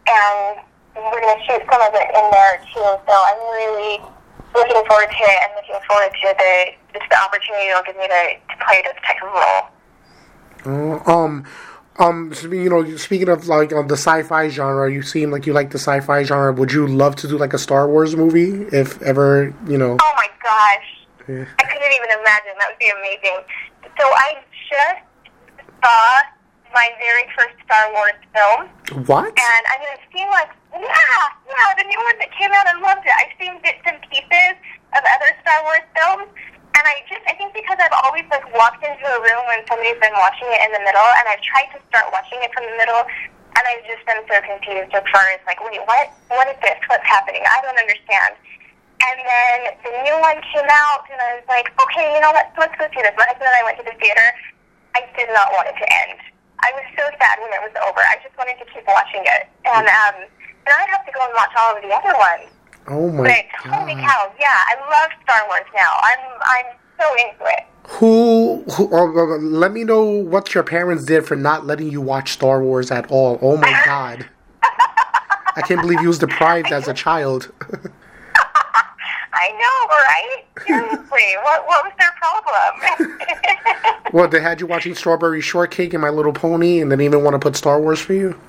And 0.10 0.66
we're 0.98 1.22
going 1.22 1.38
to 1.38 1.44
shoot 1.46 1.62
some 1.70 1.82
of 1.86 1.94
it 1.94 2.10
in 2.10 2.26
there 2.34 2.58
too. 2.74 2.90
So 3.06 3.14
I'm 3.14 3.42
really 3.54 4.02
looking 4.58 4.82
forward 4.90 5.14
to 5.14 5.24
it, 5.30 5.40
and 5.46 5.52
looking 5.62 5.78
forward 5.86 6.10
to 6.10 6.28
the 6.34 6.54
just 6.98 7.06
the 7.14 7.18
opportunity 7.22 7.70
it'll 7.70 7.86
give 7.86 7.96
me 8.02 8.10
to, 8.10 8.22
to 8.50 8.56
play 8.66 8.82
this 8.82 8.98
type 9.06 9.22
of 9.22 9.30
role. 9.30 9.70
Oh, 10.66 11.02
um, 11.06 11.46
um, 11.98 12.34
you 12.52 12.70
know, 12.70 12.96
speaking 12.98 13.30
of 13.30 13.48
like 13.48 13.74
uh, 13.74 13.82
the 13.84 13.96
sci-fi 13.98 14.50
genre, 14.50 14.92
you 14.92 15.02
seem 15.02 15.32
like 15.32 15.46
you 15.46 15.54
like 15.54 15.72
the 15.72 15.78
sci-fi 15.80 16.24
genre. 16.24 16.52
Would 16.54 16.72
you 16.72 16.88
love 16.88 17.16
to 17.18 17.28
do 17.28 17.38
like 17.38 17.54
a 17.54 17.58
Star 17.58 17.88
Wars 17.88 18.16
movie 18.16 18.64
if 18.76 19.02
ever, 19.02 19.54
you 19.68 19.78
know? 19.78 19.98
Oh 20.02 20.14
my 20.16 20.28
gosh. 20.44 20.88
Yeah. 21.28 21.46
I 21.60 21.64
couldn't 21.64 21.94
even 21.94 22.10
imagine. 22.20 22.54
That 22.60 22.70
would 22.72 22.80
be 22.80 22.90
amazing. 22.90 23.44
So 24.00 24.06
I 24.08 24.36
just 24.70 25.04
saw 25.84 26.20
my 26.74 26.88
very 27.00 27.26
first 27.38 27.56
Star 27.66 27.92
Wars 27.94 28.20
film, 28.34 29.06
What? 29.08 29.26
and 29.28 29.64
I 29.68 29.76
mean, 29.82 29.90
it 29.94 30.00
seemed 30.16 30.30
like, 30.30 30.50
yeah, 30.72 31.24
yeah, 31.50 31.70
the 31.78 31.84
new 31.90 31.98
one 32.06 32.18
that 32.20 32.30
came 32.38 32.52
out, 32.54 32.68
I 32.70 32.78
loved 32.80 33.02
it. 33.06 33.12
I've 33.18 33.34
seen 33.42 33.58
bits 33.66 33.82
and 33.90 33.98
pieces 34.08 34.56
of 34.94 35.02
other 35.02 35.30
Star 35.42 35.60
Wars 35.66 35.82
films, 35.98 36.30
and 36.78 36.84
I 36.86 37.02
just, 37.10 37.26
I 37.28 37.34
think 37.36 37.58
because 37.58 37.76
I've 37.82 37.98
always 38.06 38.24
like 38.30 38.46
walked 38.54 38.86
into 39.00 39.08
a 39.16 39.20
room 39.24 39.44
when 39.48 39.64
somebody's 39.72 39.96
been 40.04 40.16
watching 40.20 40.48
it 40.52 40.60
in 40.68 40.72
the 40.76 40.84
middle, 40.84 41.10
and 41.16 41.26
I've 41.32 41.40
tried 41.40 41.72
to 41.72 41.80
start 41.88 42.12
watching 42.12 42.44
it 42.44 42.52
from 42.52 42.68
the 42.68 42.76
middle, 42.76 43.00
and 43.56 43.64
I've 43.64 43.84
just 43.88 44.04
been 44.04 44.20
so 44.28 44.36
confused 44.44 44.92
as 44.92 45.06
far 45.08 45.24
as 45.32 45.40
like, 45.48 45.64
wait, 45.64 45.80
what, 45.88 46.12
what 46.28 46.52
is 46.52 46.60
this? 46.60 46.76
What's 46.92 47.08
happening? 47.08 47.40
I 47.48 47.64
don't 47.64 47.80
understand. 47.80 48.36
And 49.00 49.18
then 49.24 49.58
the 49.88 49.94
new 50.04 50.18
one 50.20 50.36
came 50.52 50.68
out, 50.68 51.08
and 51.08 51.16
I 51.16 51.40
was 51.40 51.48
like, 51.48 51.72
okay, 51.88 52.12
you 52.12 52.20
know, 52.20 52.36
let's 52.36 52.52
let's 52.60 52.76
go 52.76 52.92
see 52.92 53.00
this. 53.00 53.16
My 53.16 53.24
husband 53.32 53.48
and 53.48 53.56
I 53.56 53.64
went 53.64 53.80
to 53.80 53.88
the 53.88 53.96
theater. 53.96 54.28
I 54.92 55.08
did 55.16 55.32
not 55.32 55.56
want 55.56 55.72
it 55.72 55.80
to 55.80 55.88
end. 55.88 56.20
I 56.60 56.76
was 56.76 56.84
so 57.00 57.08
sad 57.16 57.40
when 57.40 57.48
it 57.56 57.64
was 57.64 57.72
over. 57.88 58.04
I 58.04 58.20
just 58.20 58.36
wanted 58.36 58.60
to 58.60 58.68
keep 58.68 58.84
watching 58.84 59.24
it, 59.24 59.48
and 59.64 59.88
um, 59.88 60.28
and 60.28 60.72
I'd 60.76 60.92
have 60.92 61.08
to 61.08 61.16
go 61.16 61.24
and 61.24 61.32
watch 61.32 61.56
all 61.56 61.72
of 61.72 61.80
the 61.80 61.88
other 61.96 62.12
ones. 62.12 62.52
Oh 62.92 63.08
my 63.16 63.24
But 63.24 63.48
holy 63.72 63.96
cow, 63.96 64.28
yeah, 64.36 64.68
I 64.68 64.76
love 64.84 65.16
Star 65.24 65.48
Wars 65.48 65.70
now. 65.72 65.96
I'm 66.04 66.24
I'm 66.44 66.68
so 67.00 67.08
into 67.16 67.48
it. 67.56 67.64
Who? 67.88 68.64
who 68.76 68.88
let 69.40 69.72
me 69.72 69.84
know 69.84 70.04
what 70.04 70.54
your 70.54 70.64
parents 70.64 71.06
did 71.06 71.26
for 71.26 71.36
not 71.36 71.66
letting 71.66 71.92
you 71.92 72.02
watch 72.02 72.32
Star 72.32 72.62
Wars 72.64 72.92
at 72.92 73.10
all. 73.12 73.40
Oh 73.42 73.58
my 73.58 73.82
god! 73.86 74.28
I 74.62 75.62
can't 75.62 75.82
believe 75.82 76.02
you 76.02 76.08
was 76.08 76.20
deprived 76.20 76.72
as 76.72 76.88
a 76.88 76.94
child. 76.94 77.52
I 79.32 79.52
know, 79.52 79.88
right? 79.90 80.46
Seriously, 80.66 81.36
what 81.44 81.68
what 81.68 81.86
was 81.86 81.94
their 82.00 82.14
problem? 82.18 83.96
well, 84.14 84.28
they 84.28 84.42
had 84.42 84.60
you 84.60 84.68
watching 84.68 84.96
Strawberry 84.96 85.42
Shortcake 85.42 85.94
and 85.94 86.02
My 86.02 86.10
Little 86.10 86.34
Pony, 86.34 86.82
and 86.82 86.92
they 86.92 86.96
didn't 86.96 87.14
even 87.14 87.24
want 87.24 87.36
to 87.36 87.40
put 87.40 87.56
Star 87.56 87.80
Wars 87.82 88.00
for 88.00 88.14
you. 88.14 88.40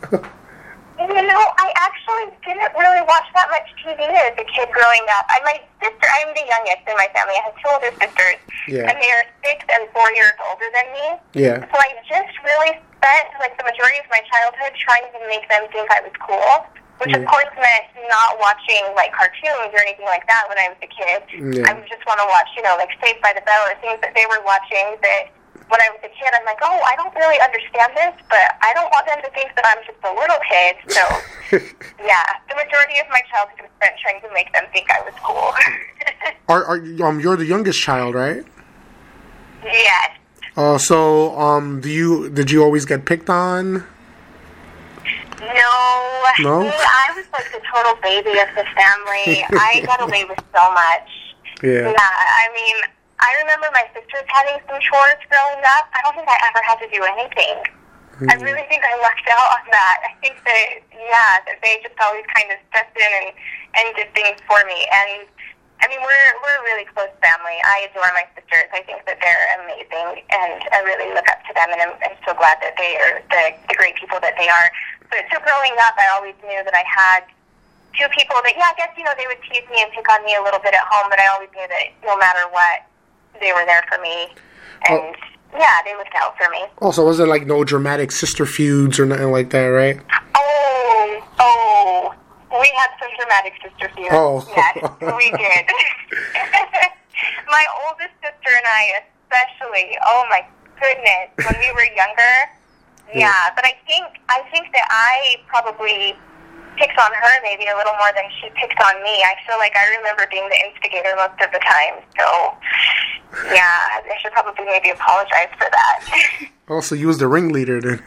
You 1.00 1.24
know, 1.24 1.42
I 1.56 1.72
actually 1.80 2.28
didn't 2.44 2.76
really 2.76 3.00
watch 3.08 3.24
that 3.32 3.48
much 3.48 3.64
TV 3.80 4.04
as 4.04 4.36
a 4.36 4.44
kid 4.44 4.68
growing 4.68 5.04
up. 5.16 5.24
I, 5.32 5.40
my 5.48 5.56
sister, 5.80 6.06
I'm 6.20 6.28
the 6.36 6.44
youngest 6.44 6.84
in 6.84 6.92
my 7.00 7.08
family. 7.16 7.40
I 7.40 7.42
have 7.48 7.56
two 7.56 7.70
older 7.72 7.92
sisters, 7.96 8.36
Yeah. 8.68 8.84
and 8.84 8.94
they 9.00 9.08
are 9.08 9.24
six 9.40 9.64
and 9.72 9.88
four 9.96 10.12
years 10.12 10.36
older 10.44 10.68
than 10.76 10.86
me. 10.92 11.06
yeah. 11.40 11.56
So 11.72 11.76
I 11.80 11.88
just 12.04 12.36
really 12.44 12.76
spent 13.00 13.26
like 13.40 13.56
the 13.56 13.64
majority 13.64 13.96
of 14.04 14.08
my 14.12 14.20
childhood 14.28 14.76
trying 14.76 15.08
to 15.16 15.20
make 15.24 15.48
them 15.48 15.64
think 15.72 15.88
I 15.88 16.04
was 16.04 16.12
cool, 16.20 16.68
which 17.00 17.16
of 17.16 17.24
course 17.24 17.48
meant 17.56 17.86
not 18.12 18.36
watching 18.36 18.84
like 18.92 19.08
cartoons 19.16 19.72
or 19.72 19.80
anything 19.80 20.04
like 20.04 20.28
that 20.28 20.44
when 20.52 20.60
I 20.60 20.68
was 20.68 20.80
a 20.84 20.90
kid. 20.92 21.24
Yeah. 21.56 21.64
I 21.64 21.80
would 21.80 21.88
just 21.88 22.04
want 22.04 22.20
to 22.20 22.28
watch, 22.28 22.52
you 22.54 22.62
know, 22.62 22.76
like 22.76 22.92
Saved 23.00 23.24
by 23.24 23.32
the 23.32 23.40
Bell 23.48 23.64
or 23.72 23.74
things 23.80 24.04
that 24.04 24.12
they 24.12 24.28
were 24.28 24.44
watching 24.44 25.00
that 25.00 25.32
when 25.70 25.80
I 25.80 25.88
was 25.94 26.02
a 26.02 26.10
kid, 26.10 26.30
I'm 26.34 26.44
like, 26.44 26.58
oh, 26.62 26.80
I 26.82 26.94
don't 26.96 27.14
really 27.14 27.38
understand 27.40 27.94
this, 27.94 28.14
but 28.28 28.58
I 28.60 28.74
don't 28.74 28.90
want 28.90 29.06
them 29.06 29.22
to 29.22 29.30
think 29.30 29.54
that 29.54 29.64
I'm 29.70 29.80
just 29.86 30.02
a 30.02 30.12
little 30.12 30.42
kid. 30.44 30.74
So, 30.90 31.02
yeah, 32.04 32.26
the 32.50 32.58
majority 32.58 32.98
of 32.98 33.06
my 33.08 33.22
childhood 33.30 33.62
was 33.62 33.70
spent 33.78 33.94
trying 34.02 34.20
to 34.22 34.30
make 34.34 34.52
them 34.52 34.64
think 34.74 34.90
I 34.90 35.00
was 35.06 35.14
cool. 35.22 35.54
Are, 36.48 36.64
are 36.64 36.82
um 37.06 37.20
you're 37.20 37.36
the 37.36 37.46
youngest 37.46 37.80
child, 37.80 38.16
right? 38.16 38.44
yes. 39.62 40.10
Uh, 40.56 40.76
so 40.78 41.38
um, 41.38 41.80
do 41.80 41.88
you 41.88 42.28
did 42.30 42.50
you 42.50 42.62
always 42.62 42.84
get 42.84 43.04
picked 43.04 43.30
on? 43.30 43.84
No. 45.40 46.22
No? 46.40 46.60
I 46.74 47.12
was 47.14 47.24
like 47.32 47.50
the 47.52 47.62
total 47.72 47.94
baby 48.02 48.38
of 48.40 48.48
the 48.56 48.66
family. 48.74 49.44
I 49.52 49.82
got 49.86 50.02
away 50.02 50.24
with 50.24 50.42
so 50.52 50.72
much. 50.72 51.08
Yeah. 51.62 51.90
Yeah, 51.90 51.94
I 51.98 52.48
mean, 52.54 52.76
I 53.20 53.30
remember 53.44 53.68
my 53.76 53.84
sisters 53.92 54.24
having 54.32 54.58
some 54.64 54.80
chores 54.80 55.20
growing 55.28 55.62
up. 55.76 55.92
I 55.92 56.00
don't 56.02 56.16
think 56.16 56.28
I 56.28 56.38
ever 56.48 56.60
had 56.64 56.80
to 56.80 56.88
do 56.88 57.00
anything. 57.04 57.56
I 58.28 58.36
mm. 58.36 58.44
really 58.44 58.64
think 58.68 58.84
I 58.84 58.92
lucked 59.00 59.28
out 59.32 59.48
on 59.60 59.64
that. 59.72 59.96
I 60.04 60.12
think 60.20 60.36
that, 60.44 60.84
yeah, 60.92 61.40
that 61.48 61.56
they 61.64 61.80
just 61.80 61.96
always 62.04 62.24
kind 62.32 62.52
of 62.52 62.60
stepped 62.68 62.96
in 62.96 63.08
and, 63.08 63.28
and 63.80 63.86
did 63.96 64.12
things 64.12 64.36
for 64.44 64.60
me. 64.68 64.84
And, 64.92 65.24
I 65.80 65.88
mean, 65.88 66.00
we're, 66.04 66.30
we're 66.44 66.58
a 66.60 66.64
really 66.68 66.84
close 66.92 67.08
family. 67.24 67.56
I 67.64 67.88
adore 67.88 68.12
my 68.12 68.28
sisters. 68.36 68.68
I 68.76 68.84
think 68.84 69.08
that 69.08 69.16
they're 69.24 69.46
amazing, 69.64 70.20
and 70.28 70.60
I 70.68 70.84
really 70.84 71.08
look 71.16 71.24
up 71.32 71.40
to 71.48 71.52
them, 71.56 71.72
and 71.72 71.80
I'm, 71.80 71.96
I'm 72.04 72.16
so 72.28 72.36
glad 72.36 72.60
that 72.60 72.76
they 72.76 73.00
are 73.00 73.24
the, 73.32 73.56
the 73.72 73.76
great 73.80 73.96
people 73.96 74.20
that 74.20 74.36
they 74.36 74.52
are. 74.52 74.68
But 75.08 75.24
so 75.32 75.40
growing 75.40 75.72
up, 75.88 75.96
I 75.96 76.12
always 76.12 76.36
knew 76.44 76.60
that 76.60 76.76
I 76.76 76.84
had 76.84 77.24
two 77.96 78.08
people 78.12 78.36
that, 78.44 78.52
yeah, 78.52 78.68
I 78.68 78.76
guess, 78.76 78.92
you 79.00 79.08
know, 79.08 79.16
they 79.16 79.24
would 79.24 79.40
tease 79.48 79.64
me 79.72 79.80
and 79.80 79.88
pick 79.96 80.04
on 80.12 80.20
me 80.28 80.36
a 80.36 80.44
little 80.44 80.60
bit 80.60 80.76
at 80.76 80.84
home, 80.84 81.08
but 81.08 81.16
I 81.16 81.32
always 81.32 81.48
knew 81.56 81.64
that 81.64 81.84
no 82.04 82.12
matter 82.20 82.44
what, 82.52 82.84
they 83.38 83.52
were 83.52 83.64
there 83.66 83.84
for 83.90 84.00
me. 84.00 84.28
Oh. 84.88 84.96
And, 84.96 85.16
yeah, 85.52 85.76
they 85.84 85.94
looked 85.96 86.14
out 86.14 86.36
for 86.36 86.48
me. 86.50 86.64
Oh, 86.80 86.86
also, 86.86 87.04
was 87.04 87.18
there 87.18 87.26
like 87.26 87.46
no 87.46 87.64
dramatic 87.64 88.12
sister 88.12 88.46
feuds 88.46 88.98
or 88.98 89.06
nothing 89.06 89.30
like 89.30 89.50
that, 89.50 89.66
right? 89.66 90.00
Oh, 90.36 91.26
oh, 91.40 92.14
we 92.52 92.72
had 92.76 92.90
some 93.00 93.10
dramatic 93.18 93.54
sister 93.62 93.90
feuds. 93.96 94.08
Oh. 94.12 94.46
Yes, 94.56 94.76
we 95.00 95.30
did. 95.36 95.66
my 97.50 97.66
oldest 97.86 98.14
sister 98.22 98.50
and 98.56 98.66
I, 98.66 99.02
especially. 99.26 99.98
Oh 100.06 100.24
my 100.30 100.46
goodness, 100.80 101.30
when 101.36 101.58
we 101.60 101.72
were 101.72 101.86
younger. 101.94 102.34
Yeah, 103.12 103.50
but 103.56 103.64
I 103.64 103.74
think 103.88 104.06
I 104.28 104.42
think 104.52 104.72
that 104.72 104.86
I 104.88 105.42
probably 105.48 106.16
picked 106.76 106.98
on 106.98 107.12
her 107.12 107.34
maybe 107.42 107.66
a 107.66 107.76
little 107.76 107.94
more 107.98 108.12
than 108.14 108.24
she 108.40 108.50
picked 108.54 108.80
on 108.80 109.02
me. 109.02 109.22
I 109.22 109.34
feel 109.46 109.58
like 109.58 109.74
I 109.76 109.88
remember 109.96 110.26
being 110.30 110.48
the 110.48 110.60
instigator 110.68 111.14
most 111.16 111.40
of 111.40 111.50
the 111.52 111.60
time. 111.60 112.02
So, 112.18 112.26
yeah, 113.52 114.00
I 114.02 114.16
should 114.20 114.32
probably 114.32 114.64
maybe 114.64 114.90
apologize 114.90 115.50
for 115.58 115.68
that. 115.70 116.48
Also, 116.70 116.94
you 116.94 117.08
was 117.08 117.18
the 117.18 117.26
ringleader 117.26 117.80
then. 117.80 118.00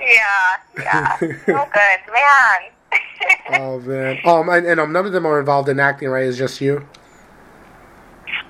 yeah, 0.00 0.56
yeah. 0.76 1.16
So 1.16 1.28
good, 1.46 2.00
man. 2.12 2.58
oh 3.60 3.78
man. 3.80 4.18
Um, 4.24 4.48
and, 4.48 4.66
and 4.66 4.80
um, 4.80 4.92
none 4.92 5.06
of 5.06 5.12
them 5.12 5.26
are 5.26 5.38
involved 5.38 5.68
in 5.68 5.78
acting, 5.78 6.08
right? 6.08 6.26
It's 6.26 6.36
just 6.36 6.60
you. 6.60 6.86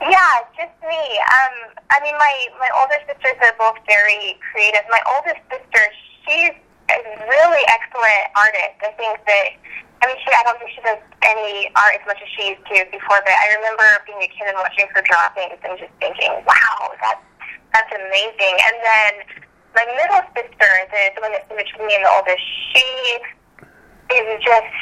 Yeah, 0.02 0.34
just 0.58 0.74
me. 0.84 1.02
Um, 1.26 1.74
I 1.90 1.98
mean, 2.02 2.16
my 2.18 2.34
my 2.58 2.70
older 2.78 2.98
sisters 3.06 3.38
are 3.42 3.54
both 3.58 3.78
very 3.86 4.38
creative. 4.52 4.82
My 4.90 5.02
oldest 5.16 5.42
sister, 5.50 5.82
she's 6.26 6.54
a 6.90 6.96
really 7.26 7.64
excellent 7.70 8.24
artist. 8.36 8.78
I 8.82 8.90
think 8.98 9.18
that. 9.26 9.46
I 10.02 10.10
mean, 10.10 10.18
she. 10.18 10.30
I 10.34 10.42
don't 10.42 10.58
think 10.58 10.74
she 10.74 10.82
does 10.82 10.98
any 11.22 11.70
art 11.78 11.96
as 11.96 12.04
much 12.06 12.18
as 12.18 12.28
she 12.34 12.54
used 12.54 12.66
to 12.66 12.76
before, 12.90 13.22
but 13.22 13.34
I 13.34 13.54
remember 13.56 13.86
being 14.06 14.20
a 14.20 14.30
kid 14.30 14.50
and 14.50 14.58
watching 14.58 14.86
her 14.90 15.02
draw 15.06 15.30
things 15.32 15.58
and 15.62 15.78
just 15.78 15.94
thinking, 16.02 16.32
wow, 16.44 16.90
that's, 17.00 17.24
that's 17.72 17.92
amazing. 17.94 18.54
And 18.66 18.76
then 18.82 19.12
my 19.74 19.86
middle 19.96 20.22
sister, 20.34 20.70
the, 20.90 21.02
the 21.14 21.20
one 21.22 21.32
that's 21.32 21.46
in 21.48 21.56
between 21.56 21.86
me 21.86 21.94
and 21.96 22.04
the 22.04 22.12
oldest, 22.12 22.42
she 22.74 22.86
is 24.12 24.26
just 24.42 24.74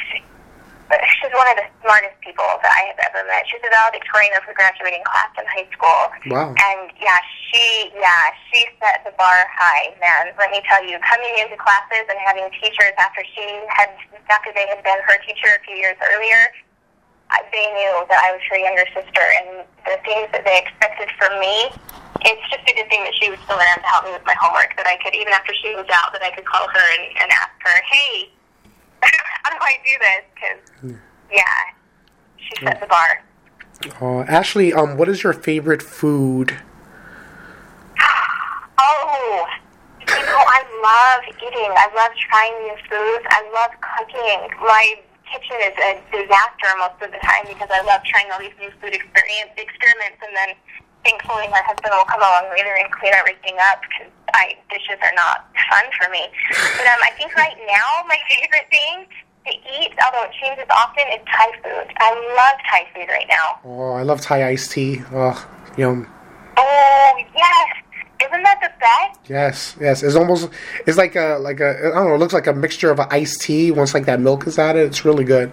she's 1.19 1.31
one 1.31 1.47
of 1.47 1.55
the 1.55 1.67
smartest 1.79 2.17
people 2.19 2.47
that 2.59 2.73
I 2.73 2.91
have 2.91 2.99
ever 3.11 3.21
met. 3.27 3.47
She's 3.47 3.63
a 3.63 3.71
valedictorian 3.71 4.35
of 4.35 4.43
her 4.43 4.55
graduating 4.55 5.03
class 5.07 5.31
in 5.39 5.45
high 5.47 5.67
school. 5.71 6.11
Wow. 6.27 6.51
And 6.51 6.91
yeah, 6.99 7.19
she 7.47 7.91
yeah, 7.95 8.35
she 8.51 8.67
set 8.83 9.05
the 9.07 9.15
bar 9.15 9.47
high, 9.47 9.95
man. 10.03 10.35
Let 10.35 10.51
me 10.51 10.59
tell 10.67 10.83
you, 10.83 10.99
coming 11.05 11.33
into 11.39 11.55
classes 11.55 12.05
and 12.11 12.19
having 12.27 12.47
teachers 12.59 12.95
after 12.99 13.23
she 13.23 13.45
had 13.71 13.91
after 14.27 14.51
they 14.51 14.67
had 14.67 14.83
been 14.83 14.99
her 15.07 15.17
teacher 15.23 15.55
a 15.55 15.61
few 15.63 15.79
years 15.79 15.95
earlier, 16.03 16.51
they 17.55 17.67
knew 17.71 17.93
that 18.11 18.19
I 18.19 18.35
was 18.35 18.43
her 18.51 18.59
younger 18.59 18.87
sister 18.91 19.23
and 19.23 19.63
the 19.87 19.97
things 20.03 20.27
that 20.35 20.43
they 20.43 20.59
expected 20.59 21.07
from 21.15 21.39
me 21.39 21.71
it's 22.21 22.45
just 22.53 22.61
a 22.69 22.73
good 22.77 22.85
thing 22.89 23.01
that 23.01 23.15
she 23.17 23.29
was 23.33 23.39
still 23.45 23.57
around 23.57 23.81
to 23.81 23.89
help 23.89 24.05
me 24.05 24.13
with 24.13 24.25
my 24.25 24.37
homework. 24.37 24.77
That 24.77 24.85
I 24.85 24.97
could, 25.01 25.17
even 25.17 25.33
after 25.33 25.53
she 25.57 25.73
was 25.73 25.89
out, 25.89 26.13
that 26.13 26.21
I 26.21 26.29
could 26.29 26.45
call 26.45 26.67
her 26.69 26.85
and, 26.93 27.05
and 27.17 27.27
ask 27.33 27.49
her, 27.65 27.81
"Hey, 27.89 28.29
how 29.03 29.49
do 29.49 29.57
I 29.59 29.73
do 29.85 29.91
this? 29.99 30.23
Because 30.33 30.95
yeah, 31.31 31.43
she 32.37 32.65
set 32.65 32.79
the 32.79 32.87
bar. 32.87 33.23
Uh, 34.01 34.21
Ashley, 34.29 34.73
um, 34.73 34.97
what 34.97 35.09
is 35.09 35.23
your 35.23 35.33
favorite 35.33 35.81
food? 35.81 36.57
Oh, 38.83 39.45
you 40.01 40.25
know, 40.25 40.41
I 40.41 40.65
love 40.81 41.21
eating. 41.37 41.69
I 41.69 41.85
love 41.93 42.09
trying 42.17 42.53
new 42.65 42.73
foods. 42.89 43.25
I 43.29 43.45
love 43.53 43.69
cooking. 43.77 44.49
My 44.57 44.97
kitchen 45.29 45.57
is 45.61 45.77
a 45.77 46.01
disaster 46.09 46.69
most 46.81 46.97
of 46.99 47.13
the 47.13 47.21
time 47.21 47.45
because 47.45 47.69
I 47.69 47.85
love 47.85 48.01
trying 48.03 48.25
all 48.33 48.41
these 48.41 48.57
new 48.57 48.73
food 48.81 48.97
experience 48.97 49.53
experiments, 49.55 50.17
and 50.25 50.33
then 50.35 50.49
thankfully 51.03 51.47
my 51.49 51.61
husband 51.65 51.91
will 51.93 52.05
come 52.05 52.21
along 52.21 52.49
later 52.53 52.73
and 52.77 52.91
clean 52.93 53.13
everything 53.13 53.57
up 53.71 53.81
because 53.81 54.11
I 54.33 54.55
dishes 54.69 54.99
are 55.01 55.15
not 55.15 55.49
fun 55.69 55.85
for 55.99 56.09
me. 56.11 56.27
But 56.77 56.87
um, 56.87 57.01
I 57.03 57.11
think 57.17 57.35
right 57.35 57.57
now 57.67 58.05
my 58.07 58.17
favorite 58.29 58.67
thing 58.69 59.05
to 59.45 59.51
eat, 59.51 59.91
although 60.05 60.29
it 60.29 60.33
changes 60.41 60.65
often, 60.69 61.03
is 61.09 61.21
Thai 61.25 61.49
food. 61.63 61.93
I 61.97 62.13
love 62.37 62.57
Thai 62.69 62.87
food 62.93 63.09
right 63.09 63.27
now. 63.29 63.59
Oh, 63.65 63.93
I 63.93 64.03
love 64.03 64.21
Thai 64.21 64.49
iced 64.49 64.71
tea. 64.71 65.01
Oh, 65.11 65.35
yum. 65.77 66.07
Oh 66.57 67.13
yes, 67.35 67.67
isn't 68.21 68.43
that 68.43 68.59
the 68.61 68.71
best? 68.79 69.19
Yes, 69.29 69.75
yes. 69.79 70.03
It's 70.03 70.15
almost 70.15 70.49
it's 70.85 70.97
like 70.97 71.15
a 71.15 71.37
like 71.41 71.59
a 71.59 71.77
I 71.77 71.81
don't 71.95 72.07
know. 72.07 72.15
It 72.15 72.19
looks 72.19 72.33
like 72.33 72.47
a 72.47 72.53
mixture 72.53 72.91
of 72.91 72.99
an 72.99 73.07
iced 73.09 73.41
tea 73.41 73.71
once 73.71 73.93
like 73.93 74.05
that 74.05 74.19
milk 74.19 74.47
is 74.47 74.59
added. 74.59 74.85
It's 74.87 75.05
really 75.05 75.23
good. 75.23 75.51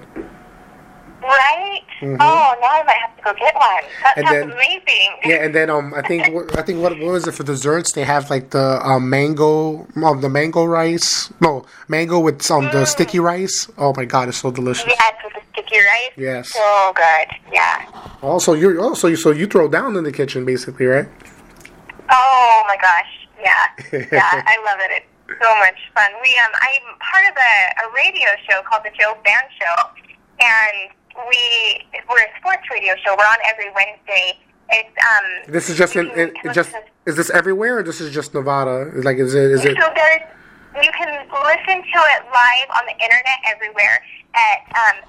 Right? 1.22 1.82
Mm-hmm. 2.00 2.16
Oh, 2.20 2.54
now 2.60 2.68
I 2.68 2.82
might 2.86 2.96
have 2.96 3.16
to 3.16 3.22
go 3.22 3.32
get 3.34 3.54
one. 3.54 3.82
That 4.02 4.18
And 4.18 4.26
sounds 4.26 4.38
then- 4.38 4.52
amazing. 4.52 5.10
Yeah, 5.24 5.44
and 5.44 5.54
then 5.54 5.68
um, 5.70 5.92
I 5.94 6.02
think 6.02 6.32
what- 6.34 6.56
I 6.58 6.62
think 6.62 6.80
what, 6.82 6.92
what 6.98 7.12
was 7.12 7.26
it 7.26 7.32
for 7.34 7.42
desserts? 7.42 7.92
They 7.92 8.04
have 8.04 8.30
like 8.30 8.50
the 8.50 8.80
um, 8.84 9.10
mango, 9.10 9.86
um, 10.04 10.20
the 10.20 10.28
mango 10.28 10.64
rice. 10.64 11.32
No, 11.40 11.64
mango 11.88 12.18
with 12.20 12.48
um 12.50 12.64
the 12.72 12.84
sticky 12.84 13.18
rice. 13.18 13.68
Oh 13.78 13.92
my 13.96 14.04
god, 14.04 14.28
it's 14.28 14.38
so 14.38 14.50
delicious. 14.50 14.86
Yes, 14.86 15.12
with 15.24 15.32
the 15.34 15.40
sticky 15.52 15.78
rice. 15.80 16.12
Yes. 16.16 16.52
So 16.52 16.92
good. 16.94 17.28
Yeah. 17.52 17.86
Also, 18.22 18.54
you're 18.54 18.80
also 18.80 19.12
so 19.14 19.30
you 19.32 19.46
throw 19.46 19.68
down 19.68 19.96
in 19.96 20.04
the 20.04 20.12
kitchen 20.12 20.44
basically, 20.44 20.86
right? 20.86 21.08
Oh 22.10 22.64
my 22.66 22.76
gosh. 22.80 23.12
Yeah. 23.40 23.64
Yeah. 24.12 24.42
I 24.46 24.56
love 24.64 24.78
it. 24.80 25.02
It's 25.02 25.38
so 25.42 25.50
much 25.58 25.78
fun. 25.94 26.10
We 26.22 26.30
um 26.44 26.52
I'm 26.54 26.84
part 27.02 27.24
of 27.30 27.36
a, 27.36 27.54
a 27.84 27.92
radio 27.94 28.28
show 28.48 28.62
called 28.62 28.82
the 28.84 28.90
Joe 28.98 29.14
Fan 29.24 29.42
Show 29.58 29.76
and 30.40 30.90
we 31.28 31.84
we're 32.08 32.22
a 32.22 32.30
sports 32.38 32.62
radio 32.70 32.94
show. 33.04 33.14
We're 33.18 33.24
on 33.26 33.38
every 33.44 33.70
Wednesday. 33.74 34.38
It's 34.70 34.96
um 35.02 35.52
This 35.52 35.68
is 35.70 35.76
just 35.76 35.96
in, 35.96 36.10
in, 36.12 36.32
it 36.44 36.52
just 36.52 36.74
is 37.06 37.16
this 37.16 37.30
everywhere 37.30 37.78
or 37.78 37.82
this 37.82 38.00
is 38.00 38.12
just 38.12 38.34
Nevada? 38.34 38.90
Like 38.94 39.18
is 39.18 39.34
it 39.34 39.50
is 39.50 39.64
it 39.64 39.76
So 39.80 39.90
there's 39.94 40.22
you 40.84 40.92
can 40.92 41.10
listen 41.26 41.82
to 41.82 42.00
it 42.14 42.20
live 42.30 42.68
on 42.76 42.86
the 42.86 42.94
internet 43.02 43.38
everywhere 43.46 43.98
at 44.34 44.62
um, 44.78 45.02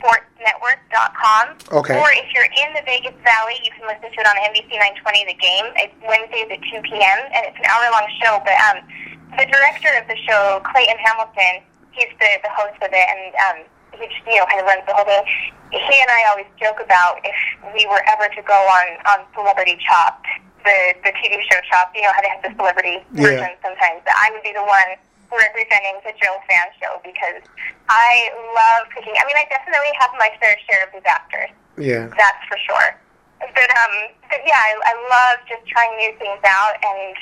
lvsportsnetwork.com. 0.00 1.44
Okay. 1.72 1.98
Or 1.98 2.08
if 2.16 2.32
you're 2.32 2.48
in 2.48 2.72
the 2.72 2.80
Vegas 2.86 3.12
Valley, 3.20 3.60
you 3.64 3.70
can 3.76 3.84
listen 3.84 4.08
to 4.08 4.18
it 4.20 4.26
on 4.26 4.36
NBC 4.48 4.70
920 5.02 5.26
The 5.28 5.34
Game. 5.36 5.66
It's 5.76 5.92
Wednesdays 6.06 6.48
at 6.48 6.62
2 6.72 6.80
p.m. 6.88 7.18
and 7.34 7.44
it's 7.44 7.58
an 7.58 7.66
hour-long 7.68 8.06
show. 8.22 8.40
But 8.46 8.56
um, 8.70 8.80
the 9.36 9.44
director 9.44 9.92
of 9.98 10.08
the 10.08 10.16
show, 10.24 10.62
Clayton 10.72 10.96
Hamilton, 11.04 11.60
he's 11.92 12.08
the, 12.16 12.40
the 12.40 12.52
host 12.54 12.80
of 12.80 12.88
it, 12.88 13.06
and 13.12 13.34
um, 13.44 13.58
just 13.98 14.14
you 14.26 14.38
know 14.38 14.46
kind 14.46 14.60
of 14.62 14.66
runs 14.70 14.86
the 14.86 14.94
whole 14.94 15.04
thing. 15.06 15.24
He 15.74 15.94
and 16.00 16.08
I 16.10 16.24
always 16.32 16.48
joke 16.56 16.80
about 16.80 17.20
if 17.26 17.36
we 17.76 17.84
were 17.90 18.00
ever 18.08 18.30
to 18.32 18.42
go 18.46 18.56
on 18.56 18.86
on 19.10 19.18
Celebrity 19.34 19.76
Chopped, 19.82 20.24
the 20.64 20.94
the 21.04 21.12
TV 21.18 21.36
show 21.50 21.60
Chopped. 21.68 21.92
You 21.98 22.06
know 22.06 22.12
how 22.14 22.22
they 22.22 22.32
have 22.32 22.42
the 22.46 22.54
celebrity 22.56 23.02
Yeah. 23.12 23.36
version 23.42 23.52
sometimes. 23.60 24.00
That 24.08 24.16
I 24.16 24.32
would 24.32 24.42
be 24.46 24.54
the 24.56 24.64
one 24.64 24.96
representing 25.28 26.00
the 26.08 26.16
Joe 26.16 26.40
fan 26.48 26.72
show 26.80 26.96
because 27.04 27.44
I 27.92 28.32
love 28.56 28.88
cooking. 28.96 29.12
I 29.12 29.28
mean, 29.28 29.36
I 29.36 29.44
definitely 29.52 29.92
have 30.00 30.08
my 30.16 30.32
fair 30.40 30.56
share 30.64 30.88
of 30.88 30.90
disasters. 30.96 31.52
yeah. 31.76 32.08
That's 32.16 32.42
for 32.48 32.56
sure. 32.64 32.96
But 33.44 33.68
um, 33.76 33.94
but 34.32 34.40
yeah, 34.48 34.56
I, 34.56 34.72
I 34.88 34.92
love 35.12 35.36
just 35.46 35.62
trying 35.68 35.92
new 36.00 36.10
things 36.18 36.40
out, 36.48 36.74
and 36.82 37.14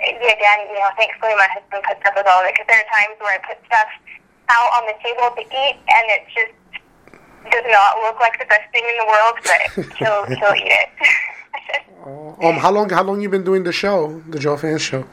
again, 0.00 0.58
you 0.72 0.78
know, 0.80 0.88
thankfully 0.96 1.34
my 1.36 1.48
husband 1.52 1.82
puts 1.84 2.00
up 2.06 2.14
with 2.16 2.24
all 2.30 2.40
of 2.40 2.48
it 2.48 2.54
because 2.56 2.64
there 2.70 2.80
are 2.80 2.90
times 2.94 3.18
where 3.20 3.36
I 3.36 3.40
put 3.44 3.58
stuff 3.68 3.90
out 4.56 4.70
on 4.76 4.82
the 4.90 4.96
table 5.06 5.28
to 5.38 5.42
eat, 5.42 5.76
and 5.96 6.04
it 6.16 6.22
just 6.34 6.54
does 7.50 7.66
not 7.70 7.90
look 8.04 8.18
like 8.20 8.38
the 8.38 8.46
best 8.46 8.66
thing 8.72 8.84
in 8.84 8.96
the 9.02 9.08
world, 9.12 9.36
but 9.48 9.60
he'll 9.98 10.24
he'll 10.38 10.56
eat 10.58 10.74
it. 10.84 10.90
Um, 12.42 12.54
how 12.56 12.70
long 12.72 12.88
how 12.90 13.02
long 13.04 13.20
you 13.20 13.28
been 13.28 13.44
doing 13.44 13.62
the 13.64 13.72
show, 13.72 14.20
the 14.28 14.38
Joe 14.38 14.56
Fan 14.56 14.78
Show? 14.78 15.04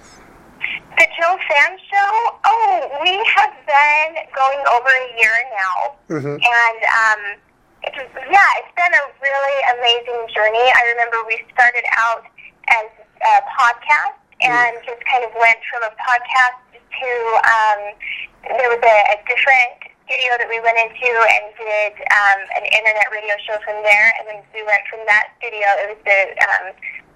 The 0.98 1.08
Joe 1.20 1.36
Fan 1.50 1.72
Show? 1.92 2.12
Oh, 2.46 3.00
we 3.04 3.14
have 3.36 3.54
been 3.68 4.12
going 4.34 4.62
over 4.76 4.90
a 4.90 5.08
year 5.20 5.36
now. 5.54 5.78
Mhm. 6.10 6.36
And, 6.42 6.80
um, 7.04 7.22
it 7.84 7.94
was, 7.94 8.10
yeah, 8.32 8.50
it's 8.60 8.74
been 8.76 8.94
a 8.98 9.06
really 9.22 9.58
amazing 9.78 10.22
journey. 10.34 10.66
I 10.74 10.82
remember 10.96 11.18
we 11.28 11.38
started 11.54 11.86
out 11.98 12.24
as 12.70 12.88
a 13.22 13.34
podcast 13.60 14.18
and 14.42 14.78
just 14.86 15.02
kind 15.06 15.24
of 15.26 15.32
went 15.38 15.58
from 15.72 15.82
a 15.88 15.94
podcast 15.98 16.62
to, 16.78 17.12
um, 17.46 17.82
there 18.46 18.70
was 18.70 18.82
a, 18.82 18.98
a 19.14 19.18
different 19.26 19.94
studio 20.06 20.32
that 20.40 20.48
we 20.48 20.58
went 20.64 20.78
into 20.80 21.10
and 21.10 21.44
did 21.60 21.94
um, 22.16 22.40
an 22.56 22.66
internet 22.70 23.12
radio 23.12 23.36
show 23.44 23.60
from 23.66 23.82
there. 23.84 24.14
And 24.18 24.24
then 24.30 24.40
we 24.56 24.64
went 24.64 24.84
from 24.88 25.04
that 25.06 25.36
studio, 25.38 25.68
it 25.84 25.88
was 25.94 26.02
the 26.08 26.20
um, 26.48 26.66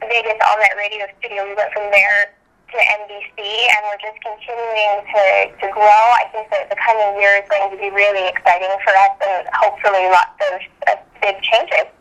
Vegas 0.09 0.37
All 0.43 0.57
Net 0.59 0.75
Radio 0.75 1.07
studio. 1.19 1.47
We 1.47 1.55
went 1.55 1.71
from 1.71 1.87
there 1.93 2.35
to 2.71 2.77
NBC, 2.77 3.39
and 3.39 3.79
we're 3.87 4.01
just 4.01 4.19
continuing 4.23 5.03
to, 5.03 5.23
to 5.59 5.67
grow. 5.71 6.03
I 6.15 6.25
think 6.31 6.49
that 6.51 6.69
the 6.69 6.79
coming 6.79 7.19
year 7.19 7.43
is 7.43 7.47
going 7.51 7.69
to 7.71 7.77
be 7.77 7.91
really 7.91 8.27
exciting 8.27 8.71
for 8.83 8.93
us, 8.95 9.15
and 9.23 9.47
hopefully 9.53 10.07
lots 10.09 10.39
of, 10.51 10.55
of 10.91 10.97
big 11.21 11.35
changes. 11.43 11.91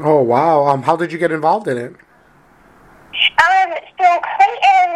Oh 0.00 0.22
wow. 0.22 0.66
Um, 0.66 0.82
how 0.82 0.96
did 0.96 1.12
you 1.12 1.18
get 1.18 1.30
involved 1.30 1.68
in 1.68 1.78
it? 1.78 1.94
Um, 3.14 3.70
so 3.98 4.06
Clayton, 4.20 4.90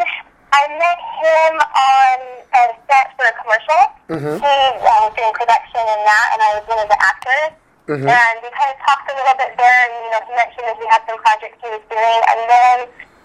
I 0.50 0.62
met 0.74 0.98
him 1.22 1.54
on 1.60 2.16
a 2.56 2.62
set 2.88 3.06
for 3.16 3.26
a 3.28 3.34
commercial. 3.38 3.82
Mhm. 4.10 4.40
He 4.40 4.46
uh, 4.46 5.06
was 5.06 5.12
doing 5.14 5.34
production 5.34 5.82
in 5.86 6.00
that, 6.04 6.26
and 6.34 6.40
I 6.42 6.50
was 6.58 6.64
one 6.66 6.80
of 6.82 6.88
the 6.88 6.98
actors. 6.98 7.52
Mhm. 7.88 8.04
And 8.08 8.34
we 8.42 8.48
kind 8.52 8.70
of 8.74 8.78
talked 8.84 9.06
a 9.10 9.14
little 9.16 9.36
bit 9.38 9.56
there, 9.56 9.78
and 9.86 9.92
you 10.04 10.10
know, 10.12 10.20
he 10.28 10.32
mentioned 10.34 10.66
that 10.68 10.76
he 10.76 10.86
had 10.88 11.02
some 11.08 11.18
projects 11.24 11.56
he 11.62 11.68
was 11.70 11.84
doing, 11.88 12.20
and 12.28 12.40
then 12.48 12.76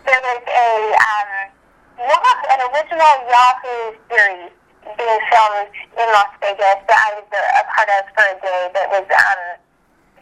there 0.05 0.21
was 0.23 0.41
a 0.47 0.67
um, 0.99 1.31
Yahoo, 1.99 2.35
an 2.53 2.59
original 2.71 3.13
Yahoo 3.27 3.95
series 4.09 4.51
being 4.97 5.21
filmed 5.31 5.71
in 5.95 6.07
Las 6.11 6.31
Vegas 6.43 6.79
that 6.87 6.99
I 6.99 7.09
was 7.15 7.27
a, 7.31 7.41
a 7.59 7.63
part 7.71 7.89
of 7.91 8.03
for 8.15 8.25
a 8.29 8.35
day 8.39 8.61
that 8.75 8.87
was 8.91 9.05
um, 9.07 9.41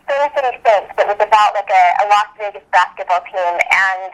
Sin 0.06 0.22
City 0.38 0.54
Saints 0.62 0.90
that 0.98 1.06
was 1.10 1.18
about 1.22 1.54
like 1.58 1.70
a, 1.70 1.84
a 2.02 2.06
Las 2.10 2.30
Vegas 2.38 2.66
basketball 2.72 3.22
team 3.26 3.58
and 3.58 4.14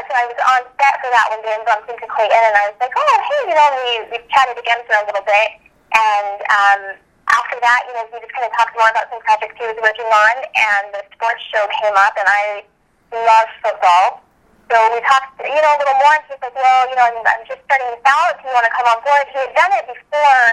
so 0.00 0.12
I 0.16 0.24
was 0.24 0.38
on 0.40 0.62
set 0.80 0.94
for 1.04 1.10
that 1.12 1.26
one 1.28 1.42
day 1.44 1.52
and 1.52 1.64
bumped 1.68 1.88
into 1.90 2.06
Clayton 2.08 2.32
and 2.32 2.56
I 2.56 2.72
was 2.72 2.78
like, 2.80 2.94
oh 2.96 3.16
hey, 3.28 3.40
you 3.52 3.56
know, 3.56 3.68
we 3.76 3.90
we 4.12 4.16
chatted 4.32 4.56
again 4.56 4.80
for 4.88 4.96
a 4.96 5.04
little 5.04 5.24
bit 5.24 5.48
and 5.92 6.38
um, 6.48 6.80
after 7.28 7.56
that, 7.60 7.80
you 7.88 7.92
know, 7.96 8.04
we 8.12 8.20
just 8.20 8.32
kind 8.32 8.44
of 8.48 8.52
talked 8.56 8.72
more 8.76 8.88
about 8.88 9.08
some 9.12 9.20
projects 9.24 9.56
he 9.56 9.64
was 9.68 9.78
working 9.80 10.08
on 10.08 10.34
and 10.56 10.84
the 10.96 11.02
sports 11.12 11.40
show 11.52 11.64
came 11.80 11.96
up 11.96 12.16
and 12.16 12.28
I 12.28 12.64
love 13.12 13.48
football. 13.60 14.24
So 14.72 14.76
we 14.92 15.04
talked, 15.04 15.36
you 15.44 15.60
know, 15.60 15.72
a 15.76 15.78
little 15.80 15.98
more 16.00 16.16
and 16.16 16.24
he 16.28 16.32
was 16.32 16.42
like, 16.44 16.56
well, 16.56 16.82
you 16.88 16.96
know, 16.96 17.04
I'm, 17.04 17.20
I'm 17.24 17.44
just 17.44 17.60
starting 17.68 17.92
this 17.92 18.04
out. 18.08 18.40
Do 18.40 18.48
you 18.48 18.54
want 18.56 18.64
to 18.64 18.72
come 18.72 18.88
on 18.88 18.98
board? 19.04 19.24
He 19.28 19.36
had 19.36 19.52
done 19.52 19.72
it 19.76 19.84
before. 19.84 20.44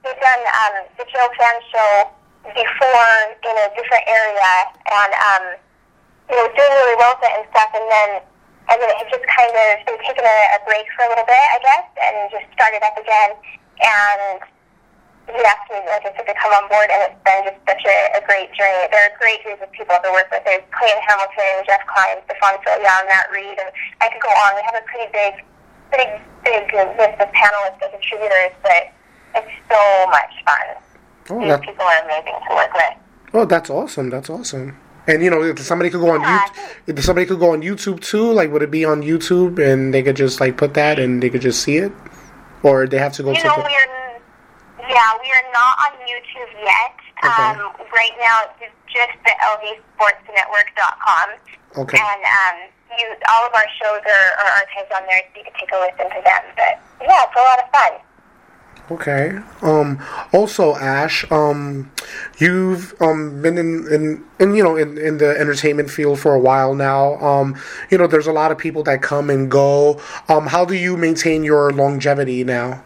He 0.00 0.06
had 0.12 0.20
done 0.20 0.42
um, 0.48 0.74
the 0.96 1.04
Joe 1.12 1.28
Fan 1.36 1.56
Show 1.68 1.92
before 2.56 3.16
in 3.44 3.54
a 3.56 3.68
different 3.76 4.04
area 4.08 4.52
and 4.92 5.12
um, 5.12 5.44
you 6.30 6.36
know, 6.36 6.46
doing 6.56 6.72
really 6.72 6.96
well 6.96 7.14
with 7.20 7.28
it 7.28 7.32
and 7.36 7.44
stuff. 7.52 7.70
And 7.74 7.86
then, 7.90 8.10
and 8.68 8.76
then 8.82 8.90
it 8.98 9.06
just 9.10 9.26
kind 9.30 9.52
of 9.52 9.86
been 9.86 9.98
taken 10.02 10.24
a, 10.26 10.36
a 10.56 10.60
break 10.66 10.86
for 10.98 11.06
a 11.06 11.10
little 11.10 11.26
bit, 11.26 11.46
I 11.54 11.58
guess, 11.62 11.86
and 12.02 12.14
just 12.30 12.46
started 12.52 12.82
up 12.82 12.96
again. 12.98 13.30
And 13.78 14.40
he 15.30 15.38
asked 15.42 15.66
me, 15.70 15.82
like 15.86 16.06
I 16.06 16.10
said, 16.14 16.26
to 16.26 16.34
come 16.38 16.54
on 16.54 16.70
board, 16.70 16.86
and 16.90 17.10
it's 17.10 17.18
been 17.26 17.42
just 17.50 17.60
such 17.66 17.82
a, 17.86 17.96
a 18.18 18.22
great 18.26 18.50
journey. 18.54 18.86
There 18.90 19.02
are 19.06 19.10
a 19.10 19.18
great 19.18 19.42
group 19.42 19.58
of 19.62 19.70
people 19.74 19.94
to 19.98 20.10
work 20.14 20.30
with. 20.30 20.42
There's 20.46 20.62
Clayton 20.70 21.02
Hamilton, 21.02 21.66
Jeff 21.66 21.82
Klein, 21.90 22.22
Stefan 22.30 22.58
Young, 22.82 23.04
Matt 23.10 23.26
Reed, 23.34 23.58
and 23.58 23.70
I 24.02 24.10
could 24.10 24.22
go 24.22 24.30
on. 24.30 24.54
We 24.54 24.62
have 24.66 24.78
a 24.78 24.86
pretty 24.86 25.10
big, 25.10 25.34
pretty 25.90 26.10
big 26.46 26.62
list 26.74 27.18
of 27.18 27.28
panelists 27.34 27.82
and 27.82 27.90
contributors, 27.90 28.54
but 28.62 28.82
it's 29.34 29.50
so 29.66 29.82
much 30.14 30.32
fun. 30.46 30.66
Oh, 31.30 31.38
These 31.42 31.48
that, 31.50 31.62
people 31.62 31.82
are 31.86 32.00
amazing 32.06 32.38
to 32.38 32.50
work 32.54 32.72
with. 32.74 32.94
oh, 33.34 33.44
that's 33.46 33.70
awesome. 33.70 34.10
That's 34.10 34.30
awesome. 34.30 34.78
And 35.08 35.22
you 35.22 35.30
know, 35.30 35.42
if 35.42 35.58
somebody 35.60 35.90
could 35.90 36.00
go 36.00 36.10
on 36.10 36.20
Yeah. 36.20 36.46
YouTube, 36.46 36.98
if 36.98 37.04
somebody 37.04 37.26
could 37.26 37.38
go 37.38 37.52
on 37.52 37.62
YouTube 37.62 38.00
too, 38.00 38.32
like 38.32 38.50
would 38.52 38.62
it 38.62 38.70
be 38.70 38.84
on 38.84 39.02
YouTube 39.02 39.58
and 39.58 39.94
they 39.94 40.02
could 40.02 40.16
just 40.16 40.40
like 40.40 40.56
put 40.56 40.74
that 40.74 40.98
and 40.98 41.22
they 41.22 41.30
could 41.30 41.42
just 41.42 41.62
see 41.62 41.76
it, 41.78 41.92
or 42.62 42.86
they 42.86 42.98
have 42.98 43.12
to 43.14 43.22
go 43.22 43.30
You 43.30 43.40
to 43.40 43.46
know, 43.46 43.56
the 43.56 43.62
we're 43.62 43.86
yeah, 44.88 45.12
we 45.22 45.28
are 45.34 45.46
not 45.52 45.74
on 45.86 45.92
YouTube 46.06 46.52
yet. 46.62 46.94
Okay. 47.24 47.42
Um, 47.58 47.74
right 47.92 48.14
now, 48.20 48.42
it's 48.60 48.70
just 48.86 49.18
the 49.24 49.34
LVSportsNetwork.com. 49.42 51.28
okay. 51.82 51.98
And 51.98 52.22
um, 52.22 52.56
you, 52.98 53.06
all 53.28 53.46
of 53.46 53.52
our 53.54 53.66
shows 53.82 54.00
are, 54.06 54.28
are 54.38 54.62
archived 54.62 54.94
on 54.94 55.02
there, 55.08 55.22
so 55.34 55.38
you 55.38 55.44
can 55.44 55.52
take 55.58 55.72
a 55.72 55.78
listen 55.80 56.06
to 56.06 56.22
them. 56.22 56.42
But 56.54 56.78
yeah, 57.02 57.24
it's 57.26 57.34
a 57.36 57.42
lot 57.42 57.58
of 57.58 57.68
fun. 57.74 57.92
Okay. 58.88 59.38
Um. 59.62 60.00
Also, 60.32 60.76
Ash. 60.76 61.30
Um. 61.30 61.90
You've 62.38 62.94
um 63.00 63.42
been 63.42 63.58
in 63.58 63.86
in, 63.92 64.24
in 64.38 64.54
you 64.54 64.62
know 64.62 64.76
in, 64.76 64.96
in 64.96 65.18
the 65.18 65.36
entertainment 65.38 65.90
field 65.90 66.20
for 66.20 66.34
a 66.34 66.38
while 66.38 66.74
now. 66.74 67.14
Um. 67.16 67.56
You 67.90 67.98
know, 67.98 68.06
there's 68.06 68.28
a 68.28 68.32
lot 68.32 68.52
of 68.52 68.58
people 68.58 68.82
that 68.84 69.02
come 69.02 69.28
and 69.28 69.50
go. 69.50 70.00
Um. 70.28 70.46
How 70.46 70.64
do 70.64 70.74
you 70.74 70.96
maintain 70.96 71.42
your 71.42 71.72
longevity 71.72 72.44
now? 72.44 72.84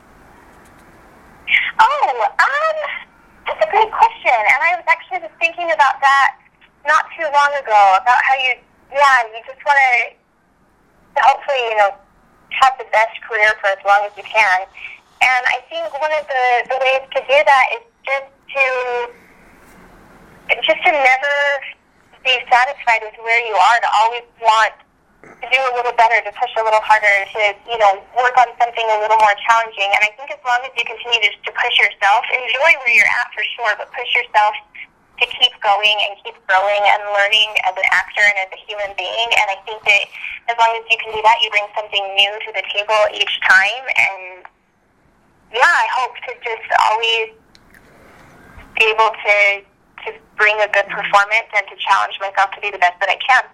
Oh, 1.80 2.26
um, 2.28 2.76
that's 3.46 3.60
a 3.66 3.70
great 3.70 3.92
question. 3.92 4.36
And 4.36 4.60
I 4.62 4.76
was 4.76 4.84
actually 4.88 5.20
just 5.20 5.34
thinking 5.40 5.70
about 5.72 6.00
that 6.00 6.36
not 6.86 7.04
too 7.16 7.24
long 7.24 7.52
ago, 7.60 7.96
about 8.00 8.20
how 8.24 8.34
you, 8.36 8.54
yeah, 8.92 9.24
you 9.32 9.40
just 9.46 9.60
want 9.64 9.76
to 9.76 11.22
hopefully, 11.22 11.60
you 11.70 11.76
know, 11.76 11.92
have 12.50 12.72
the 12.78 12.84
best 12.92 13.20
career 13.28 13.50
for 13.60 13.68
as 13.68 13.78
long 13.84 14.00
as 14.04 14.12
you 14.16 14.22
can. 14.24 14.66
And 15.20 15.42
I 15.46 15.60
think 15.68 15.92
one 16.00 16.12
of 16.16 16.24
the, 16.24 16.44
the 16.72 16.78
ways 16.80 17.04
to 17.12 17.20
do 17.20 17.38
that 17.44 17.64
is 17.76 17.84
just 18.08 18.28
to, 18.56 18.64
just 20.64 20.80
to 20.80 20.90
never 20.92 21.36
be 22.24 22.34
satisfied 22.48 23.04
with 23.04 23.16
where 23.20 23.40
you 23.44 23.54
are, 23.54 23.78
to 23.80 23.90
always 24.00 24.26
want 24.40 24.72
to 25.20 25.46
do 25.52 25.60
a 25.60 25.72
little 25.76 25.92
better, 25.96 26.16
to 26.24 26.32
push 26.32 26.52
a 26.56 26.64
little 26.64 26.80
harder, 26.80 27.28
to 27.36 27.42
you 27.68 27.76
know 27.76 28.00
work 28.16 28.32
on 28.40 28.48
something 28.56 28.86
a 28.96 28.98
little 29.04 29.20
more 29.20 29.36
challenging. 29.44 29.88
And 29.92 30.00
I 30.04 30.10
think 30.16 30.32
as 30.32 30.40
long 30.44 30.64
as 30.64 30.72
you 30.76 30.84
continue 30.84 31.20
to, 31.20 31.30
to 31.48 31.52
push 31.52 31.76
yourself, 31.76 32.24
enjoy 32.32 32.70
where 32.80 32.92
you're 32.96 33.12
at 33.20 33.28
for 33.36 33.44
sure, 33.56 33.72
but 33.76 33.92
push 33.92 34.08
yourself 34.16 34.56
to 35.20 35.24
keep 35.36 35.52
going 35.60 35.96
and 36.08 36.16
keep 36.24 36.36
growing 36.48 36.80
and 36.80 37.00
learning 37.12 37.52
as 37.68 37.76
an 37.76 37.88
actor 37.92 38.24
and 38.24 38.48
as 38.48 38.50
a 38.56 38.60
human 38.64 38.88
being. 38.96 39.28
And 39.36 39.46
I 39.52 39.58
think 39.68 39.84
that 39.84 40.04
as 40.48 40.56
long 40.56 40.72
as 40.80 40.84
you 40.88 40.96
can 40.96 41.12
do 41.12 41.20
that, 41.20 41.36
you 41.44 41.52
bring 41.52 41.68
something 41.76 42.04
new 42.16 42.32
to 42.48 42.50
the 42.56 42.64
table 42.72 43.00
each 43.12 43.36
time. 43.44 43.84
And 43.84 44.20
yeah, 45.52 45.60
I 45.62 45.86
hope 45.92 46.14
to 46.26 46.34
just 46.44 46.68
always 46.90 47.28
be 48.78 48.84
able 48.86 49.10
to 49.10 49.64
to 50.04 50.18
bring 50.36 50.56
a 50.60 50.68
good 50.68 50.86
performance 50.86 51.48
and 51.54 51.66
to 51.68 51.76
challenge 51.76 52.18
myself 52.20 52.50
to 52.52 52.60
be 52.60 52.70
the 52.70 52.78
best 52.78 52.98
that 53.00 53.08
I 53.10 53.16
can. 53.16 53.44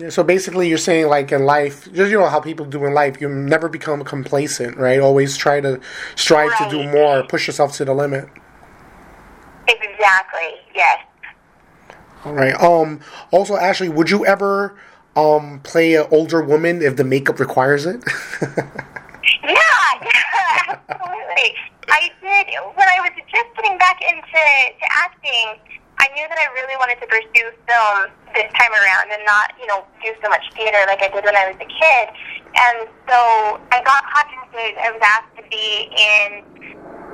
Yeah, 0.00 0.10
so 0.10 0.22
basically, 0.22 0.68
you're 0.68 0.78
saying 0.78 1.08
like 1.08 1.32
in 1.32 1.44
life, 1.44 1.84
just 1.92 2.10
you 2.10 2.18
know 2.18 2.28
how 2.28 2.40
people 2.40 2.66
do 2.66 2.84
in 2.84 2.94
life, 2.94 3.20
you 3.20 3.28
never 3.28 3.68
become 3.68 4.04
complacent, 4.04 4.76
right? 4.76 5.00
Always 5.00 5.36
try 5.36 5.60
to 5.60 5.80
strive 6.14 6.56
to 6.58 6.68
do 6.70 6.88
more, 6.88 7.24
push 7.24 7.46
yourself 7.46 7.72
to 7.78 7.84
the 7.84 7.94
limit. 7.94 8.28
Exactly. 9.68 10.60
Yes. 10.74 11.00
All 12.24 12.32
right. 12.32 12.54
Um. 12.60 13.00
Also, 13.32 13.56
Ashley, 13.56 13.88
would 13.88 14.10
you 14.10 14.24
ever 14.24 14.78
um 15.16 15.60
play 15.64 15.94
an 15.94 16.06
older 16.10 16.42
woman 16.42 16.82
if 16.82 16.96
the 16.96 17.04
makeup 17.04 17.40
requires 17.40 17.86
it? 17.86 18.02
Absolutely. 20.68 21.48
I 21.88 22.12
did 22.20 22.46
when 22.76 22.88
I 22.88 23.00
was 23.00 23.16
just 23.16 23.48
getting 23.56 23.78
back 23.78 24.00
into 24.04 24.44
to 24.76 24.86
acting. 24.92 25.56
I 25.98 26.06
knew 26.14 26.28
that 26.28 26.38
I 26.38 26.46
really 26.54 26.76
wanted 26.78 27.00
to 27.02 27.08
pursue 27.10 27.50
film 27.66 28.12
this 28.36 28.46
time 28.54 28.70
around 28.70 29.10
and 29.10 29.24
not, 29.26 29.50
you 29.58 29.66
know, 29.66 29.82
do 30.04 30.14
so 30.22 30.28
much 30.28 30.44
theater 30.54 30.78
like 30.86 31.02
I 31.02 31.08
did 31.08 31.24
when 31.24 31.34
I 31.34 31.50
was 31.50 31.58
a 31.58 31.66
kid. 31.66 32.06
And 32.54 32.86
so 33.08 33.18
I 33.72 33.82
got 33.82 34.04
contacted. 34.12 34.78
I 34.78 34.92
was 34.92 35.02
asked 35.02 35.34
to 35.40 35.44
be 35.50 35.88
in. 35.90 36.30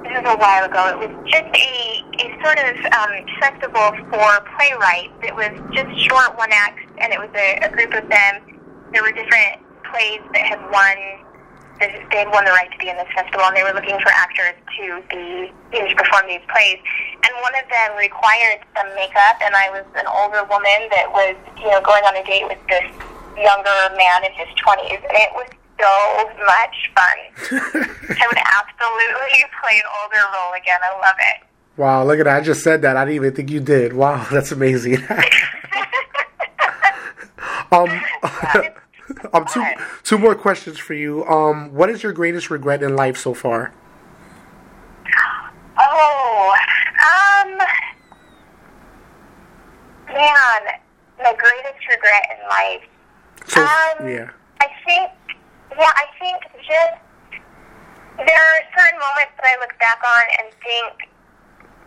This 0.04 0.20
was 0.20 0.36
a 0.36 0.36
while 0.36 0.68
ago. 0.68 0.92
It 0.92 0.98
was 1.00 1.12
just 1.30 1.48
a 1.48 1.72
a 2.20 2.26
sort 2.44 2.60
of 2.60 2.76
um, 2.92 3.12
festival 3.40 3.88
for 4.12 4.28
playwrights. 4.58 5.16
It 5.24 5.32
was 5.32 5.54
just 5.72 5.88
short 6.04 6.36
one 6.36 6.52
acts, 6.52 6.84
and 7.00 7.08
it 7.08 7.16
was 7.16 7.32
a, 7.32 7.64
a 7.64 7.70
group 7.72 7.94
of 7.94 8.04
them. 8.10 8.60
There 8.92 9.00
were 9.00 9.16
different 9.16 9.64
plays 9.88 10.20
that 10.36 10.44
had 10.44 10.60
won 10.68 11.23
they 11.80 12.22
had 12.22 12.30
won 12.30 12.44
the 12.44 12.52
right 12.52 12.70
to 12.70 12.78
be 12.78 12.88
in 12.88 12.96
this 12.96 13.10
festival, 13.14 13.42
and 13.50 13.56
they 13.56 13.62
were 13.62 13.74
looking 13.74 13.98
for 13.98 14.10
actors 14.14 14.54
to 14.78 15.02
be 15.10 15.50
you 15.74 15.82
know, 15.82 15.88
to 15.90 15.96
perform 15.96 16.26
these 16.30 16.44
plays. 16.46 16.78
And 17.26 17.32
one 17.42 17.54
of 17.58 17.66
them 17.66 17.98
required 17.98 18.62
some 18.78 18.86
makeup, 18.94 19.42
and 19.42 19.54
I 19.58 19.70
was 19.74 19.84
an 19.98 20.06
older 20.06 20.46
woman 20.46 20.86
that 20.94 21.10
was 21.10 21.34
you 21.58 21.70
know 21.70 21.82
going 21.82 22.04
on 22.06 22.14
a 22.14 22.22
date 22.22 22.46
with 22.46 22.62
this 22.70 22.86
younger 23.34 23.78
man 23.98 24.22
in 24.22 24.32
his 24.38 24.46
twenties, 24.54 25.02
and 25.02 25.16
it 25.18 25.32
was 25.34 25.50
so 25.74 25.90
much 26.46 26.76
fun. 26.94 27.18
I 28.06 28.24
would 28.30 28.38
absolutely 28.38 29.42
play 29.58 29.82
an 29.82 29.88
older 29.98 30.22
role 30.30 30.54
again. 30.54 30.78
I 30.78 30.94
love 30.94 31.18
it. 31.18 31.42
wow, 31.76 32.04
look 32.06 32.22
at 32.22 32.30
that! 32.30 32.36
I 32.38 32.40
just 32.40 32.62
said 32.62 32.82
that. 32.82 32.96
I 32.96 33.04
didn't 33.04 33.16
even 33.16 33.34
think 33.34 33.50
you 33.50 33.60
did. 33.60 33.92
Wow, 33.92 34.26
that's 34.32 34.52
amazing. 34.52 35.02
um. 37.72 37.90
um. 39.32 39.46
Two 39.52 39.64
two 40.02 40.18
more 40.18 40.34
questions 40.34 40.78
for 40.78 40.94
you. 40.94 41.24
Um. 41.26 41.72
What 41.72 41.90
is 41.90 42.02
your 42.02 42.12
greatest 42.12 42.50
regret 42.50 42.82
in 42.82 42.96
life 42.96 43.16
so 43.16 43.34
far? 43.34 43.72
Oh, 45.76 46.54
um, 47.02 47.58
man, 50.06 50.62
my 51.18 51.34
greatest 51.34 51.82
regret 51.90 52.24
in 52.30 52.48
life. 52.48 52.86
So 53.46 53.60
Um, 53.62 54.08
yeah. 54.08 54.30
I 54.60 54.68
think, 54.86 55.10
yeah, 55.76 55.90
I 55.98 56.06
think 56.18 56.38
just 56.62 56.96
there 58.16 58.38
are 58.38 58.60
certain 58.78 58.98
moments 59.02 59.34
that 59.36 59.46
I 59.50 59.58
look 59.60 59.74
back 59.82 59.98
on 60.06 60.24
and 60.38 60.46
think, 60.62 61.10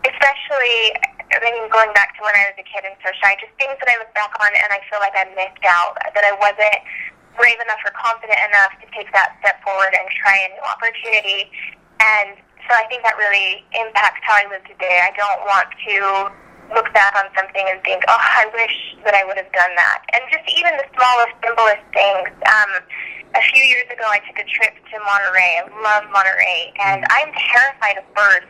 especially, 0.04 0.92
I 1.32 1.40
mean, 1.40 1.68
going 1.72 1.92
back 1.96 2.14
to 2.18 2.22
when 2.22 2.36
I 2.36 2.52
was 2.52 2.60
a 2.60 2.66
kid 2.68 2.84
and 2.84 2.94
so 3.00 3.08
shy, 3.24 3.34
just 3.40 3.56
things 3.56 3.74
that 3.80 3.88
I 3.88 3.96
look 3.98 4.12
back 4.12 4.36
on 4.36 4.50
and 4.52 4.68
I 4.68 4.80
feel 4.92 5.00
like 5.00 5.16
I 5.16 5.24
missed 5.32 5.64
out, 5.64 5.96
that 6.12 6.24
I 6.24 6.36
wasn't 6.36 6.78
brave 7.38 7.56
enough 7.62 7.80
or 7.86 7.94
confident 7.94 8.36
enough 8.50 8.74
to 8.82 8.86
take 8.92 9.08
that 9.14 9.38
step 9.40 9.62
forward 9.62 9.94
and 9.94 10.04
try 10.18 10.34
a 10.44 10.48
new 10.52 10.64
opportunity. 10.66 11.48
And 12.02 12.36
so 12.66 12.74
I 12.74 12.84
think 12.90 13.06
that 13.06 13.16
really 13.16 13.64
impacts 13.72 14.20
how 14.26 14.36
I 14.42 14.44
live 14.50 14.66
today. 14.66 15.00
I 15.06 15.14
don't 15.16 15.40
want 15.46 15.70
to 15.86 15.96
look 16.74 16.92
back 16.92 17.16
on 17.16 17.30
something 17.32 17.64
and 17.64 17.80
think, 17.86 18.04
oh, 18.10 18.20
I 18.20 18.44
wish 18.52 18.76
that 19.06 19.14
I 19.14 19.24
would 19.24 19.38
have 19.40 19.48
done 19.56 19.72
that. 19.78 20.04
And 20.12 20.20
just 20.28 20.44
even 20.52 20.76
the 20.76 20.84
smallest, 20.92 21.34
simplest 21.40 21.84
things. 21.96 22.28
Um, 22.44 22.70
a 23.36 23.42
few 23.54 23.64
years 23.64 23.88
ago, 23.88 24.04
I 24.08 24.20
took 24.24 24.36
a 24.36 24.46
trip 24.48 24.74
to 24.76 24.96
Monterey. 25.00 25.60
I 25.60 25.68
love 25.80 26.10
Monterey, 26.12 26.72
and 26.80 27.04
I'm 27.08 27.30
terrified 27.32 27.96
of 28.00 28.06
birds. 28.12 28.48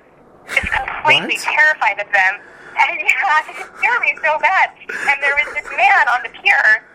Just 0.51 0.71
completely 0.73 1.37
What? 1.39 1.55
terrified 1.55 1.99
of 2.01 2.11
them. 2.13 2.35
And 2.79 2.95
yeah, 3.01 3.43
it 3.51 3.67
scared 3.75 4.01
me 4.03 4.15
so 4.23 4.39
bad. 4.39 4.71
And 4.87 5.19
there 5.21 5.35
was 5.35 5.51
this 5.53 5.67
man 5.77 6.07
on 6.15 6.23
the 6.23 6.31
pier 6.31 6.87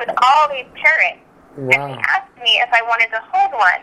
with 0.00 0.08
all 0.24 0.48
these 0.48 0.64
parrots. 0.80 1.20
And 1.58 1.98
he 1.98 1.98
asked 2.06 2.38
me 2.38 2.62
if 2.62 2.70
I 2.70 2.82
wanted 2.86 3.10
to 3.10 3.20
hold 3.34 3.52
one. 3.58 3.82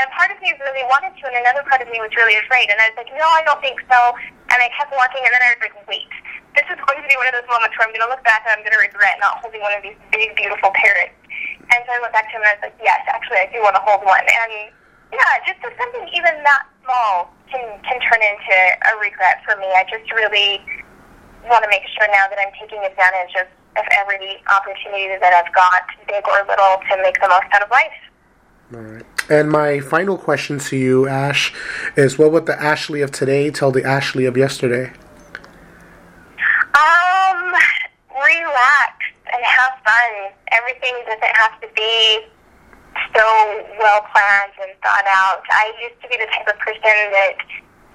And 0.00 0.08
part 0.16 0.32
of 0.32 0.40
me 0.42 0.50
really 0.58 0.82
wanted 0.88 1.14
to, 1.20 1.22
and 1.28 1.36
another 1.38 1.62
part 1.68 1.84
of 1.84 1.88
me 1.92 2.00
was 2.00 2.10
really 2.16 2.34
afraid. 2.42 2.72
And 2.72 2.80
I 2.80 2.90
was 2.90 2.96
like, 2.98 3.12
no, 3.14 3.28
I 3.28 3.44
don't 3.44 3.60
think 3.62 3.78
so. 3.86 4.00
And 4.50 4.58
I 4.58 4.72
kept 4.74 4.90
walking, 4.96 5.22
and 5.22 5.30
then 5.30 5.42
I 5.44 5.54
was 5.54 5.62
like, 5.62 5.76
wait. 5.86 6.10
This 6.52 6.68
is 6.68 6.76
going 6.84 7.00
to 7.00 7.08
be 7.08 7.16
one 7.16 7.28
of 7.32 7.36
those 7.36 7.48
moments 7.48 7.72
where 7.80 7.88
I'm 7.88 7.94
going 7.96 8.04
to 8.04 8.12
look 8.12 8.20
back 8.28 8.44
and 8.44 8.52
I'm 8.52 8.60
going 8.60 8.76
to 8.76 8.82
regret 8.84 9.16
not 9.24 9.40
holding 9.40 9.64
one 9.64 9.72
of 9.72 9.80
these 9.80 9.96
big, 10.12 10.36
beautiful 10.36 10.68
parrots. 10.76 11.16
And 11.72 11.80
so 11.88 11.96
I 11.96 11.98
went 12.04 12.12
back 12.12 12.28
to 12.28 12.36
him 12.36 12.44
and 12.44 12.52
I 12.52 12.54
was 12.60 12.64
like, 12.68 12.76
yes, 12.76 13.00
actually, 13.08 13.40
I 13.40 13.48
do 13.48 13.64
want 13.64 13.72
to 13.72 13.80
hold 13.80 14.04
one. 14.04 14.20
And 14.20 14.68
yeah, 15.16 15.32
just 15.48 15.64
so 15.64 15.72
something 15.80 16.04
even 16.12 16.44
that 16.44 16.68
small 16.84 17.32
can, 17.48 17.64
can 17.88 17.96
turn 18.04 18.20
into 18.20 18.56
a 18.84 18.92
regret 19.00 19.40
for 19.48 19.56
me. 19.56 19.64
I 19.72 19.88
just 19.88 20.04
really 20.12 20.60
want 21.48 21.64
to 21.64 21.70
make 21.72 21.88
sure 21.96 22.04
now 22.12 22.28
that 22.28 22.36
I'm 22.36 22.52
taking 22.60 22.84
advantage 22.84 23.32
of, 23.40 23.48
of 23.76 23.84
every 23.98 24.42
opportunity 24.48 25.08
that 25.20 25.32
I've 25.32 25.52
got, 25.54 25.82
big 26.06 26.24
or 26.28 26.46
little, 26.46 26.76
to 26.90 27.02
make 27.02 27.20
the 27.20 27.28
most 27.28 27.46
out 27.52 27.62
of 27.62 27.70
life. 27.70 27.92
All 28.74 28.80
right. 28.80 29.04
And 29.30 29.50
my 29.50 29.80
final 29.80 30.16
question 30.18 30.58
to 30.58 30.76
you, 30.76 31.06
Ash, 31.06 31.52
is 31.96 32.18
what 32.18 32.32
would 32.32 32.46
the 32.46 32.60
Ashley 32.60 33.02
of 33.02 33.12
today 33.12 33.50
tell 33.50 33.70
the 33.70 33.84
Ashley 33.84 34.24
of 34.24 34.36
yesterday? 34.36 34.92
Um, 36.72 37.52
relax 38.12 38.92
and 39.32 39.42
have 39.44 39.72
fun. 39.84 40.32
Everything 40.52 40.94
doesn't 41.06 41.36
have 41.36 41.60
to 41.60 41.68
be 41.74 42.26
so 43.14 43.24
well 43.78 44.04
planned 44.12 44.52
and 44.60 44.72
thought 44.82 45.04
out. 45.06 45.42
I 45.50 45.72
used 45.82 46.00
to 46.02 46.08
be 46.08 46.16
the 46.16 46.26
type 46.26 46.48
of 46.48 46.58
person 46.60 46.80
that 46.82 47.36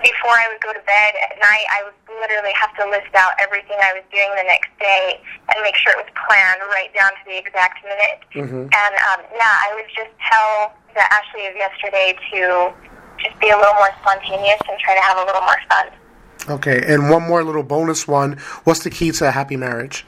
before 0.02 0.36
I 0.38 0.46
would 0.52 0.62
go 0.62 0.74
to 0.74 0.84
bed 0.86 1.12
at 1.18 1.38
night, 1.42 1.66
I 1.74 1.82
would 1.90 1.98
literally 2.22 2.54
have 2.54 2.74
to 2.78 2.86
list 2.90 3.10
out 3.18 3.34
everything 3.42 3.78
I 3.82 3.98
was 3.98 4.06
doing 4.14 4.30
the 4.38 4.46
next 4.46 4.70
day 4.78 5.22
and 5.50 5.58
make 5.64 5.76
sure 5.76 5.94
it 5.94 6.02
was 6.02 6.12
planned 6.14 6.62
right 6.70 6.94
down 6.94 7.10
to 7.18 7.24
the 7.26 7.38
exact 7.38 7.82
minute. 7.82 8.22
Mm-hmm. 8.34 8.70
And 8.70 8.94
um, 9.10 9.22
yeah, 9.34 9.56
I 9.66 9.74
would 9.74 9.90
just 9.90 10.14
tell 10.22 10.74
the 10.94 11.02
Ashley 11.10 11.50
of 11.50 11.56
yesterday 11.58 12.14
to 12.34 12.74
just 13.18 13.38
be 13.42 13.50
a 13.50 13.58
little 13.58 13.74
more 13.82 13.90
spontaneous 14.02 14.62
and 14.70 14.78
try 14.80 14.94
to 14.94 15.02
have 15.02 15.18
a 15.18 15.26
little 15.26 15.42
more 15.42 15.62
fun. 15.70 15.88
Okay, 16.62 16.86
and 16.86 17.10
one 17.10 17.24
more 17.24 17.44
little 17.44 17.64
bonus 17.64 18.08
one. 18.08 18.38
What's 18.64 18.84
the 18.84 18.90
key 18.90 19.12
to 19.12 19.28
a 19.28 19.32
happy 19.32 19.58
marriage? 19.58 20.06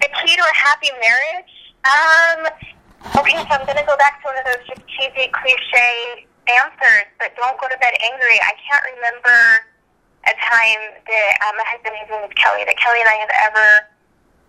The 0.00 0.08
key 0.20 0.34
to 0.36 0.42
a 0.42 0.54
happy 0.54 0.90
marriage? 1.00 1.52
Um, 1.86 2.40
okay, 3.18 3.38
so 3.38 3.54
I'm 3.54 3.64
going 3.66 3.78
to 3.78 3.86
go 3.86 3.96
back 3.96 4.20
to 4.22 4.28
one 4.28 4.38
of 4.38 4.44
those 4.44 4.66
just 4.66 4.82
cheesy, 4.88 5.30
cliche 5.32 6.26
answers, 6.48 7.06
but 7.18 7.34
don't 7.36 7.58
go 7.60 7.68
to 7.68 7.78
bed 7.78 7.94
angry. 8.02 8.38
I 8.42 8.54
can't 8.58 8.84
remember 8.96 9.38
a 10.26 10.34
time 10.38 10.82
that 11.06 11.32
um, 11.46 11.54
my 11.58 11.66
husband, 11.66 11.94
his 11.98 12.08
name 12.10 12.24
is 12.26 12.34
Kelly, 12.38 12.62
that 12.66 12.78
Kelly 12.78 13.02
and 13.02 13.10
I 13.10 13.18
have 13.22 13.34
ever 13.50 13.68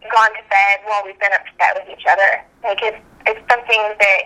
gone 0.09 0.31
to 0.37 0.43
bed 0.49 0.75
while 0.85 1.01
we've 1.05 1.17
been 1.17 1.33
upset 1.33 1.77
with 1.77 1.89
each 1.89 2.05
other. 2.05 2.41
Like, 2.61 2.81
it's, 2.81 3.01
it's 3.25 3.41
something 3.49 3.81
that 3.97 4.21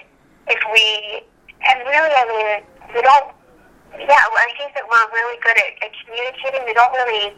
if 0.47 0.61
we, 0.72 1.24
and 1.63 1.78
really, 1.88 2.11
I 2.11 2.26
mean, 2.28 2.47
we 2.95 3.01
don't, 3.03 3.32
yeah, 3.95 4.24
I 4.28 4.51
think 4.59 4.76
that 4.76 4.84
we're 4.84 5.07
really 5.15 5.39
good 5.39 5.57
at, 5.57 5.72
at 5.84 5.91
communicating. 6.03 6.63
We 6.68 6.76
don't 6.76 6.91
really 6.91 7.36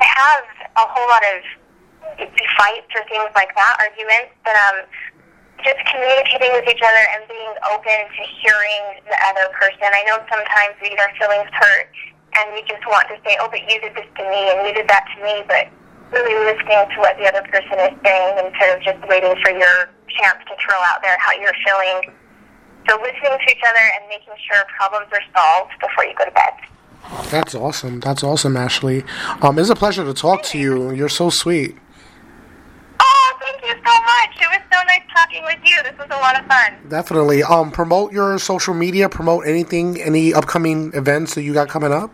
have 0.00 0.44
a 0.76 0.84
whole 0.88 1.08
lot 1.08 1.22
of 1.36 1.44
fights 2.56 2.90
or 2.96 3.04
things 3.08 3.30
like 3.36 3.54
that, 3.54 3.76
arguments, 3.78 4.32
but 4.44 4.56
um, 4.56 4.88
just 5.60 5.80
communicating 5.92 6.50
with 6.56 6.64
each 6.64 6.80
other 6.80 7.04
and 7.14 7.28
being 7.28 7.54
open 7.68 7.98
to 8.08 8.22
hearing 8.40 8.82
the 9.04 9.18
other 9.28 9.52
person. 9.54 9.84
I 9.84 10.02
know 10.08 10.18
sometimes 10.26 10.74
we 10.80 10.90
get 10.90 11.00
our 11.04 11.12
feelings 11.20 11.52
hurt 11.52 11.92
and 12.34 12.50
we 12.56 12.64
just 12.64 12.82
want 12.88 13.06
to 13.12 13.16
say, 13.22 13.36
oh, 13.38 13.48
but 13.52 13.60
you 13.68 13.76
did 13.78 13.92
this 13.92 14.08
to 14.16 14.24
me 14.24 14.40
and 14.50 14.66
you 14.66 14.72
did 14.72 14.88
that 14.88 15.04
to 15.12 15.16
me, 15.22 15.44
but 15.46 15.68
really 16.10 16.36
listening 16.44 16.82
to 16.92 16.98
what 17.00 17.16
the 17.16 17.28
other 17.28 17.44
person 17.48 17.76
is 17.78 17.94
saying 18.04 18.32
instead 18.40 18.76
of 18.76 18.82
just 18.82 19.00
waiting 19.08 19.36
for 19.44 19.52
your 19.52 19.92
chance 20.08 20.40
to 20.48 20.54
throw 20.60 20.76
out 20.88 21.00
there 21.04 21.16
how 21.20 21.32
you're 21.36 21.56
feeling. 21.64 22.12
So 22.88 22.98
listening 23.00 23.38
to 23.38 23.48
each 23.48 23.64
other 23.64 23.84
and 23.96 24.08
making 24.08 24.34
sure 24.48 24.64
problems 24.76 25.08
are 25.12 25.24
solved 25.36 25.72
before 25.80 26.04
you 26.04 26.14
go 26.16 26.24
to 26.24 26.34
bed. 26.34 26.54
That's 27.30 27.54
awesome. 27.54 28.00
That's 28.00 28.22
awesome, 28.22 28.56
Ashley. 28.56 29.04
Um, 29.40 29.58
it's 29.58 29.70
a 29.70 29.74
pleasure 29.74 30.04
to 30.04 30.14
talk 30.14 30.42
to 30.44 30.58
you. 30.58 30.92
You're 30.92 31.08
so 31.08 31.30
sweet. 31.30 31.76
Thank 33.42 33.62
you 33.62 33.74
so 33.74 33.94
much. 34.02 34.30
It 34.38 34.48
was 34.54 34.62
so 34.70 34.78
nice 34.86 35.02
talking 35.14 35.42
with 35.44 35.58
you. 35.64 35.82
This 35.82 35.98
was 35.98 36.08
a 36.10 36.20
lot 36.22 36.38
of 36.38 36.46
fun. 36.46 36.78
Definitely. 36.88 37.42
Um, 37.42 37.70
promote 37.70 38.12
your 38.12 38.38
social 38.38 38.74
media. 38.74 39.08
Promote 39.08 39.46
anything, 39.46 40.00
any 40.00 40.32
upcoming 40.32 40.92
events 40.94 41.34
that 41.34 41.42
you 41.42 41.52
got 41.52 41.68
coming 41.68 41.92
up. 41.92 42.10